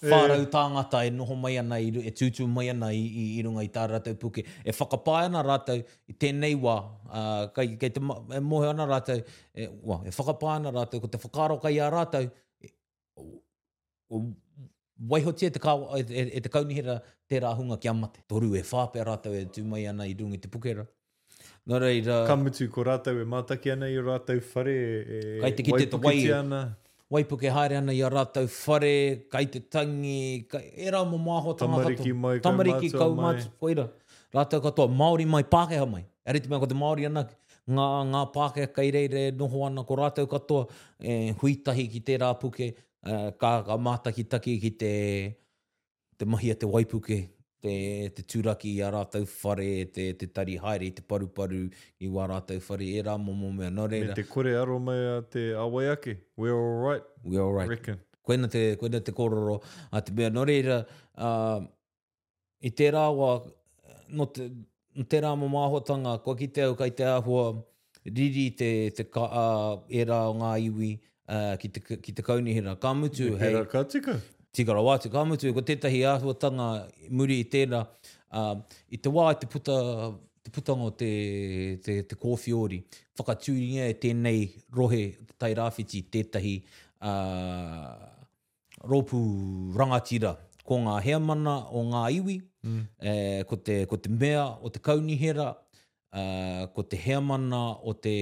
Whāra 0.00 0.36
u 0.40 0.46
tāngata 0.48 1.02
e 1.06 1.10
noho 1.12 1.36
mai 1.36 1.58
ana, 1.60 1.76
e 1.78 1.90
tūtū 2.08 2.46
mai 2.48 2.70
ana 2.72 2.88
i, 2.96 3.02
i, 3.36 3.42
runga 3.44 3.64
i 3.66 3.68
tā 3.68 3.82
rātou 3.90 4.16
puke. 4.20 4.40
E 4.64 4.72
whakapāe 4.72 5.26
ana 5.28 5.42
rātou 5.44 5.82
i 6.08 6.14
tēnei 6.16 6.54
wā. 6.56 6.78
Uh, 7.10 7.48
kei, 7.56 7.74
kei 7.80 7.90
te 7.92 8.00
e 8.00 8.40
mohe 8.40 8.70
ana 8.70 8.86
rātou. 8.88 9.20
E, 9.54 9.66
wā, 9.84 9.98
e 10.08 10.14
whakapāe 10.16 10.54
ana 10.54 10.72
rātou. 10.78 11.02
Ko 11.04 11.10
te 11.12 11.20
whakaro 11.20 11.60
kai 11.60 11.74
a 11.84 11.90
rātou. 11.92 12.30
E, 12.64 12.72
o, 14.08 14.22
waiho 15.12 15.36
tia 15.36 15.52
e 15.52 15.54
te, 15.58 15.60
ka, 15.60 15.76
e, 16.00 16.06
e, 16.08 16.24
e 16.40 16.40
te 16.40 16.48
kaunihira 16.54 16.96
tērā 17.28 17.52
hunga 17.60 17.76
ki 17.84 17.92
amate. 17.92 18.24
Toru 18.26 18.54
e 18.56 18.64
whāpe 18.64 19.04
rātou 19.04 19.36
e 19.36 19.44
tū 19.52 19.68
mai 19.68 19.84
ana 19.92 20.08
i 20.08 20.16
runga 20.16 20.40
i 20.40 20.42
te 20.46 20.48
pukera. 20.48 20.88
Nō 21.68 21.78
reira. 21.82 22.20
Kamutu 22.28 22.68
ko 22.72 22.84
rātou 22.88 23.20
e 23.20 23.26
mātaki 23.28 23.72
ana 23.74 23.88
i 23.92 23.98
rātou 24.00 24.40
whare. 24.52 24.76
E, 25.18 25.20
kai 25.42 25.50
te 25.58 25.66
kite 25.66 25.88
te 25.92 26.00
wai. 26.02 26.16
Ana. 26.38 26.60
Waipuke 27.12 27.50
haere 27.52 27.80
ana 27.80 27.94
i 27.96 28.00
rātou 28.14 28.46
whare, 28.54 28.92
kai 29.34 29.44
te 29.52 29.60
tangi, 29.66 30.46
kai, 30.50 30.62
e 30.76 30.92
rā 30.94 31.00
mō 31.10 31.18
māho 31.20 31.56
tanga 31.58 31.82
tamariki 31.82 32.12
kato. 32.12 32.14
Tamariki 32.14 32.16
mai 32.24 32.38
kau 32.38 32.48
tamariki 32.48 32.90
mātua 32.92 33.02
kau 33.02 33.16
mai. 33.18 33.34
Mātua, 33.36 33.52
koeira, 33.64 33.86
rātou 34.38 34.62
katoa, 34.66 34.86
Māori 35.02 35.26
mai 35.28 35.42
Pākeha 35.56 35.88
mai. 35.90 36.04
E 36.22 36.38
mai 36.52 36.62
ko 36.62 36.68
te 36.70 36.78
Māori 36.78 37.08
ana, 37.10 37.24
ngā, 37.68 37.88
ngā 38.12 38.22
Pākeha 38.36 38.70
kai 38.78 38.86
reire 38.96 39.24
noho 39.36 39.64
ana 39.66 39.82
ko 39.88 39.98
rātou 40.00 40.30
katoa, 40.30 40.68
e, 41.02 41.34
huitahi 41.42 41.88
ki 41.96 42.00
te 42.08 42.16
rāpuke, 42.24 42.70
uh, 43.04 43.28
ka, 43.42 43.52
ka 43.68 43.76
mātaki 43.76 44.24
taki 44.30 44.54
ki 44.64 44.72
te, 44.84 44.94
te 46.16 46.30
mahi 46.30 46.54
a 46.54 46.56
te 46.62 46.70
waipuke, 46.70 47.24
te, 47.62 47.74
te 48.16 48.22
tūraki 48.24 48.70
i 48.78 48.82
a 48.84 48.88
rātou 48.94 49.26
whare, 49.42 49.66
te, 49.94 50.06
te 50.18 50.28
tari 50.32 50.56
haere 50.60 50.88
te 50.96 51.04
paruparu 51.06 51.66
i 52.02 52.08
wā 52.12 52.24
rātou 52.30 52.56
whare 52.68 52.86
e 52.88 53.02
rā 53.08 53.16
momo 53.20 53.50
mea 53.54 53.68
nore. 53.74 54.00
Me 54.06 54.16
te 54.16 54.24
kore 54.28 54.54
aro 54.58 54.78
mai 54.86 54.96
a 54.96 55.20
te 55.22 55.50
awaiake, 55.58 56.16
we're 56.36 56.56
all 56.56 56.78
right, 56.86 57.04
we 57.24 57.38
all 57.38 57.52
right. 57.52 57.68
reckon. 57.70 58.00
Koena 58.26 58.48
te, 58.52 58.74
koena 58.80 59.00
te 59.04 59.12
kororo 59.16 59.60
a 59.92 60.02
te 60.04 60.12
mea 60.16 60.30
nore 60.30 60.56
ira, 60.62 60.80
uh, 61.18 61.60
i 62.64 62.72
te 62.76 62.88
rā 62.94 63.06
wā, 63.16 63.30
no 64.16 64.26
te, 64.32 64.48
no 64.96 65.06
te 65.08 65.20
rā 65.24 65.34
māhotanga, 65.40 66.16
kua 66.24 66.36
ki 66.38 66.48
te 66.54 66.64
au 66.68 66.76
kai 66.78 66.92
te 66.96 67.06
ahua, 67.08 67.48
riri 68.08 68.48
te, 68.56 68.72
te 68.96 69.06
ka, 69.12 69.26
uh, 69.28 69.88
e 69.90 70.04
rā 70.08 70.22
o 70.30 70.36
ngā 70.42 70.54
iwi, 70.70 70.94
uh, 71.30 71.54
ki, 71.60 71.72
te, 71.76 71.84
ki 71.96 72.14
te 72.20 72.24
kaunihira. 72.24 72.76
Ka 72.80 72.94
mutu, 72.96 73.34
hei. 73.36 73.50
Hei 73.50 73.56
rā 73.58 73.66
katika. 73.70 74.16
Hei 74.20 74.36
tikara 74.54 74.82
wā, 74.82 74.96
tika 75.02 75.20
amutu, 75.22 75.52
ko 75.54 75.62
tētahi 75.66 76.00
āhuatanga 76.10 76.66
muri 77.14 77.40
i 77.42 77.46
tēnā, 77.52 77.84
uh, 77.84 78.52
i 78.90 78.98
te 78.98 79.12
wā 79.14 79.28
i 79.34 79.38
te 79.40 79.48
puta, 79.50 79.76
te 80.44 80.52
putanga 80.54 80.88
o 80.90 80.94
te, 81.02 81.10
te, 81.84 81.98
te 82.10 82.18
kōwhiori, 82.18 82.80
whakatūringa 83.18 83.88
e 83.92 83.96
tēnei 84.02 84.48
rohe 84.76 85.04
tai 85.40 85.52
rāwhiti 85.58 86.02
tētahi 86.16 86.56
uh, 86.62 88.12
rōpū 88.90 89.20
rangatira 89.78 90.34
ko 90.66 90.80
ngā 90.86 90.98
heamana 91.04 91.56
o 91.74 91.84
ngā 91.92 92.04
iwi, 92.18 92.38
mm. 92.62 92.82
eh, 93.00 93.40
ko, 93.50 93.56
te, 93.66 93.80
ko 93.90 93.98
te 94.00 94.10
mea 94.12 94.44
o 94.62 94.70
te 94.70 94.78
kaunihera, 94.84 95.48
uh, 96.14 96.66
ko 96.76 96.84
te 96.90 97.00
heamana 97.06 97.66
o 97.90 97.94
te 97.96 98.16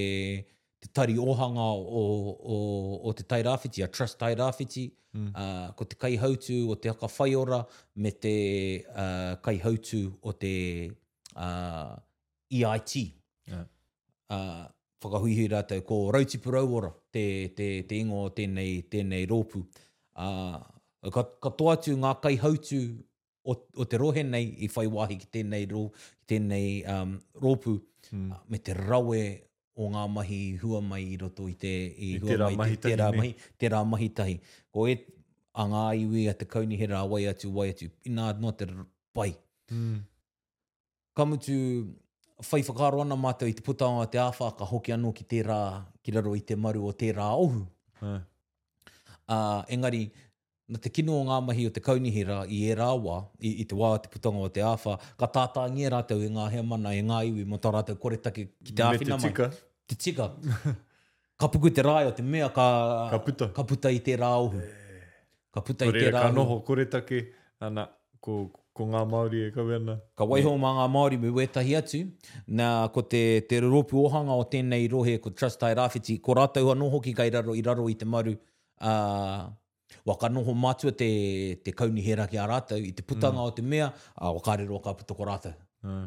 te 0.79 0.89
tari 0.95 1.17
ohanga 1.19 1.61
o, 1.75 2.03
o, 2.39 2.57
o 3.09 3.13
te 3.15 3.25
tairawhiti, 3.27 3.83
a 3.83 3.89
trust 3.91 4.19
tairawhiti, 4.21 4.87
mm. 5.17 5.31
uh, 5.31 5.71
ko 5.79 5.85
te 5.89 5.97
kai 5.99 6.13
hautu 6.23 6.59
o 6.71 6.77
te 6.79 6.93
haka 6.93 7.09
whaiora 7.17 7.59
me 7.99 8.13
te 8.25 8.35
uh, 8.93 9.35
kai 9.43 9.57
hautu 9.65 10.05
o 10.23 10.33
te 10.33 10.53
uh, 11.37 11.97
EIT. 12.51 12.95
Yeah. 13.49 13.65
Uh, 14.31 14.69
rātou, 15.49 15.83
ko 15.87 16.11
Rautipurau 16.13 16.73
ora, 16.75 16.93
te, 17.13 17.49
te, 17.57 17.83
te 17.89 17.97
ingo 17.99 18.25
o 18.27 18.31
tēnei, 18.35 18.83
tēnei 18.91 19.29
rōpū. 19.31 19.61
Uh, 20.19 20.59
ka, 21.15 21.23
ka 21.43 21.51
toa 21.55 21.77
atu 21.77 21.95
ngā 22.03 22.17
kai 22.23 22.35
hautu 22.43 22.81
o, 23.47 23.55
o 23.55 23.85
te 23.87 23.97
rohe 23.97 24.25
nei 24.27 24.55
i 24.59 24.69
whai 24.75 24.89
wāhi 24.91 25.19
ki 25.23 25.31
tēnei, 25.39 25.69
ro, 25.71 25.89
ki 26.17 26.29
tēnei 26.37 26.71
um, 26.91 27.15
rōpū 27.43 27.77
mm. 28.13 28.27
uh, 28.33 28.43
me 28.51 28.59
te 28.59 28.75
rawe 28.75 29.23
o 29.79 29.87
ngā 29.95 30.05
mahi 30.11 30.39
hua 30.63 30.81
mai 30.83 31.03
i 31.15 31.17
roto 31.21 31.47
i 31.49 31.55
te, 31.55 31.73
i 31.95 32.09
I 32.17 32.21
hua 32.23 32.49
mai, 32.59 32.75
te, 32.83 32.93
rā 32.99 33.09
mahi, 33.15 33.33
te 33.63 33.71
rā 33.75 33.81
mahi 33.93 34.09
tahi. 34.21 34.35
Ko 34.75 34.87
e 34.91 34.97
a 35.59 35.65
ngā 35.71 35.83
iwi 36.03 36.25
a 36.31 36.35
te 36.41 36.47
kaunihera 36.51 37.05
wai 37.13 37.25
atu, 37.31 37.51
wai 37.55 37.69
atu, 37.75 37.89
i 38.09 38.13
nā 38.17 38.33
no 38.43 38.53
te 38.59 38.67
pai. 39.15 39.31
Mm. 39.71 40.01
Kamutu 41.19 41.57
whai 42.51 42.61
whakaro 42.67 43.05
ana 43.05 43.17
mātou 43.19 43.51
i 43.51 43.55
te 43.59 43.63
puta 43.67 43.91
te 44.15 44.19
āwha 44.23 44.51
ka 44.59 44.67
hoki 44.73 44.95
anō 44.95 45.15
ki 45.19 45.27
te 45.37 45.43
rā, 45.47 45.61
ki 46.03 46.15
raro 46.19 46.35
i 46.39 46.43
te 46.47 46.57
maru 46.59 46.87
o 46.91 46.93
te 46.93 47.13
rā 47.17 47.31
ohu. 47.39 47.65
engari, 49.75 50.09
na 50.69 50.79
te 50.83 50.91
kino 50.93 51.15
o 51.17 51.23
ngā 51.25 51.39
mahi 51.47 51.69
o 51.69 51.71
te 51.75 51.81
kaunihira 51.81 52.43
i 52.55 52.59
e 52.71 52.75
rāwa, 52.77 53.21
i, 53.41 53.55
i 53.63 53.65
te 53.65 53.79
wā 53.79 53.95
te 54.05 54.11
putanga 54.13 54.43
o 54.43 54.51
te 54.53 54.61
āwha, 54.61 54.99
ka 55.19 55.31
tātā 55.39 55.65
ngē 55.73 55.87
e 55.87 55.93
rātou 55.95 56.21
i 56.23 56.27
e 56.29 56.35
ngā 56.35 56.51
hea 56.53 56.67
mana, 56.73 56.93
i 56.93 57.01
e 57.01 57.07
ngā 57.09 57.23
iwi, 57.31 57.47
mo 57.49 57.57
tā 57.57 57.73
rātou 57.79 57.97
kore 57.99 58.19
take 58.27 58.51
ki 58.59 58.75
te 58.75 58.85
āwhina 58.85 59.17
mai 59.23 59.35
te 59.89 59.95
tika. 59.97 60.31
ka 61.39 61.49
puku 61.49 61.71
te 61.75 61.83
rai 61.83 62.07
o 62.07 62.11
te 62.13 62.23
mea 62.23 62.49
ka, 62.49 62.67
ka, 63.11 63.19
puta. 63.19 63.49
ka 63.57 63.63
puta 63.65 63.91
i 63.91 63.99
te 63.99 64.17
rau. 64.17 64.53
Eh. 64.55 65.05
Ka 65.55 65.61
puta 65.61 65.85
i 65.87 65.93
te 65.93 66.11
rau. 66.11 66.21
Ka 66.23 66.33
noho 66.33 66.61
kore 66.65 66.85
take, 66.93 67.25
ana, 67.61 67.87
ko, 68.21 68.39
ko 68.77 68.87
ngā 68.93 69.01
Māori 69.13 69.41
e 69.49 69.53
ka 69.55 69.65
wena. 69.69 69.95
Ka 70.19 70.27
waiho 70.29 70.53
yeah. 70.53 70.61
mā 70.65 70.73
ngā 70.81 70.87
Māori 70.97 71.17
me 71.23 71.31
wetahi 71.37 71.77
atu, 71.79 72.03
nā 72.61 72.67
ko 72.95 73.03
te, 73.15 73.23
te 73.49 73.61
roropu 73.65 74.03
ohanga 74.05 74.35
o 74.35 74.45
tēnei 74.51 74.91
rohe 74.93 75.17
ko 75.23 75.31
Trust 75.31 75.61
Tai 75.63 75.73
Rafiti, 75.79 76.19
ko 76.21 76.35
noho 76.35 76.91
ki 76.91 76.97
hoki 76.97 77.15
kai 77.15 77.31
raro 77.37 77.55
i 77.55 77.63
raro 77.63 77.87
i 77.89 77.95
te 77.95 78.05
maru, 78.05 78.35
uh, 78.81 79.47
waka 80.05 80.29
noho 80.29 80.55
mātua 80.55 80.93
te, 80.93 81.09
te 81.65 81.73
kauni 81.73 82.05
hera 82.05 82.27
ki 82.27 82.37
a 82.39 82.47
rātou, 82.51 82.77
i 82.83 82.93
te 82.93 83.03
putanga 83.03 83.41
mm. 83.41 83.47
o 83.47 83.55
te 83.57 83.63
mea, 83.63 83.93
a 84.17 84.35
wakare 84.35 84.67
roa 84.69 84.83
ka 84.85 84.93
puta 84.99 85.15
ko 85.15 85.31
rātou. 85.33 85.55
Mm. 85.87 86.07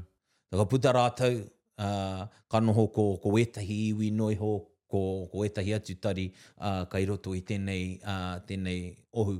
Ka 0.60 0.66
puta 0.68 0.94
rātou, 0.94 1.40
uh, 1.82 1.86
ah, 1.88 2.22
kanoho 2.52 2.94
ko, 2.94 3.06
ko 3.18 3.28
etahi 3.40 3.92
iwi 3.94 4.12
noi 4.14 4.36
ho, 4.38 4.68
ko, 4.88 5.26
ko 5.32 5.44
etahi 5.46 5.74
atu 5.76 5.98
tari 5.98 6.30
uh, 6.62 6.86
kai 6.86 7.06
roto 7.06 7.34
i 7.36 7.42
tenei, 7.42 7.98
uh, 8.04 8.38
ah, 8.38 8.38
tenei 8.46 8.96
ohu. 9.14 9.38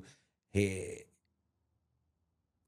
He, 0.56 0.66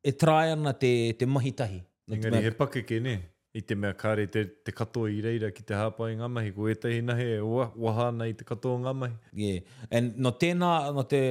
e 0.03 0.11
trai 0.13 0.51
ana 0.53 0.73
te, 0.73 1.13
te 1.17 1.25
mahi 1.25 1.51
tahi. 1.51 1.81
Engari, 2.11 2.43
he 2.43 2.51
pake 2.51 2.83
ke 2.87 2.99
ne, 3.03 3.17
i 3.55 3.61
te 3.61 3.75
mea 3.75 3.95
kāre 3.95 4.25
te, 4.31 4.43
te 4.63 4.71
katoa 4.75 5.09
i 5.11 5.21
reira 5.23 5.49
ki 5.55 5.63
te 5.65 5.75
hāpā 5.79 6.09
i 6.11 6.17
ngamahi, 6.19 6.51
ko 6.55 6.69
etahi 6.71 7.01
nahe, 7.03 7.27
wa, 7.47 7.69
wahana 7.79 8.27
i 8.31 8.35
te 8.35 8.47
katoa 8.47 8.79
ngamahi. 8.85 9.15
Yeah, 9.35 9.67
and 9.91 10.17
no 10.17 10.31
tēnā, 10.35 10.71
no 10.95 11.03
te, 11.07 11.21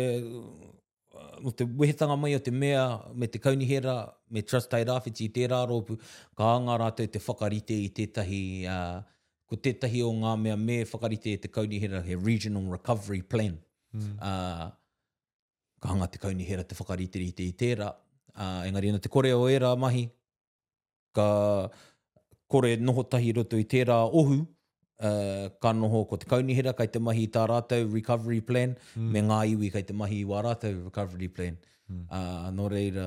no 1.43 1.51
te 1.51 1.65
wehetanga 1.79 2.17
mai 2.17 2.35
o 2.37 2.41
te 2.41 2.51
mea 2.51 3.01
me 3.15 3.27
te 3.27 3.39
kaunihera, 3.39 4.15
me 4.31 4.43
Trust 4.43 4.69
Tide 4.71 4.91
Awhiti 4.91 5.25
i 5.27 5.33
te 5.35 5.47
rāropu, 5.51 5.99
ka 6.39 6.49
anga 6.57 6.79
rātou 6.81 7.09
te 7.11 7.19
whakarite 7.23 7.75
i 7.83 7.89
tētahi, 7.93 8.43
uh, 8.71 9.03
ko 9.51 9.59
tētahi 9.59 10.05
o 10.07 10.13
ngā 10.23 10.37
mea 10.41 10.57
me 10.57 10.79
whakarite 10.89 11.35
i 11.35 11.41
te 11.43 11.51
kaunihera, 11.53 12.01
he 12.07 12.17
Regional 12.19 12.67
Recovery 12.73 13.23
Plan. 13.23 13.59
Mm. 13.95 14.15
Uh, 14.19 14.69
ka 15.83 15.91
hanga 15.91 16.07
te 16.09 16.21
kaunihera 16.23 16.65
te 16.65 16.79
whakarite 16.79 17.21
i 17.23 17.33
te 17.35 17.47
i 17.51 17.55
tērā. 17.61 17.91
Uh, 18.33 18.63
engari, 18.69 18.93
no 18.95 19.03
te 19.03 19.11
kore 19.13 19.33
o 19.37 19.47
era 19.51 19.73
mahi, 19.77 20.07
ka 21.17 21.29
kore 22.53 22.77
noho 22.81 23.03
tahi 23.13 23.35
roto 23.37 23.59
i 23.61 23.67
tērā 23.69 23.99
ohu, 24.07 24.39
uh, 25.01 25.07
eh, 25.07 25.49
kanoho 25.63 26.05
ko 26.09 26.17
te 26.17 26.27
kaunihira 26.27 26.75
kai 26.77 26.87
te 26.91 26.99
mahi 26.99 27.25
i 27.25 27.29
tā 27.31 27.47
rātou 27.49 27.89
recovery 27.95 28.41
plan, 28.41 28.75
mm. 28.97 29.09
me 29.13 29.21
ngā 29.29 29.41
iwi 29.53 29.71
kai 29.71 29.83
te 29.83 29.93
mahi 29.95 30.21
i 30.23 30.25
wā 30.25 30.43
rātou 30.45 30.85
recovery 30.85 31.29
plan. 31.29 31.57
Mm. 31.91 32.03
Uh, 32.03 32.19
ah, 32.19 32.51
no 32.51 32.69
reira, 32.73 33.07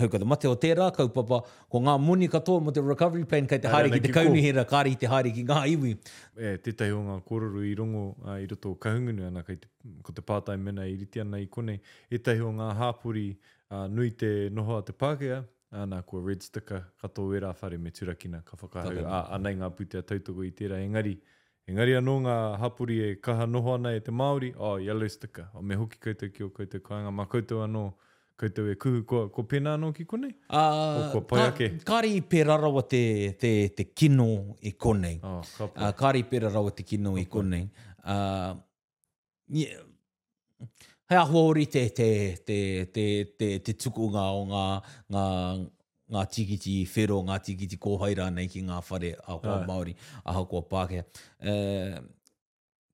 hauka 0.00 0.18
te 0.20 0.24
mate 0.26 0.48
o 0.50 0.54
tērā 0.56 0.88
kaupapa, 0.96 1.40
ko 1.70 1.80
ngā 1.86 1.94
muni 2.02 2.28
katoa 2.32 2.62
mo 2.64 2.72
te 2.74 2.82
recovery 2.84 3.24
plan 3.24 3.46
kai 3.50 3.58
te 3.64 3.70
hāri 3.72 3.92
ki 3.94 4.00
te 4.04 4.10
ki 4.12 4.16
kaunihira, 4.18 4.64
ko. 4.66 4.74
kāri 4.76 4.94
te 5.02 5.10
hāri 5.10 5.32
ki 5.36 5.44
ngā 5.50 5.62
iwi. 5.74 5.94
E, 6.38 6.56
tētai 6.66 6.90
o 6.96 7.02
ngā 7.08 7.18
kororu 7.28 7.64
i 7.68 7.74
rongo 7.78 8.06
uh, 8.24 8.36
i 8.42 8.48
roto 8.50 8.74
kahungunu 8.86 9.26
ana, 9.30 9.42
kai 9.46 9.58
te, 9.62 9.70
ko 10.06 10.14
te 10.16 10.24
pātai 10.26 10.58
mena 10.60 10.86
i 10.90 10.96
riti 11.02 11.22
ana 11.22 11.40
i 11.42 11.46
konei, 11.50 11.80
etai 12.20 12.38
o 12.46 12.52
ngā 12.58 12.72
hāpuri 12.80 13.28
uh, 13.36 13.84
nui 13.90 14.10
te 14.18 14.34
noho 14.54 14.80
a 14.80 14.86
te 14.86 14.92
Pākehā, 15.04 15.42
Ana, 15.74 16.02
kua 16.02 16.22
red 16.26 16.40
sticker, 16.40 16.84
kato 17.00 17.22
wera 17.26 17.50
whare 17.62 17.78
me 17.78 17.90
turakina, 17.90 18.42
ka 18.46 18.56
whakahau. 18.56 19.00
A, 19.10 19.22
anai 19.34 19.54
ngā 19.58 19.66
pūtea 19.74 20.02
tautoko 20.06 20.44
i 20.46 20.52
tērā, 20.54 20.78
engari. 20.86 21.16
Engari 21.72 21.94
anō 21.96 22.14
ngā 22.26 22.34
hapuri 22.60 22.98
e 23.00 23.08
kaha 23.24 23.46
noho 23.48 23.72
ana 23.78 23.90
e 23.96 24.02
te 24.04 24.12
Māori, 24.12 24.50
o, 24.58 24.74
oh, 24.74 24.76
yellow 24.84 25.08
sticker. 25.08 25.46
O, 25.56 25.62
me 25.62 25.74
hoki 25.80 25.98
koutou 25.98 26.30
ki 26.30 26.44
o 26.46 26.50
koutou 26.54 26.82
kāinga, 26.84 27.10
mā 27.10 27.24
koutou 27.32 27.62
anō, 27.64 27.84
koutou 28.38 28.68
e 28.70 28.76
kuhu, 28.78 29.02
ko, 29.08 29.24
ko 29.34 29.46
pēnā 29.50 29.72
anō 29.78 29.90
ki 29.96 30.06
konei? 30.10 30.34
Uh, 30.50 31.08
o, 31.08 31.22
ko 31.24 31.42
kāri 31.88 32.12
i 32.20 32.22
pērarawa 32.34 32.84
te, 32.92 33.02
te, 33.40 33.54
te 33.80 33.88
kino 33.90 34.28
i 34.70 34.74
konei. 34.78 35.16
Oh, 35.26 35.40
ka 35.58 35.70
uh, 35.72 35.90
kāri 36.02 36.22
i 36.22 36.30
pērarawa 36.30 36.70
te 36.76 36.86
kino 36.86 37.16
okay. 37.16 37.24
i 37.26 37.32
konei. 37.34 37.64
Uh, 38.04 38.54
yeah 39.48 39.80
hei 41.10 41.18
ahua 41.18 41.40
ori 41.50 41.66
te, 41.66 41.88
te, 41.92 42.08
te, 42.46 42.84
te, 42.92 43.04
te, 43.38 43.48
te 43.66 43.74
tuku 43.84 44.06
ngā 44.14 44.24
o 44.38 44.44
ngā, 44.48 44.64
ngā, 45.12 45.24
ngā 46.16 46.22
tikiti 46.32 46.78
whero, 46.88 47.18
ngā 47.28 47.36
tikiti 47.44 47.78
kōhaira 47.80 48.30
nei 48.32 48.48
ki 48.48 48.62
ngā 48.68 48.80
whare 48.88 49.10
a 49.20 49.36
kua 49.36 49.58
yeah. 49.58 49.66
Māori, 49.68 49.94
a 50.24 50.40
kua 50.48 50.62
Pākehā. 50.70 51.04
Uh, 51.42 51.98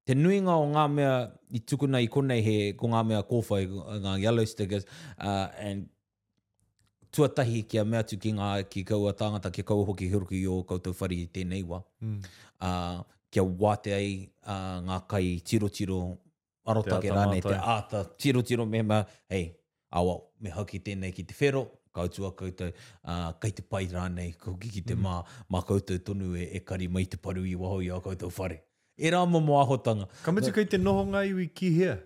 te 0.06 0.16
nuinga 0.18 0.56
o 0.58 0.66
ngā 0.72 0.88
mea 0.90 1.12
i 1.54 1.61
tukuna 1.62 2.00
i 2.02 2.08
konei 2.11 2.42
he 2.42 2.56
ko 2.80 2.90
ngā 2.90 3.02
mea 3.12 3.22
kōwhai, 3.30 3.68
ngā 4.02 4.16
yellow 4.24 4.44
stickers, 4.46 4.88
uh, 5.18 5.46
and 5.62 5.86
tuatahi 7.14 7.62
ki 7.70 7.78
a 7.78 7.84
mea 7.86 8.02
tuki 8.06 8.32
ngā 8.34 8.48
ki 8.72 8.82
kaua 8.90 9.14
tāngata, 9.20 9.52
ki 9.54 9.62
kaua 9.66 9.84
hoki 9.86 10.08
hiruki 10.11 10.42
o 10.50 10.64
koutou 10.66 10.98
whari 10.98 11.22
i 11.26 11.30
tēnei 11.30 11.62
wā. 11.66 11.78
Mm. 12.02 12.18
Uh, 12.58 12.98
kia 13.30 13.46
wāte 13.46 13.94
ai 13.94 14.11
uh, 14.50 14.82
ngā 14.88 14.98
kai 15.14 15.36
tiro 15.46 15.70
tiro 15.70 16.00
arota 16.70 16.98
ke 17.02 17.10
rane 17.14 17.40
te 17.44 17.54
eh. 17.54 17.66
āta, 17.74 18.02
tiro 18.20 18.42
tiro 18.46 18.66
me 18.66 18.82
ma, 18.86 19.00
hei, 19.32 19.48
awa, 19.98 20.16
me 20.44 20.52
haki 20.54 20.80
tēnei 20.86 21.12
ki 21.16 21.26
te 21.30 21.36
whero, 21.38 21.64
kautua 21.96 22.32
koutou, 22.38 22.70
uh, 23.04 23.30
kei 23.42 23.54
te 23.58 23.64
pai 23.66 23.88
rane, 23.90 24.28
kuki 24.44 24.70
ki 24.78 24.84
te 24.92 24.96
mm. 24.96 25.04
mā, 25.06 25.16
mā 25.54 25.62
koutou 25.66 26.00
tonu 26.06 26.32
e, 26.38 26.46
e 26.60 26.62
kari 26.66 26.86
mai 26.92 27.06
te 27.10 27.18
paru 27.22 27.42
i 27.50 27.56
waho 27.58 27.80
i 27.86 27.90
a 27.94 27.98
koutou 28.04 28.30
whare. 28.38 28.62
E 29.00 29.08
rā 29.10 29.20
mō 29.26 29.40
mō 29.42 29.58
ahotanga. 29.64 30.06
Kamitu 30.26 30.52
kei 30.54 30.68
te 30.70 30.78
noho 30.80 31.06
ngā 31.10 31.22
iwi 31.32 31.48
eh, 31.48 31.52
ki 31.60 31.70
hea. 31.78 31.96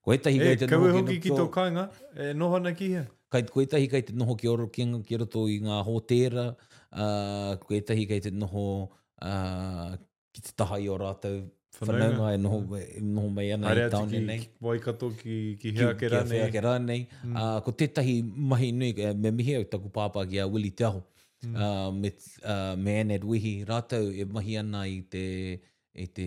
Ko 0.00 0.14
etahi 0.16 0.38
kei 0.40 0.60
te 0.62 0.68
noho 0.72 1.02
ki 1.10 1.16
ki 1.26 1.34
tō 1.36 1.48
kāinga, 1.52 1.88
e 2.16 2.30
noho 2.38 2.60
na 2.62 2.70
ki 2.78 2.92
hea. 2.94 3.06
Kei, 3.30 3.44
ko 3.50 3.62
etahi 3.62 3.88
kei 3.90 4.04
te 4.08 4.14
noho 4.18 4.36
ki 4.40 4.48
oro 4.50 4.68
ki, 4.74 4.86
ki 5.06 5.18
roto 5.20 5.42
i 5.52 5.58
ngā 5.66 5.82
hōtēra, 5.86 6.46
uh, 6.56 7.52
ko 7.62 7.76
etahi 7.76 8.06
kei 8.10 8.22
te 8.24 8.32
noho 8.32 8.64
uh, 8.86 9.98
ki 10.34 10.46
te 10.48 10.54
taha 10.58 10.78
o 10.80 10.96
rātou, 11.02 11.44
whanaunga 11.78 12.32
e 12.34 12.38
noho, 12.38 12.58
mm. 12.60 13.12
noho 13.14 13.28
mai 13.32 13.52
ana 13.52 13.68
Hare 13.68 13.84
i 13.86 13.90
taone 13.94 14.18
nei. 14.26 14.38
Ki, 14.40 14.48
waikato 14.66 15.10
ki, 15.22 15.36
ki 15.62 15.72
heake 15.78 16.08
rā 16.12 16.24
nei. 16.26 16.32
Ki 16.32 16.42
heake 16.44 16.62
rā 16.66 16.74
nei. 16.82 17.06
Mm. 17.24 17.36
Uh, 17.42 17.60
ko 17.66 17.72
tētahi 17.82 18.16
mahi 18.52 18.72
nui, 18.72 18.90
eh, 18.96 19.14
me 19.14 19.32
mihi 19.40 19.54
au 19.60 19.64
taku 19.74 19.90
pāpā 19.94 20.26
ki 20.30 20.40
a 20.42 20.46
Willi 20.48 20.70
Te 20.72 20.88
Aho. 20.90 21.02
Mm. 21.44 21.54
Uh, 21.56 21.90
me, 22.02 22.10
uh, 22.44 22.74
me 22.76 22.98
Anad 23.04 23.24
Wehi 23.24 23.54
rātou 23.70 24.10
e 24.12 24.26
mahi 24.36 24.58
ana 24.60 24.82
i 24.88 24.98
te, 25.14 25.24
i 25.96 26.06
te, 26.18 26.26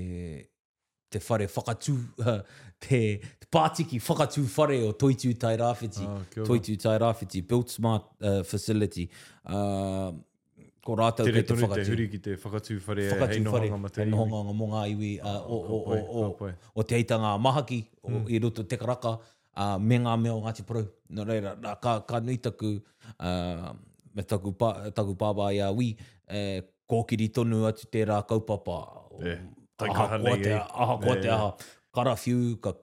te 1.14 1.22
whare 1.28 1.46
whakatū, 1.58 1.98
uh, 2.26 2.40
te, 2.88 3.02
te 3.44 3.52
pātiki 3.60 4.02
whakatū 4.10 4.46
whare 4.58 4.80
o 4.88 4.92
Toitū 5.06 5.36
Tai 5.40 5.54
Rāwhiti. 5.66 6.08
Ah, 6.10 6.20
Toitū 6.36 6.80
Tai 6.88 7.42
Built 7.42 7.70
Smart 7.70 8.06
uh, 8.22 8.44
Facility. 8.44 9.10
Uh, 9.46 10.14
ko 10.84 10.96
rātou 11.00 11.26
ki 11.28 11.42
te 11.48 11.56
whakatū. 11.58 11.80
Te 11.88 11.92
huri 11.92 12.06
ki 12.12 12.20
te 12.24 12.34
whakatū 12.38 12.78
whare, 12.84 13.06
e 13.08 13.14
whakatū 13.14 13.38
hei 13.40 13.44
nohanga 13.46 13.80
mate 13.86 14.02
iwi. 14.04 14.10
nohanga 14.14 14.56
mō 14.60 14.68
ngā 14.74 14.82
iwi 14.92 15.12
o, 15.24 15.34
o, 15.56 15.80
o, 15.80 16.26
o, 16.26 16.50
o, 16.82 16.86
te 16.90 16.98
eitanga 17.00 17.32
mahaki 17.42 17.80
o, 18.02 18.12
hmm. 18.12 18.26
i 18.38 18.42
roto 18.44 18.66
te 18.74 18.80
karaka 18.82 19.16
me 19.80 20.02
ngā 20.04 20.16
meo 20.26 20.42
Ngāti 20.44 20.66
Porou. 20.68 20.84
Nō 21.10 21.22
no 21.22 21.26
reira, 21.30 21.56
nā, 21.64 21.78
ka, 21.84 21.96
ka 22.08 22.20
nui 22.26 22.36
taku 22.44 22.76
me 24.14 24.26
taku, 24.28 24.52
pā, 24.60 24.74
taku 24.98 25.16
pāpā 25.20 25.52
i 25.56 25.62
a 25.66 25.70
wī, 25.74 25.94
eh, 26.28 26.62
kōkiri 26.92 27.30
tonu 27.34 27.64
atu 27.70 27.88
te 27.88 28.04
rā 28.10 28.20
kaupapa. 28.30 28.82
E, 29.24 29.38
aha 29.88 30.20
kua 30.22 30.36
te, 30.44 30.52
aha 30.60 31.00
kua 31.02 31.16
te, 31.16 31.30
aha. 31.30 31.32
Yeah, 31.32 31.56
yeah 31.62 31.80
karawhiu, 31.94 32.58
ka, 32.58 32.74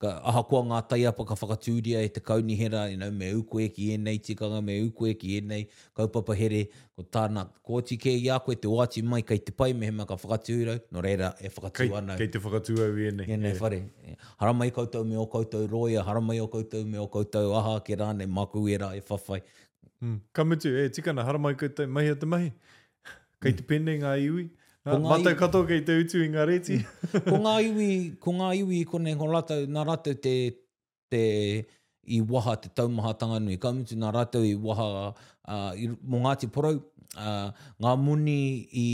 ka 0.00 0.10
aha 0.24 0.42
kua 0.48 0.62
ngā 0.64 0.78
taiapa 0.88 1.26
ka 1.28 1.36
whakatūria 1.36 2.00
e 2.06 2.08
te 2.08 2.22
kaunihera, 2.24 2.86
you 2.88 2.96
know, 2.96 3.10
me 3.12 3.28
uko 3.36 3.60
e 3.60 3.66
ki 3.68 3.90
e 3.94 3.98
nei 4.00 4.16
tikanga, 4.18 4.62
me 4.64 4.78
uko 4.86 5.06
e 5.10 5.12
ki 5.20 5.36
e 5.36 5.40
nei, 5.44 5.66
kaupapa 5.96 6.36
here, 6.38 6.62
ko 6.96 7.04
tāna 7.16 7.44
kōti 7.68 7.98
ke 8.00 8.14
i 8.22 8.30
ako 8.32 8.56
e 8.56 8.56
te 8.64 8.70
wāti 8.72 9.04
mai, 9.04 9.20
kei 9.28 9.42
te 9.44 9.52
pai 9.52 9.72
mehema 9.76 10.06
ka 10.08 10.16
whakatūra, 10.16 10.78
no 10.96 11.04
reira 11.04 11.34
e 11.44 11.52
whakatū 11.52 11.90
ana. 12.00 12.16
Kei, 12.20 12.30
te 12.32 12.40
whakatūra 12.40 12.88
e 12.94 13.12
nei. 13.18 13.28
E 13.28 13.36
nei, 13.44 13.52
yeah. 13.52 13.60
whare. 13.60 14.16
Haramai 14.40 14.70
koutou 14.72 15.04
me 15.04 15.20
o 15.20 15.26
koutou 15.28 15.68
roia, 15.68 16.00
haramai 16.08 16.40
o 16.40 16.48
koutou 16.48 16.84
me 16.88 16.98
o 17.04 17.06
koutou 17.06 17.52
aha 17.60 17.76
ke 17.84 18.00
rāne, 18.00 18.24
maku 18.26 18.64
e 18.72 18.80
rā 18.80 18.94
e 18.96 19.04
whawhai. 19.04 19.42
Mm. 20.00 20.18
Ka 20.32 20.44
mutu, 20.48 20.72
e 20.72 20.88
tikana, 20.88 21.28
haramai 21.28 21.56
koutou 21.60 21.86
mahi 21.88 22.16
a 22.16 22.16
te 22.16 22.26
mahi. 22.26 22.50
Kei 23.44 23.52
mm. 23.52 23.52
te 23.52 23.58
hmm. 23.60 23.68
pene 23.68 23.98
ngā 24.00 24.16
iwi. 24.24 24.48
Mātou 24.84 25.32
kato 25.38 25.62
kei 25.64 25.80
te 25.80 25.94
utu 25.96 26.18
i 26.20 26.26
ngā 26.28 26.42
reti. 26.48 26.74
ko, 27.24 27.38
ngā 27.40 27.52
iwi, 27.64 27.86
ko 28.24 28.32
ngā 28.38 28.48
iwi 28.58 28.82
i 28.82 28.88
kone 28.88 29.14
ngā 29.16 29.28
rātou, 29.32 29.62
ngā 29.72 29.84
rātou 29.88 30.16
te, 30.20 30.34
te 31.10 31.20
i 32.04 32.18
waha 32.30 32.58
te 32.60 32.68
taumaha 32.68 33.14
tanga 33.22 33.38
nui. 33.40 33.56
Ka 33.62 33.70
mitu 33.72 33.96
ngā 34.02 34.10
rātou 34.12 34.44
i 34.44 34.52
waha 34.66 34.88
uh, 35.08 35.72
i, 35.72 35.88
mō 35.88 36.20
Ngāti 36.26 36.50
Porau. 36.52 36.82
Uh, 37.14 37.48
ngā 37.78 37.90
muni 37.96 38.38
i, 38.82 38.88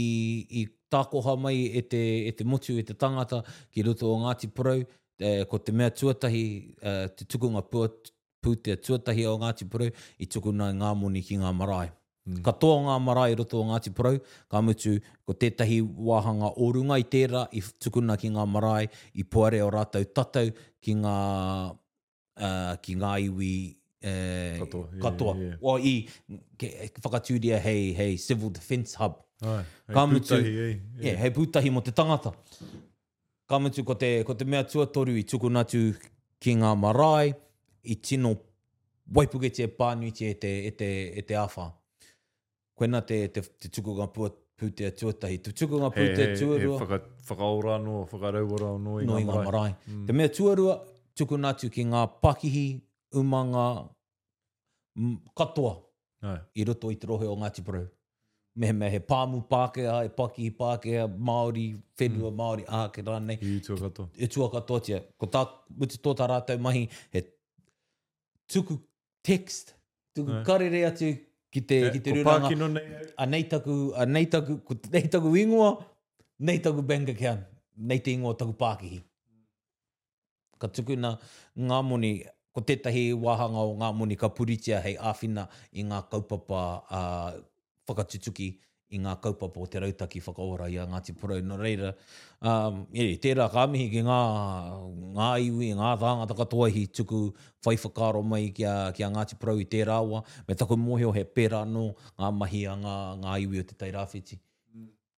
i 0.61 0.67
tākoha 0.93 1.33
mai 1.41 1.57
e 1.73 1.81
te, 1.89 2.01
e 2.29 2.33
te 2.37 2.45
motu 2.45 2.75
e 2.79 2.83
te 2.85 2.93
tangata 2.93 3.39
ki 3.73 3.83
roto 3.89 4.13
o 4.15 4.21
Ngāti 4.23 4.47
Porau. 4.55 4.85
Uh, 5.21 5.43
ko 5.51 5.59
te 5.59 5.75
mea 5.75 5.91
tuatahi, 5.91 6.45
uh, 6.87 7.05
te 7.11 7.27
tukunga 7.29 7.65
pūtea 7.67 8.79
tuatahi 8.79 9.27
o 9.27 9.35
Ngāti 9.43 9.67
Porau, 9.67 9.91
i 10.23 10.29
tukuna 10.31 10.71
ngā 10.77 10.95
muni 11.03 11.25
ki 11.27 11.43
ngā 11.43 11.51
marae. 11.57 11.89
Ka 12.45 12.53
toa 12.55 12.77
ngā 12.85 12.95
marae 13.03 13.33
i 13.33 13.37
roto 13.37 13.59
o 13.61 13.65
Ngāti 13.69 13.91
Porau, 13.95 14.19
ka 14.51 14.61
mutu 14.63 14.93
ko 15.27 15.35
tētahi 15.41 15.81
wāhanga 16.07 16.51
o 16.63 16.69
runga 16.75 16.97
i 17.01 17.05
tērā 17.11 17.41
i 17.59 17.63
tukuna 17.83 18.15
ki 18.21 18.31
ngā 18.35 18.45
marae 18.49 18.87
i 19.21 19.25
poare 19.27 19.59
o 19.65 19.69
rātou 19.75 20.07
tatau 20.17 20.53
ki 20.81 20.95
ngā, 21.01 21.15
uh, 22.39 22.71
ki 22.85 22.95
ngā 23.01 23.11
iwi 23.27 23.51
eh, 24.03 24.61
katoa. 24.61 24.85
Yeah, 24.93 25.01
katoa. 25.07 25.33
Yeah, 25.35 25.57
yeah. 25.57 25.57
O 25.59 25.75
i 25.77 26.39
ke, 26.61 26.71
ke 26.95 27.03
whakatūria 27.05 27.59
hei, 27.65 27.91
hei 27.99 28.15
Civil 28.21 28.53
Defence 28.55 28.95
Hub. 29.01 29.19
Ai, 29.43 29.59
hei 29.89 29.95
ka 29.97 30.05
mutu, 30.07 30.27
pūtahi, 30.39 30.55
hei, 30.61 30.77
hei. 31.01 31.11
Yeah, 31.11 31.27
pūtahi 31.35 31.73
mo 31.75 31.83
te 31.89 31.93
tangata. 31.99 32.33
Ka 33.51 33.59
mutu 33.59 33.83
ko 33.87 33.97
te, 33.99 34.13
ko 34.27 34.37
te 34.39 34.47
mea 34.47 34.63
tuatoru 34.67 35.17
i 35.19 35.25
tukuna 35.27 35.65
tu 35.67 35.83
ki 36.41 36.55
ngā 36.61 36.71
marae 36.79 37.33
i 37.91 37.97
tino 37.99 38.31
waipuketia 39.11 39.67
pānui 39.75 40.13
te, 40.15 40.29
e 40.31 40.37
te, 40.39 40.55
e 40.71 40.75
te, 40.79 40.89
te 41.27 41.37
āwhā 41.43 41.69
koe 42.77 42.87
nā 42.89 42.99
te, 43.07 43.17
te, 43.33 43.41
te 43.43 43.69
tukunga 43.73 44.07
pua 44.13 44.29
pūtea 44.61 44.91
tuatahi. 44.97 45.39
Te 45.45 45.53
tukunga 45.57 45.89
pūtea 45.95 46.35
tuarua. 46.37 46.63
He, 46.63 46.65
he, 46.65 46.65
he 46.65 46.83
whaka, 46.83 46.99
whakaora 47.29 47.77
anō, 47.79 47.95
whakareuora 48.11 48.73
anō 48.77 48.97
i 49.01 49.07
ngā 49.07 49.13
marae. 49.13 49.23
Ngā 49.35 49.45
marai. 49.47 49.71
Mm. 49.89 50.03
Te 50.09 50.17
mea 50.19 50.31
tuarua, 50.37 50.75
tukuna 51.17 51.53
atu 51.55 51.71
ki 51.73 51.87
ngā 51.91 52.03
pakihi, 52.23 52.63
umanga, 53.21 53.65
katoa 55.39 55.73
Ai. 56.27 56.37
i 56.61 56.67
roto 56.69 56.91
i 56.93 56.99
te 57.01 57.09
rohe 57.09 57.25
o 57.29 57.37
Ngāti 57.41 57.65
Brau. 57.65 57.87
Me 58.59 58.73
me 58.75 58.89
he 58.91 58.99
pāmu 58.99 59.37
Pākehā, 59.47 60.01
he 60.03 60.09
Pakihi 60.09 60.49
Pākehā, 60.51 61.05
Māori, 61.07 61.69
Whenua 61.97 62.27
mm. 62.27 62.35
Māori, 62.35 62.65
ah, 62.67 62.89
ke 62.89 62.99
rānei. 63.07 63.37
I 63.39 63.61
tua 63.63 63.77
katoa. 63.85 64.09
I 64.21 64.27
tua 64.27 64.49
katoa 64.51 64.83
tia. 64.83 64.99
Ko 65.17 65.29
tā, 65.31 65.45
uti 65.79 65.99
tō 66.03 66.13
tā 66.19 66.27
rātou 66.27 66.59
mahi, 66.59 66.83
he 67.15 67.21
tuku 68.51 68.75
text, 69.23 69.73
tuku 70.17 70.35
Ai. 70.35 70.43
karere 70.43 70.83
atu 70.89 71.13
ki 71.51 71.59
te, 71.67 71.75
yeah, 71.85 71.91
ki 71.93 71.99
te 71.99 72.09
ko 72.15 72.23
ruranga. 72.23 72.47
Ko 72.51 72.67
nei. 72.71 72.99
A 73.19 73.23
nei 73.27 73.43
taku, 73.51 73.77
a 73.93 74.07
nei 74.07 74.25
taku, 74.31 74.57
ko 74.65 74.71
nei 74.95 75.05
taku 75.11 75.31
ingoa, 75.37 75.71
nei 76.47 76.59
taku 76.63 76.81
bank 76.87 77.11
account, 77.13 77.43
nei 77.75 77.99
te 78.03 78.11
ingoa 78.15 78.33
taku 78.39 78.55
Pākihi. 78.57 79.01
Ka 80.61 80.69
tuku 80.71 80.95
na 80.99 81.17
ngā 81.57 81.79
moni, 81.83 82.13
ko 82.55 82.63
tētahi 82.63 83.09
wāhanga 83.19 83.65
o 83.67 83.75
ngā 83.81 83.91
moni, 83.97 84.17
ka 84.19 84.29
puritia 84.33 84.79
hei 84.85 84.95
āwhina 85.11 85.45
i 85.73 85.83
ngā 85.87 86.01
kaupapa 86.11 86.61
uh, 86.87 87.39
whakatutuki 87.89 88.51
i 88.91 88.99
ngā 88.99 89.11
kaupapa 89.23 89.61
o 89.63 89.67
te 89.73 89.79
rautaki 89.79 90.21
whakaora 90.25 90.67
i 90.73 90.77
a 90.81 90.85
Ngāti 90.91 91.13
Porau. 91.19 91.39
No 91.47 91.57
reira, 91.59 91.91
um, 92.41 92.81
yeah, 92.97 93.13
tērā 93.23 93.47
ka 93.53 93.63
amihi 93.65 93.87
ki 93.93 94.03
ngā, 94.07 94.19
ngā 95.17 95.29
iwi, 95.47 95.71
ngā 95.79 95.93
dhānga 96.01 96.27
taka 96.31 96.45
tuahi 96.51 96.83
tuku 96.99 97.21
whai 97.65 97.75
whakaro 97.85 98.23
mai 98.33 98.49
ki 98.57 98.65
a, 98.71 98.75
ki 98.95 99.05
a 99.07 99.11
Ngāti 99.15 99.39
Porau 99.39 99.61
i 99.63 99.67
tērā 99.75 99.97
ua, 100.09 100.23
me 100.47 100.55
tako 100.59 100.77
mohio 100.79 101.11
he 101.17 101.23
pērā 101.25 101.63
no 101.71 101.87
ngā 102.19 102.33
mahi 102.41 102.65
a 102.67 102.75
ngā, 102.83 102.97
ngā 103.23 103.39
iwi 103.47 103.63
o 103.63 103.67
te 103.71 103.79
tairawhiti. 103.85 104.39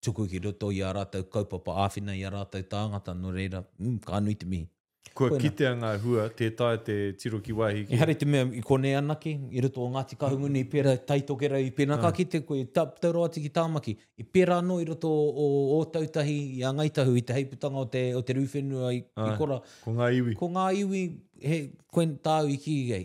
Tuku 0.04 0.28
ki 0.34 0.44
roto 0.44 0.70
i 0.76 0.82
a 0.84 0.92
rātou 0.94 1.26
kaupapa 1.34 1.78
āwhina 1.88 2.14
i 2.20 2.26
a 2.28 2.32
rātou 2.34 2.62
tāngata, 2.70 3.16
no 3.24 3.32
reira, 3.34 3.64
mm, 3.80 3.98
ka 4.06 4.20
anuiti 4.20 4.46
mihi. 4.46 4.68
Kua 5.14 5.30
Koina. 5.30 5.42
kitea 5.44 5.72
ngā 5.78 5.90
hua, 6.02 6.24
te 6.34 6.48
tae 6.58 6.78
te 6.82 6.94
tiro 7.22 7.38
ki 7.44 7.54
wahi. 7.54 7.84
Ki. 7.86 7.94
E 7.94 8.00
hare 8.02 8.16
te 8.18 8.26
mea 8.26 8.48
i 8.58 8.62
kone 8.66 8.94
anaki, 8.98 9.34
i 9.54 9.62
rito 9.62 9.84
o 9.84 9.90
Ngāti 9.94 10.16
Kahunguni, 10.18 10.64
i 10.66 10.70
pera 10.74 10.94
taitokera, 11.12 11.60
i 11.62 11.70
pēnā 11.80 11.98
ah. 12.00 12.08
ka 12.08 12.10
kite, 12.18 12.40
te 12.40 12.48
koe, 12.48 12.64
te 13.02 13.12
roa 13.14 13.28
tiki 13.34 13.52
tāmaki. 13.54 13.94
I 14.18 14.26
pēra 14.38 14.58
anō 14.64 14.80
i 14.82 14.88
rito 14.90 15.12
o, 15.12 15.48
o 15.78 15.82
tautahi, 15.92 16.38
i 16.58 16.64
a 16.66 16.72
ngaitahu, 16.74 17.14
i 17.20 17.24
te 17.28 17.36
heiputanga 17.38 17.84
o 17.84 17.86
te, 17.94 18.02
o 18.18 18.24
te 18.30 18.38
rūwhenua 18.40 18.90
i, 18.96 19.04
Ai, 19.04 19.04
i 19.04 19.28
ah, 19.28 19.36
kora. 19.38 19.60
Ko 19.84 19.94
ngā 20.00 20.10
iwi. 20.22 20.34
Ko 20.40 20.50
ngā 20.58 20.66
iwi, 20.82 21.04
he 21.46 21.62
koen 21.94 22.16
tāu 22.30 22.50
i 22.56 22.58
ki 22.66 22.80
gai. 22.90 23.04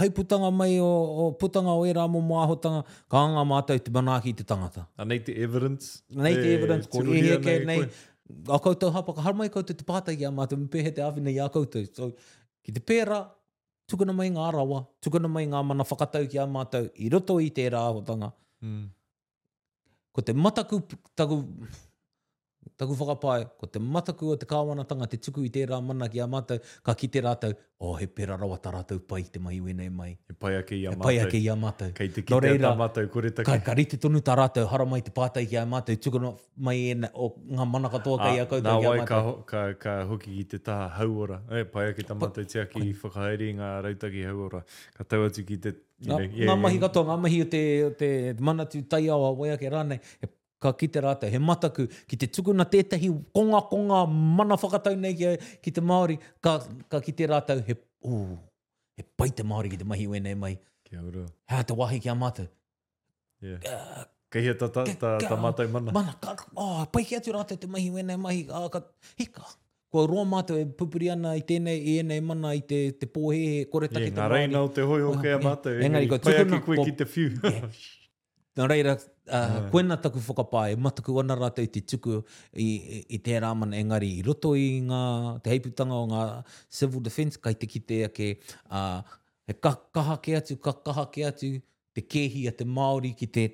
heiputanga 0.00 0.48
mai 0.50 0.80
o, 0.82 0.90
o 0.90 1.28
putanga 1.38 1.76
o 1.78 1.84
era 1.86 2.08
mō 2.10 2.18
mōahotanga, 2.26 2.80
ka 3.12 3.20
anga 3.28 3.44
mātou 3.46 3.78
te 3.78 3.92
manaaki 3.94 4.32
te 4.40 4.50
tangata. 4.50 4.88
A 4.98 5.04
e 5.06 5.12
nei 5.14 5.20
te 5.22 5.36
evidence? 5.46 6.00
Nei 6.10 6.34
te 6.34 6.56
evidence, 6.58 6.88
ko 6.90 7.04
he, 7.06 7.20
he, 7.22 7.36
he, 7.70 7.80
a 8.48 8.58
koutou 8.58 8.90
hapa, 8.90 9.12
ka 9.14 9.22
harmai 9.22 9.48
koutou 9.50 9.76
te 9.76 9.84
pata 9.86 10.12
i 10.12 10.24
a 10.26 10.30
mātou, 10.34 10.58
mi 10.58 10.66
pehe 10.70 10.90
te 10.94 11.02
awhina 11.02 11.30
i 11.32 11.38
a 11.42 11.48
koutou. 11.52 11.86
So, 11.94 12.10
ki 12.66 12.74
te 12.76 12.82
pēra, 12.82 13.20
tukuna 13.90 14.14
mai 14.16 14.28
ngā 14.34 14.48
rawa, 14.54 14.80
tukuna 15.04 15.30
mai 15.30 15.46
ngā 15.46 15.62
mana 15.66 15.86
whakatau 15.86 16.26
ki 16.30 16.40
a 16.42 16.46
mātou, 16.50 16.88
i 16.98 17.10
roto 17.12 17.38
i 17.44 17.50
tērā 17.54 17.84
hotanga. 17.98 18.32
Mm. 18.62 18.88
Ko 20.16 20.24
te 20.24 20.34
mataku, 20.34 20.80
taku, 21.14 21.40
Taku 22.76 22.92
whakapai, 22.98 23.46
ko 23.60 23.66
te 23.70 23.78
mataku 23.78 24.32
o 24.32 24.36
te 24.36 24.46
kāwanatanga, 24.50 25.06
te 25.08 25.16
tuku 25.22 25.44
i 25.46 25.50
tērā 25.54 25.78
mana 25.84 26.08
ki 26.12 26.18
a 26.20 26.26
mātou, 26.28 26.58
ka 26.84 26.92
ki 26.98 27.08
te 27.14 27.22
rātou, 27.24 27.54
oh, 27.78 27.94
he 28.00 28.08
pera 28.10 28.34
rawa 28.40 28.58
tā 28.60 28.72
rātou 28.74 28.98
pai 28.98 29.22
te 29.32 29.40
mahi 29.40 29.60
wenei 29.64 29.88
mai. 29.92 30.08
He 30.28 30.34
pai 30.34 30.56
ake 30.58 30.74
i 30.76 30.82
a 30.90 30.92
mātou. 30.92 31.06
He 31.06 31.06
pai 31.06 31.20
ake 31.26 31.40
i 31.40 31.46
a 31.52 31.54
mātou. 31.62 31.92
Kei 31.96 32.10
te 32.12 32.24
kite 32.26 32.52
a 32.66 32.72
mātou, 32.80 33.06
kore 33.14 33.30
taku. 33.30 33.46
Kai, 33.48 33.62
ka 33.68 33.76
rite 33.78 34.00
tonu 34.02 34.20
tā 34.26 34.34
rātou, 34.40 34.66
hara 34.72 34.84
mai 34.90 35.00
te 35.06 35.14
pātai 35.14 35.46
ki 35.48 35.60
a 35.60 35.64
mātou, 35.76 35.96
tuku 36.08 36.20
no 36.24 36.32
mai 36.68 36.76
e 36.92 36.96
o 37.14 37.30
ngā 37.56 37.68
mana 37.76 37.92
katoa 37.94 38.18
kai 38.24 38.42
a 38.42 38.46
koutou 38.50 38.82
ki 38.84 38.90
a 38.90 38.94
mātou. 39.00 39.04
Ka, 39.06 39.22
ka, 39.52 39.64
ka 39.84 39.96
hoki 40.10 40.36
ki 40.40 40.48
te 40.56 40.62
taha 40.70 40.88
hauora. 40.98 41.40
E, 41.48 41.62
pai 41.70 41.86
ake 41.94 42.04
tā 42.08 42.18
mātou, 42.18 42.44
te 42.50 42.60
aki 42.64 42.82
i 42.90 42.96
whakaeri 43.04 43.52
ngā 43.60 43.76
rautaki 43.86 44.26
hauora. 44.28 44.64
Ka 44.98 45.06
tau 45.14 45.28
atu 45.30 45.46
ki 45.48 45.60
te... 45.68 45.76
Ngā 46.10 46.58
mahi 46.60 46.82
katoa, 46.82 47.08
ngā 47.14 47.20
mahi 47.24 47.44
o 47.46 47.52
te, 47.52 47.62
te 48.00 48.14
manatū 48.44 48.82
tai 48.90 49.06
awa, 49.08 49.30
wai 49.38 49.54
ake 49.54 49.70
rānei, 49.72 50.02
ka 50.66 50.74
kite 50.80 50.98
rātou, 51.04 51.30
he 51.30 51.38
mataku, 51.42 51.84
ki 52.10 52.18
te 52.20 52.26
tukuna 52.32 52.66
tētahi 52.72 53.10
konga 53.36 53.60
konga 53.70 54.00
mana 54.14 54.58
whakatau 54.60 54.96
nei 54.98 55.14
ki 55.62 55.72
te 55.76 55.82
Māori, 55.86 56.16
ka, 56.44 56.58
ka 56.92 57.02
kite 57.04 57.28
rātou, 57.30 57.62
he, 57.68 57.76
ooh, 58.08 58.34
he 58.98 59.04
pai 59.16 59.30
te 59.36 59.44
Māori 59.46 59.70
ki 59.74 59.80
te 59.82 59.86
mahi 59.88 60.08
wene 60.12 60.34
mai. 60.44 60.54
Kia 60.86 61.02
ora. 61.02 61.24
Hea 61.50 61.64
te 61.66 61.74
wahi 61.78 62.00
ki 62.02 62.12
a 62.14 62.18
mātou. 62.18 62.50
Yeah. 63.44 63.62
Uh, 63.70 64.04
Ka 64.34 64.40
hea 64.42 64.56
ta, 64.58 64.66
ta, 64.74 64.82
ta, 65.00 65.10
ta 65.22 65.36
mātou 65.38 65.68
mana. 65.70 65.92
Mana, 65.94 66.12
ka, 66.22 66.32
oh, 66.58 66.82
pai 66.92 67.04
hea 67.06 67.20
tu 67.22 67.30
rātou 67.34 67.54
te 67.62 67.68
mahi 67.70 67.88
wenei 67.94 68.18
mai. 68.20 68.40
ah, 68.50 68.64
ka, 68.74 68.80
hika. 69.20 69.44
Ko 69.94 70.02
roa 70.10 70.24
mātou 70.28 70.58
e 70.58 70.64
pupuri 70.78 71.10
ana 71.12 71.34
i 71.38 71.42
tēnei, 71.46 71.76
i 71.92 71.98
enei 72.02 72.18
mana, 72.26 72.50
i 72.58 72.62
te, 72.70 72.80
te 72.98 73.06
pōhe, 73.06 73.38
kore 73.70 73.86
taki 73.88 74.08
yeah, 74.10 74.14
te 74.14 74.16
mātou. 74.16 74.22
Ngā 74.22 74.30
reina 74.34 74.64
o 74.66 74.72
te 74.78 74.84
hoi 74.86 75.06
o 75.06 75.14
kea 75.22 75.38
mātou. 75.42 75.78
Engari, 75.86 76.10
ka 76.10 76.18
tukuna. 76.18 76.42
Pai 76.42 76.42
aki 76.42 76.62
koe 76.66 76.86
ki 76.90 76.96
te 77.04 77.08
whiu. 77.14 77.30
Yeah. 77.44 77.70
Nā 78.56 78.64
reira, 78.70 78.94
uh, 78.96 79.26
yeah. 79.28 79.66
koena 79.72 79.96
taku 80.00 80.20
whakapae, 80.24 80.78
mataku 80.80 81.18
ana 81.20 81.36
rātou 81.36 81.68
te 81.72 81.82
tuku 81.92 82.14
i, 82.56 82.66
i, 82.96 83.00
i 83.18 83.18
te 83.24 83.34
rāmana 83.44 83.76
engari 83.76 84.08
i 84.16 84.22
roto 84.24 84.54
i 84.56 84.62
ngā, 84.88 85.00
te 85.44 85.52
heiputanga 85.52 85.98
o 86.00 86.06
ngā 86.08 86.22
civil 86.72 87.02
defence, 87.04 87.36
kai 87.44 87.52
te 87.60 87.68
kite 87.68 87.98
ake, 88.06 88.30
uh, 88.70 89.02
he 89.44 89.58
ka, 89.60 89.74
kaha 89.96 90.16
ke 90.24 90.38
atu, 90.40 90.56
ka 90.64 90.72
kaha 90.88 91.04
ke 91.12 91.26
atu, 91.28 91.52
te 91.92 92.04
kehi 92.14 92.46
a 92.48 92.54
te 92.56 92.64
Māori 92.64 93.12
ki 93.18 93.28
te 93.36 93.44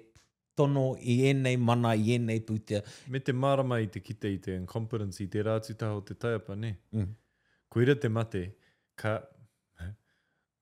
tono 0.59 0.93
i 1.03 1.19
enei 1.33 1.59
mana, 1.59 1.97
i 1.99 2.15
enei 2.15 2.39
pūtea. 2.47 2.85
Me 3.11 3.19
te 3.19 3.35
marama 3.35 3.81
i 3.83 3.89
te 3.91 4.05
kite 4.07 4.31
i 4.31 4.39
te 4.45 4.55
incompetency, 4.55 5.27
te 5.33 5.43
rātu 5.49 5.75
taho 5.81 5.99
te 6.07 6.15
taiapa, 6.15 6.55
ne? 6.55 6.77
Mm. 6.95 7.11
Koira 7.75 7.97
te 7.99 8.11
mate, 8.13 8.45
ka, 9.03 9.17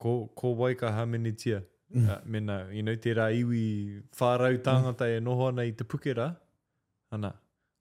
ko, 0.00 0.20
ko 0.38 0.54
waika 0.62 0.92
hamene 0.96 1.32
tia, 1.36 1.60
Mm. 1.92 2.04
Uh, 2.06 2.10
mena, 2.24 2.54
you 2.70 2.82
know, 2.86 2.94
te 3.02 3.10
rā 3.18 3.30
iwi 3.34 3.60
whārau 4.14 4.58
tāngata 4.62 5.08
mm. 5.10 5.16
e 5.18 5.22
noho 5.26 5.48
ana 5.50 5.64
i 5.66 5.72
te 5.74 5.86
pukera. 5.88 6.28
Ana, 7.14 7.32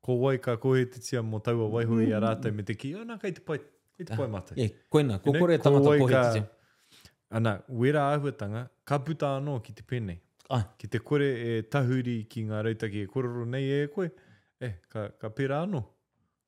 ko 0.05 0.15
wai 0.23 0.37
ka 0.41 0.55
kohe 0.61 0.85
te 0.89 1.01
tia 1.05 1.21
mo 1.25 1.37
taua 1.45 1.67
waihoi 1.75 2.07
mm. 2.07 2.15
a 2.17 2.21
rātou 2.25 2.55
me 2.57 2.65
te 2.65 2.73
ki, 2.77 2.95
oh, 2.97 3.03
nā, 3.05 3.19
kai 3.21 3.31
te 3.37 3.43
pai, 3.45 3.59
i 4.01 4.07
te 4.09 4.17
pai 4.17 4.25
mate. 4.33 4.55
Uh, 4.55 4.63
e, 4.63 4.65
yeah, 4.65 4.79
koena, 4.95 5.19
ko 5.21 5.33
kore 5.37 5.53
you 5.53 5.59
know, 5.59 5.65
tāngata 5.67 5.93
kohe 6.01 6.09
te 6.15 6.39
tia. 6.39 7.13
Ana, 7.37 7.53
wera 7.83 8.07
āhuatanga, 8.15 8.63
ka 8.89 8.97
puta 9.05 9.35
anō 9.37 9.59
ki 9.67 9.77
te 9.81 9.85
pene. 9.93 10.17
Ai. 10.49 10.63
Ki 10.81 10.89
te 10.89 11.03
kore 11.05 11.29
e 11.29 11.61
tahuri 11.69 12.23
ki 12.29 12.47
ngā 12.49 12.63
rautaki 12.65 13.03
e 13.05 13.09
kororo 13.13 13.45
nei 13.45 13.67
e 13.69 13.91
koe. 13.93 14.09
E, 14.65 14.73
ka, 14.89 15.05
ka 15.21 15.29
pera 15.37 15.61
anō. 15.67 15.83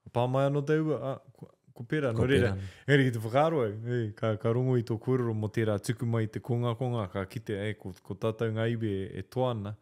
Pāmai 0.09 0.47
anō 0.49 0.65
te 0.65 0.79
ua, 0.81 0.97
a, 1.13 1.47
ko 1.73 1.83
pera, 1.83 2.11
ko 2.13 2.21
no 2.25 2.29
reira. 2.29 2.51
Eri 2.87 3.11
te 3.13 3.19
whakaro 3.19 3.63
e, 3.67 4.01
ka, 4.17 4.33
ka 4.41 4.51
rongo 4.55 4.75
i 4.79 4.85
tō 4.87 4.97
kororo 5.01 5.33
mo 5.37 5.47
tērā 5.53 5.77
tuku 5.83 6.07
mai 6.07 6.27
te 6.31 6.41
konga 6.43 6.73
konga, 6.79 7.07
ka 7.13 7.23
kite 7.29 7.55
ai, 7.59 7.71
e, 7.73 7.77
ko, 7.79 7.91
ko 8.05 8.15
tātau 8.25 8.51
ngā 8.57 8.67
iwe 8.75 8.91
e, 8.99 9.05
e 9.21 9.23
toana, 9.33 9.73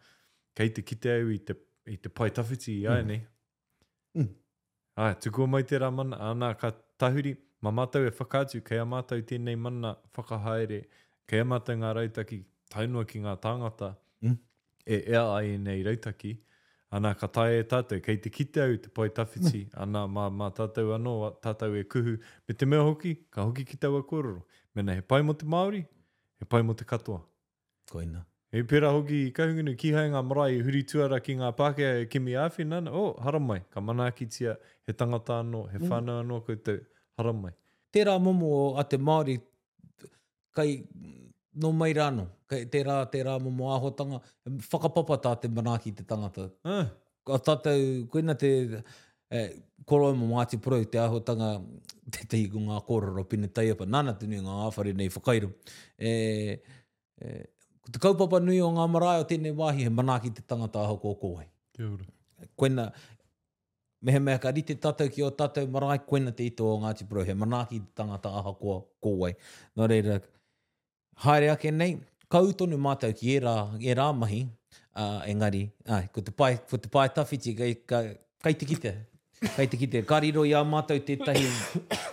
ka 0.58 0.68
i 0.68 0.74
te 0.76 0.84
kite 0.86 1.14
au 1.18 1.32
i 1.34 1.40
te, 1.46 1.56
i 1.90 1.98
te 1.98 2.10
pai 2.14 2.30
tawhiti 2.36 2.76
i 2.84 2.88
ai, 2.88 3.02
mm. 3.04 3.10
nei. 3.10 4.22
Mm. 4.22 5.48
mai 5.56 5.64
tērā 5.74 5.92
mana, 5.94 6.20
anā 6.34 6.54
ka 6.60 6.74
tahuri, 7.00 7.36
ma 7.64 7.72
mātau 7.82 8.06
e 8.08 8.14
whakātu, 8.22 8.62
kei 8.66 8.80
a 8.80 8.86
mātau 8.88 9.22
tēnei 9.28 9.58
mana 9.60 9.96
whakahaere, 10.18 10.84
kei 11.28 11.42
a 11.42 11.46
mātau 11.48 11.78
ngā 11.82 11.94
rautaki, 11.98 12.42
tainua 12.74 13.06
ki 13.10 13.24
ngā 13.26 13.38
tāngata, 13.44 13.94
mm. 14.24 14.38
e 14.86 15.04
ea 15.16 15.26
ai 15.40 15.56
nei 15.58 15.84
rautaki, 15.88 16.36
mm. 16.38 16.46
Ana 16.92 17.12
ka 17.14 17.28
tae 17.30 17.60
e 17.62 17.66
tātou, 17.70 18.00
kei 18.02 18.18
te 18.18 18.32
kite 18.34 18.62
au 18.64 18.78
te 18.82 18.90
pai 18.90 19.12
tawhiti, 19.14 19.60
mm. 19.68 19.74
ana 19.84 20.08
mā, 20.10 20.24
mā 20.34 20.48
tātou 20.58 20.96
anō, 20.96 21.12
tātou 21.46 21.76
e 21.78 21.84
kuhu, 21.86 22.16
me 22.50 22.56
te 22.58 22.66
mea 22.66 22.82
hoki, 22.88 23.12
ka 23.30 23.46
hoki 23.46 23.66
ki 23.70 23.78
tāua 23.78 24.02
kororo. 24.10 24.40
Mena 24.76 24.96
he 24.98 25.04
pai 25.06 25.20
mo 25.26 25.36
te 25.38 25.46
Māori, 25.46 25.84
he 26.42 26.48
pai 26.50 26.64
mo 26.66 26.74
te 26.74 26.88
katoa. 26.90 27.20
Koina. 27.94 28.24
He 28.50 28.64
pera 28.66 28.90
hoki 28.96 29.20
i 29.28 29.30
kahungunu, 29.38 29.76
ki 29.78 29.92
hae 29.94 30.10
ngā 30.16 30.24
marae, 30.26 30.58
huri 30.66 30.82
tuara 30.90 31.20
ki 31.22 31.38
ngā 31.44 31.52
Pākehā 31.60 31.92
e 32.08 32.10
kimi 32.10 32.34
āwhi, 32.42 32.66
nana, 32.66 32.90
oh, 32.98 33.14
haramai, 33.22 33.60
ka 33.70 33.84
mana 33.86 34.10
tia, 34.18 34.58
he 34.90 34.96
tangata 34.98 35.44
anō, 35.44 35.68
he 35.70 35.78
mm. 35.84 35.92
whānau 35.94 36.24
anō 36.26 36.42
koutou, 36.50 36.82
haramai. 37.22 37.54
Tērā 37.94 38.18
momo 38.20 38.50
o 38.56 38.70
a 38.82 38.90
te 38.90 38.98
Māori, 38.98 39.38
kai, 40.58 40.72
no 41.56 41.72
mai 41.72 41.94
rano. 41.94 42.28
Kei 42.50 42.66
te 42.72 42.82
rā, 42.84 43.00
te 43.12 43.22
rā 43.26 43.36
mo 43.42 43.70
āhotanga. 43.76 44.22
Whakapapa 44.72 45.20
tā 45.22 45.34
te 45.42 45.50
manaaki 45.52 45.94
te 45.96 46.04
tangata. 46.06 46.50
Uh. 46.64 46.80
Eh. 46.84 46.90
A 47.36 47.40
tātou, 47.40 47.86
koina 48.14 48.34
te... 48.40 48.84
Eh, 49.30 49.60
koroa 49.86 50.16
mo 50.18 50.26
Māti 50.32 50.58
Porou, 50.58 50.82
te 50.90 50.98
āhotanga, 50.98 51.60
te 52.10 52.24
tehi 52.32 52.48
ko 52.50 52.58
ngā 52.66 52.80
kororo 52.88 53.22
pina 53.30 53.46
taiapa. 53.46 53.86
Nāna 53.86 54.16
tunu 54.18 54.40
ngā 54.42 54.56
āwhare 54.66 54.96
nei 54.98 55.06
whakairu. 55.14 55.52
E, 56.02 56.10
eh, 56.10 56.80
eh, 57.22 57.44
te 57.86 58.02
kaupapa 58.02 58.40
nui 58.42 58.58
o 58.66 58.72
ngā 58.74 58.88
marae 58.90 59.22
o 59.22 59.28
tēnei 59.30 59.54
wāhi, 59.60 59.86
he 59.86 59.92
manaaki 59.94 60.32
te 60.34 60.42
tangata 60.42 60.82
aho 60.82 60.98
kō 61.06 61.14
kōhe. 61.22 61.46
Kia 61.78 61.92
ora. 61.92 62.10
Koina, 62.58 62.88
mehe 64.02 64.18
mea 64.32 64.42
ka 64.42 64.50
rite 64.58 64.74
tatau 64.82 65.14
ki 65.14 65.28
o 65.28 65.30
tatau 65.44 65.70
marae, 65.78 66.02
koina 66.10 66.34
te 66.34 66.50
ito 66.50 66.66
o 66.66 66.80
Māti 66.82 67.06
Porou, 67.06 67.30
he 67.30 67.38
manaaki 67.46 67.84
tangata 68.02 68.34
aha 68.42 68.58
kō 68.58 68.80
kōhe. 69.06 69.36
Nō 69.78 69.92
reira, 69.94 70.24
haere 71.24 71.50
ake 71.54 71.72
nei, 71.76 71.98
kau 72.32 72.50
tonu 72.56 72.78
mātou 72.82 73.14
ki 73.16 73.36
e 73.36 73.42
rā, 73.44 73.56
e 73.80 73.96
rā 73.98 74.10
mahi, 74.16 74.42
uh, 74.96 75.26
engari, 75.28 75.66
ai, 75.92 76.06
ko 76.16 76.24
te 76.26 76.32
pai, 76.36 76.54
ko 76.70 76.80
te 76.80 76.92
pai 76.94 77.08
tawhiti, 77.16 77.54
kai, 77.58 77.72
kai, 77.92 78.04
kai 78.46 78.54
te 78.60 78.68
kite, 78.70 78.94
kai 79.56 79.66
te 79.72 79.80
kite, 79.80 80.04
kariro 80.10 80.46
i 80.48 80.54
a 80.56 80.62
mātou 80.68 81.00
tētahi 81.10 81.48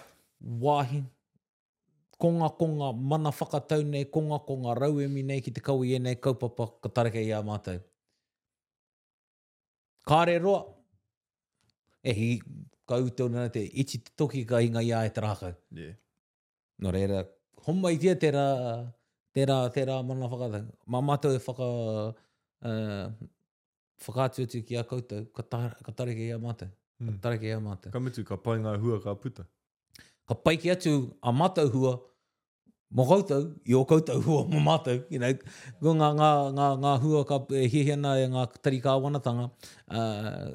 wāhi, 0.64 1.04
konga 2.20 2.48
konga 2.58 2.90
mana 2.96 3.28
whakatau 3.30 3.84
nei, 3.86 4.06
konga 4.10 4.38
konga 4.48 4.74
rau 4.80 4.96
emi 5.04 5.22
nei 5.28 5.42
ki 5.44 5.52
te 5.58 5.62
kau 5.64 5.82
i 5.84 5.94
e 5.98 6.02
nei, 6.02 6.16
kaupapa 6.26 6.66
ka 6.82 6.88
tareke 6.98 7.20
i 7.22 7.30
a 7.36 7.42
mātou. 7.46 7.78
Kāre 10.06 10.38
roa, 10.42 10.62
e 12.06 12.14
hi, 12.16 12.26
kau 12.90 13.06
tau 13.18 13.46
te 13.54 13.62
iti 13.82 13.98
te 14.02 14.12
toki 14.18 14.44
ka 14.46 14.58
inga 14.62 14.82
i 14.86 14.92
a 14.94 15.04
e 15.06 15.10
trākau. 15.14 15.52
Yeah. 15.74 15.94
No 16.82 16.90
reira, 16.94 17.22
homa 17.66 17.90
i 17.94 17.98
tia 17.98 18.14
tērā, 18.20 18.44
tērā, 19.36 19.56
tērā 19.74 19.98
mana 20.06 20.28
whakatanga. 20.30 20.72
Mā 20.90 21.00
mātou 21.04 21.34
e 21.36 21.40
whaka, 21.44 21.66
uh, 21.68 22.08
e, 22.64 23.30
whakātu 24.06 24.46
atu 24.48 24.62
ki 24.66 24.78
a 24.80 24.84
koutou, 24.88 25.28
ka, 25.36 25.44
ka 25.84 25.96
tareke 25.98 26.24
i 26.24 26.30
a 26.34 26.40
mātou. 26.42 26.70
Ka 27.02 27.10
hmm. 27.10 27.18
tareke 27.24 27.50
i 27.50 27.54
a 27.56 27.60
mātou. 27.62 27.92
Ka 27.94 28.00
mitu, 28.02 28.24
ka 28.26 28.38
pai 28.40 28.56
ngā 28.64 28.72
hua 28.82 28.98
ka 29.04 29.12
puta. 29.20 29.44
Ka 30.26 30.34
pai 30.40 30.56
ki 30.60 30.72
atu 30.72 30.94
a 31.30 31.34
mātou 31.36 31.68
hua, 31.74 31.96
mō 32.96 33.04
koutou, 33.10 33.50
i 33.68 33.76
o 33.76 33.82
koutou 33.88 34.24
hua 34.24 34.46
mō 34.50 34.62
mātou. 34.70 35.02
You 35.12 35.20
know, 35.20 35.52
ko 35.84 35.94
ngā, 36.00 36.10
ngā, 36.20 36.32
ngā, 36.56 36.70
ngā 36.86 36.94
hua 37.04 37.24
ka 37.28 37.42
e 37.60 37.66
hihiana 37.72 38.16
e 38.24 38.30
ngā 38.32 38.46
tari 38.64 38.80
kā 38.84 38.96
wanatanga, 39.04 39.50
uh, 39.92 40.54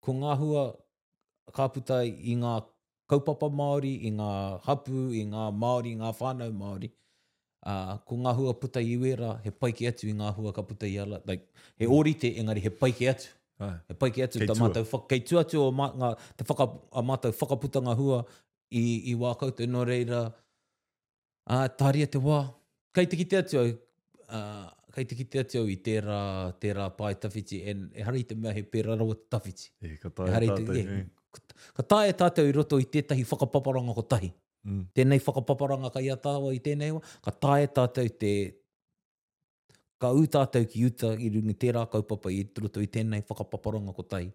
ko 0.00 0.16
ngā 0.24 0.36
hua 0.40 0.64
ka 1.52 1.68
puta 1.74 2.00
i 2.06 2.36
ngā 2.40 2.56
kaupapa 3.10 3.50
Māori, 3.52 3.94
i 4.06 4.12
ngā 4.14 4.30
hapu, 4.66 5.08
i 5.18 5.24
ngā 5.30 5.48
Māori, 5.62 5.94
i 5.96 6.00
ngā 6.00 6.12
whānau 6.20 6.54
Māori. 6.56 6.90
Uh, 7.60 7.98
ko 8.08 8.16
ngā 8.22 8.32
hua 8.38 8.54
puta 8.56 8.80
i 8.86 8.94
wera, 9.00 9.32
he 9.44 9.50
paike 9.62 9.82
atu 9.90 10.06
i 10.08 10.14
ngā 10.16 10.30
hua 10.36 10.52
ka 10.56 10.62
puta 10.68 10.88
i 10.88 10.94
ala. 11.02 11.18
Like, 11.28 11.42
he 11.76 11.84
mm. 11.88 11.92
orite, 11.96 12.28
engari, 12.40 12.62
he 12.66 12.72
paike 12.84 13.02
atu. 13.12 13.34
Ai. 13.66 13.72
He 13.90 13.96
paike 14.04 14.22
atu, 14.26 14.40
ta 14.48 14.56
mātou, 14.56 14.86
kei 15.10 15.20
tu 15.28 15.36
atu 15.42 15.60
o 15.66 15.66
mā, 15.80 15.90
ngā, 16.00 16.12
te 16.40 16.46
whaka, 16.48 16.68
a 16.96 17.02
mātou 17.10 17.34
whakaputa 17.36 17.82
ngā 17.84 17.92
hua 17.98 18.22
i, 18.80 18.84
i 19.12 19.14
wā 19.20 19.34
koutou, 19.40 19.68
no 19.68 19.82
reira, 19.90 20.22
uh, 21.50 21.66
tāria 21.82 22.08
te 22.08 22.22
wā. 22.22 22.38
Kei 22.96 23.10
te 23.12 23.18
ki 23.20 23.28
te 23.32 23.42
atu, 23.42 23.66
uh, 23.68 24.66
kei 24.96 25.04
te 25.12 25.18
ki 25.20 25.28
te 25.34 25.42
atu 25.44 25.66
i 25.68 25.76
tērā, 25.84 26.86
pāi 26.96 27.12
tawhiti, 27.20 27.60
en, 27.74 27.88
e 27.98 28.06
hari 28.08 28.24
te 28.30 28.38
mea 28.40 28.56
he 28.56 28.64
pērā 28.64 28.96
rawa 29.02 29.18
tawhiti. 29.34 29.74
E, 29.84 29.98
ka 30.00 30.08
tāi 30.22 30.46
tātou 30.48 31.04
ka 31.76 31.82
tae 31.94 32.12
tātou 32.16 32.48
i 32.48 32.54
roto 32.54 32.78
i 32.82 32.86
tētahi 32.96 33.24
whakapaparanga 33.30 33.94
ko 33.98 34.04
tahi. 34.14 34.30
Mm. 34.66 34.82
Tēnei 34.96 35.20
whakapaparanga 35.24 35.90
ka 35.94 36.02
ia 36.04 36.16
tāua 36.20 36.52
i 36.56 36.60
tēnei 36.64 36.92
wa, 36.96 37.00
ka 37.24 37.32
tae 37.46 37.68
tātou 37.76 38.12
te 38.22 38.32
ka 40.00 40.10
u 40.16 40.24
tātou 40.34 40.66
ki 40.68 40.82
uta 40.88 41.12
i 41.20 41.30
rungi 41.34 41.56
tērā 41.64 41.84
kaupapa 41.92 42.32
i 42.32 42.42
roto 42.60 42.82
i 42.84 42.88
tēnei 42.92 43.22
whakapaparanga 43.28 43.94
ko 43.96 44.04
tahi. 44.14 44.30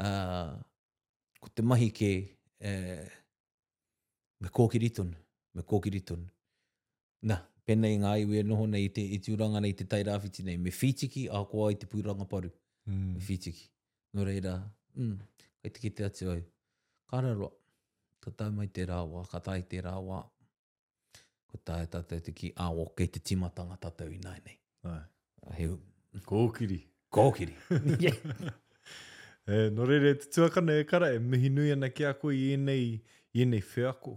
Uh, 0.00 0.54
ko 1.44 1.50
te 1.56 1.64
mahi 1.66 1.90
ke 1.96 2.12
uh, 2.64 3.04
me 4.40 4.52
kōkiri 4.60 4.90
tonu, 5.00 5.16
me 5.56 5.64
kōkiri 5.72 6.00
tonu. 6.12 6.28
Nā, 7.28 7.40
pēnei 7.68 7.98
ngā 8.00 8.14
iwe 8.22 8.44
noho 8.48 8.68
nei 8.70 8.86
te, 8.94 9.02
e 9.04 9.18
i 9.18 9.50
nei 9.60 9.74
te 9.76 9.84
tairawhiti 9.84 10.44
nei, 10.46 10.56
me 10.56 10.72
whītiki 10.72 11.26
ākoa 11.40 11.72
i 11.74 11.80
te 11.80 11.88
pūranga 11.90 12.24
paru. 12.28 12.48
Mm. 12.88 13.16
Me 13.18 13.26
whītiki. 13.28 13.68
Nō 14.16 14.24
reira, 14.26 14.54
mm 14.96 15.18
kei 15.62 15.70
te 15.72 15.80
kite 15.80 16.04
atu 16.08 16.30
au. 16.32 16.40
Kāra 17.10 17.34
roa, 17.36 17.50
ta 18.24 18.30
tau 18.36 18.52
mai 18.58 18.66
te 18.76 18.84
rāua, 18.88 19.24
ka 19.32 19.40
tai 19.46 19.60
te 19.72 19.80
rāua, 19.84 20.22
ko 21.50 21.58
tai 21.66 21.84
tātou 21.92 22.22
te 22.24 22.32
ki 22.32 22.52
āo 22.64 22.84
kei 22.96 23.08
te 23.14 23.18
timatanga 23.26 23.76
tātou 23.84 24.12
i 24.14 24.18
nai 24.24 24.38
nei. 24.46 24.56
Ai. 24.92 25.00
Heu. 25.58 25.74
Kōkiri. 26.30 26.78
Kōkiri. 27.12 27.68
e, 29.50 29.58
no 29.74 29.84
re 29.90 29.98
re, 30.04 30.12
te 30.22 30.30
tuakana 30.36 30.76
e 30.80 30.84
kara, 30.92 31.10
e 31.10 31.18
mihi 31.18 31.50
nui 31.50 31.72
ana 31.74 31.90
ki 31.90 32.06
a 32.06 32.12
koe 32.22 32.36
i 32.38 32.52
enei, 32.54 32.92
i 33.34 33.44
enei 33.44 33.60
whiako, 33.72 34.14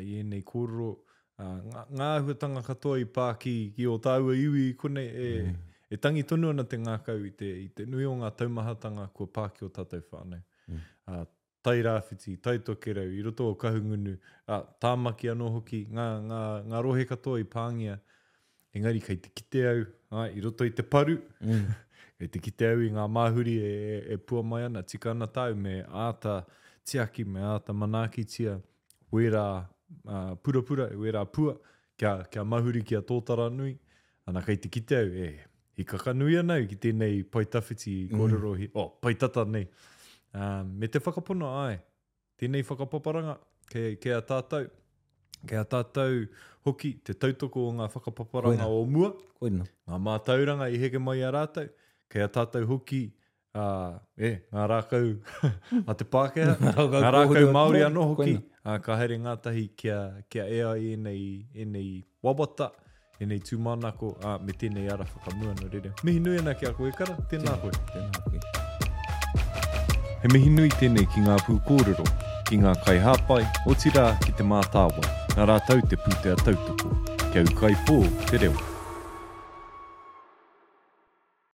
i 0.00 0.20
enei 0.22 0.44
kōrero. 0.52 0.94
ngā, 1.36 2.12
huatanga 2.28 2.62
katoa 2.64 2.94
i 3.02 3.08
pā 3.18 3.26
ki, 3.42 3.52
o 3.92 3.98
tāua 4.06 4.32
iwi 4.38 4.70
i 4.70 4.76
kone 4.80 5.02
e, 5.04 5.26
mm. 5.50 5.58
e 5.92 5.98
tangi 6.00 6.22
tonu 6.30 6.48
ana 6.54 6.64
te 6.64 6.78
ngākau 6.80 7.26
i 7.28 7.32
te, 7.42 7.50
i 7.66 7.66
te 7.76 7.84
nui 7.90 8.06
o 8.08 8.14
ngā 8.22 8.30
taumahatanga 8.40 9.10
kua 9.16 9.28
pā 9.36 9.44
o 9.66 9.68
tātou 9.68 10.00
whānei. 10.14 10.40
Mm. 10.68 10.74
Uh, 10.74 10.82
ah, 11.14 11.24
tai 11.62 11.80
rāwhiti, 11.82 12.36
tai 12.42 12.58
tokerau, 12.62 13.10
i 13.10 13.20
roto 13.26 13.46
o 13.50 13.54
kahungunu, 13.58 14.14
uh, 14.46 14.60
tāmaki 14.82 15.30
anō 15.32 15.48
hoki, 15.56 15.80
ngā, 15.98 16.04
ngā, 16.28 16.40
ngā 16.72 16.82
rohe 16.86 17.06
katoa 17.10 17.40
i 17.42 17.46
pāngia, 17.54 17.96
engari 18.78 19.02
kai 19.02 19.16
te 19.24 19.32
kite 19.40 19.64
au, 19.72 19.80
ai, 20.22 20.28
i 20.38 20.44
roto 20.44 20.66
i 20.68 20.74
te 20.74 20.84
paru, 20.86 21.16
mm. 21.42 21.64
e 22.22 22.28
te 22.32 22.38
kite 22.42 22.70
au 22.70 22.84
i 22.86 22.92
ngā 23.00 23.06
māhuri 23.18 23.56
e, 23.66 23.72
e, 23.94 24.00
e 24.16 24.18
pua 24.30 24.44
mai 24.46 24.64
ana, 24.68 24.84
tika 24.94 25.10
ana 25.14 25.26
tau 25.30 25.56
me 25.66 25.80
āta 26.06 26.36
tiaki, 26.86 27.26
me 27.34 27.42
āta 27.56 27.74
manaki 27.74 28.26
tia, 28.36 28.60
wera 29.14 29.44
uh, 29.62 30.14
ah, 30.18 30.32
pura 30.42 30.62
pura, 30.66 30.86
wera 31.02 31.24
pua, 31.26 31.56
kia, 31.98 32.14
kia 32.30 32.46
mahuri 32.46 32.84
kia 32.86 33.02
tōtara 33.10 33.50
nui, 33.52 33.74
ana 34.30 34.42
kai 34.46 34.54
te 34.62 34.70
kite 34.70 35.02
au, 35.02 35.10
e, 35.26 35.34
i 35.82 35.84
kakanui 35.84 36.38
anau 36.40 36.62
ki 36.70 36.78
tēnei 36.86 37.20
paitawhiti 37.30 37.90
i 38.06 38.08
kōrero 38.14 38.54
mm. 38.54 38.62
hi, 38.62 38.70
o, 38.78 38.86
oh, 38.86 38.90
paitata 39.06 39.42
nei. 39.50 39.66
Um, 40.36 40.72
me 40.78 40.88
te 40.92 40.98
whakapuna 41.00 41.48
ai, 41.64 41.76
tēnei 42.40 42.60
whakapaparanga, 42.68 43.38
kei 43.72 43.96
ke 44.00 44.12
a 44.16 44.24
tātou. 44.30 44.66
Kei 45.46 45.56
a 45.60 45.64
tātou 45.68 46.22
hoki 46.66 46.90
te 47.06 47.14
tautoko 47.14 47.66
o 47.68 47.72
ngā 47.76 47.86
whakapaparanga 47.92 48.64
Koina. 48.64 48.72
o 48.72 48.82
mua. 48.88 49.10
Koina. 49.40 49.66
Ngā 49.88 49.98
mātauranga 50.02 50.66
i 50.72 50.80
heke 50.80 50.98
mai 51.00 51.20
a 51.22 51.30
rātou. 51.30 51.68
Kei 52.10 52.24
a 52.24 52.28
tātou 52.32 52.64
hoki 52.66 53.02
uh, 53.54 53.98
e, 54.18 54.32
ngā 54.52 54.64
rākau 54.72 55.10
a 55.88 55.94
te 55.94 56.08
Pākehā. 56.08 56.56
ngā 56.56 57.12
rākau 57.18 57.50
Māori 57.52 57.84
anō 57.86 58.08
hoki. 58.16 58.36
Uh, 58.64 58.78
ka 58.82 58.96
haere 58.98 59.20
ngātahi 59.22 59.68
kia, 59.78 60.00
kia 60.28 60.48
ea 60.50 60.74
i 60.82 60.94
enei, 60.96 61.22
nei 61.64 61.88
wabata, 62.24 62.72
enei 63.22 63.38
tūmānako. 63.38 64.16
Uh, 64.24 64.38
me 64.42 64.52
tēnei 64.56 64.88
ara 64.90 65.06
whakamua 65.14 65.54
no 65.62 65.70
rere. 65.72 65.94
Mihi 66.02 66.18
nui 66.26 66.40
ana 66.42 66.54
ki 66.58 66.66
a 66.72 66.78
koe 66.80 66.90
kara. 66.96 67.20
Tēnā 67.30 67.60
koe. 67.62 67.74
Tēnā 67.84 68.14
koe. 68.24 68.38
Tēnā 68.38 68.56
koe 68.56 68.65
he 70.28 70.32
mihi 70.38 70.50
nui 70.54 70.68
tēnei 70.78 71.04
ki 71.14 71.20
ngā 71.24 71.34
pū 71.46 71.54
kōrero, 71.68 72.06
ki 72.48 72.58
ngā 72.64 72.72
kai 72.86 72.96
hāpai, 73.04 73.42
o 73.72 73.76
tira 73.84 74.06
ki 74.24 74.34
te 74.40 74.46
mātāwa, 74.52 75.12
nā 75.38 75.46
rātau 75.52 75.84
te 75.92 76.00
pūtea 76.06 76.38
tautoko, 76.42 76.90
kia 77.28 77.46
ukai 77.52 77.76
pō 77.86 78.00
te 78.00 78.08
Kia 78.08 78.08
ukai 78.08 78.24
pō 78.24 78.32
te 78.32 78.46
reo. 78.48 78.72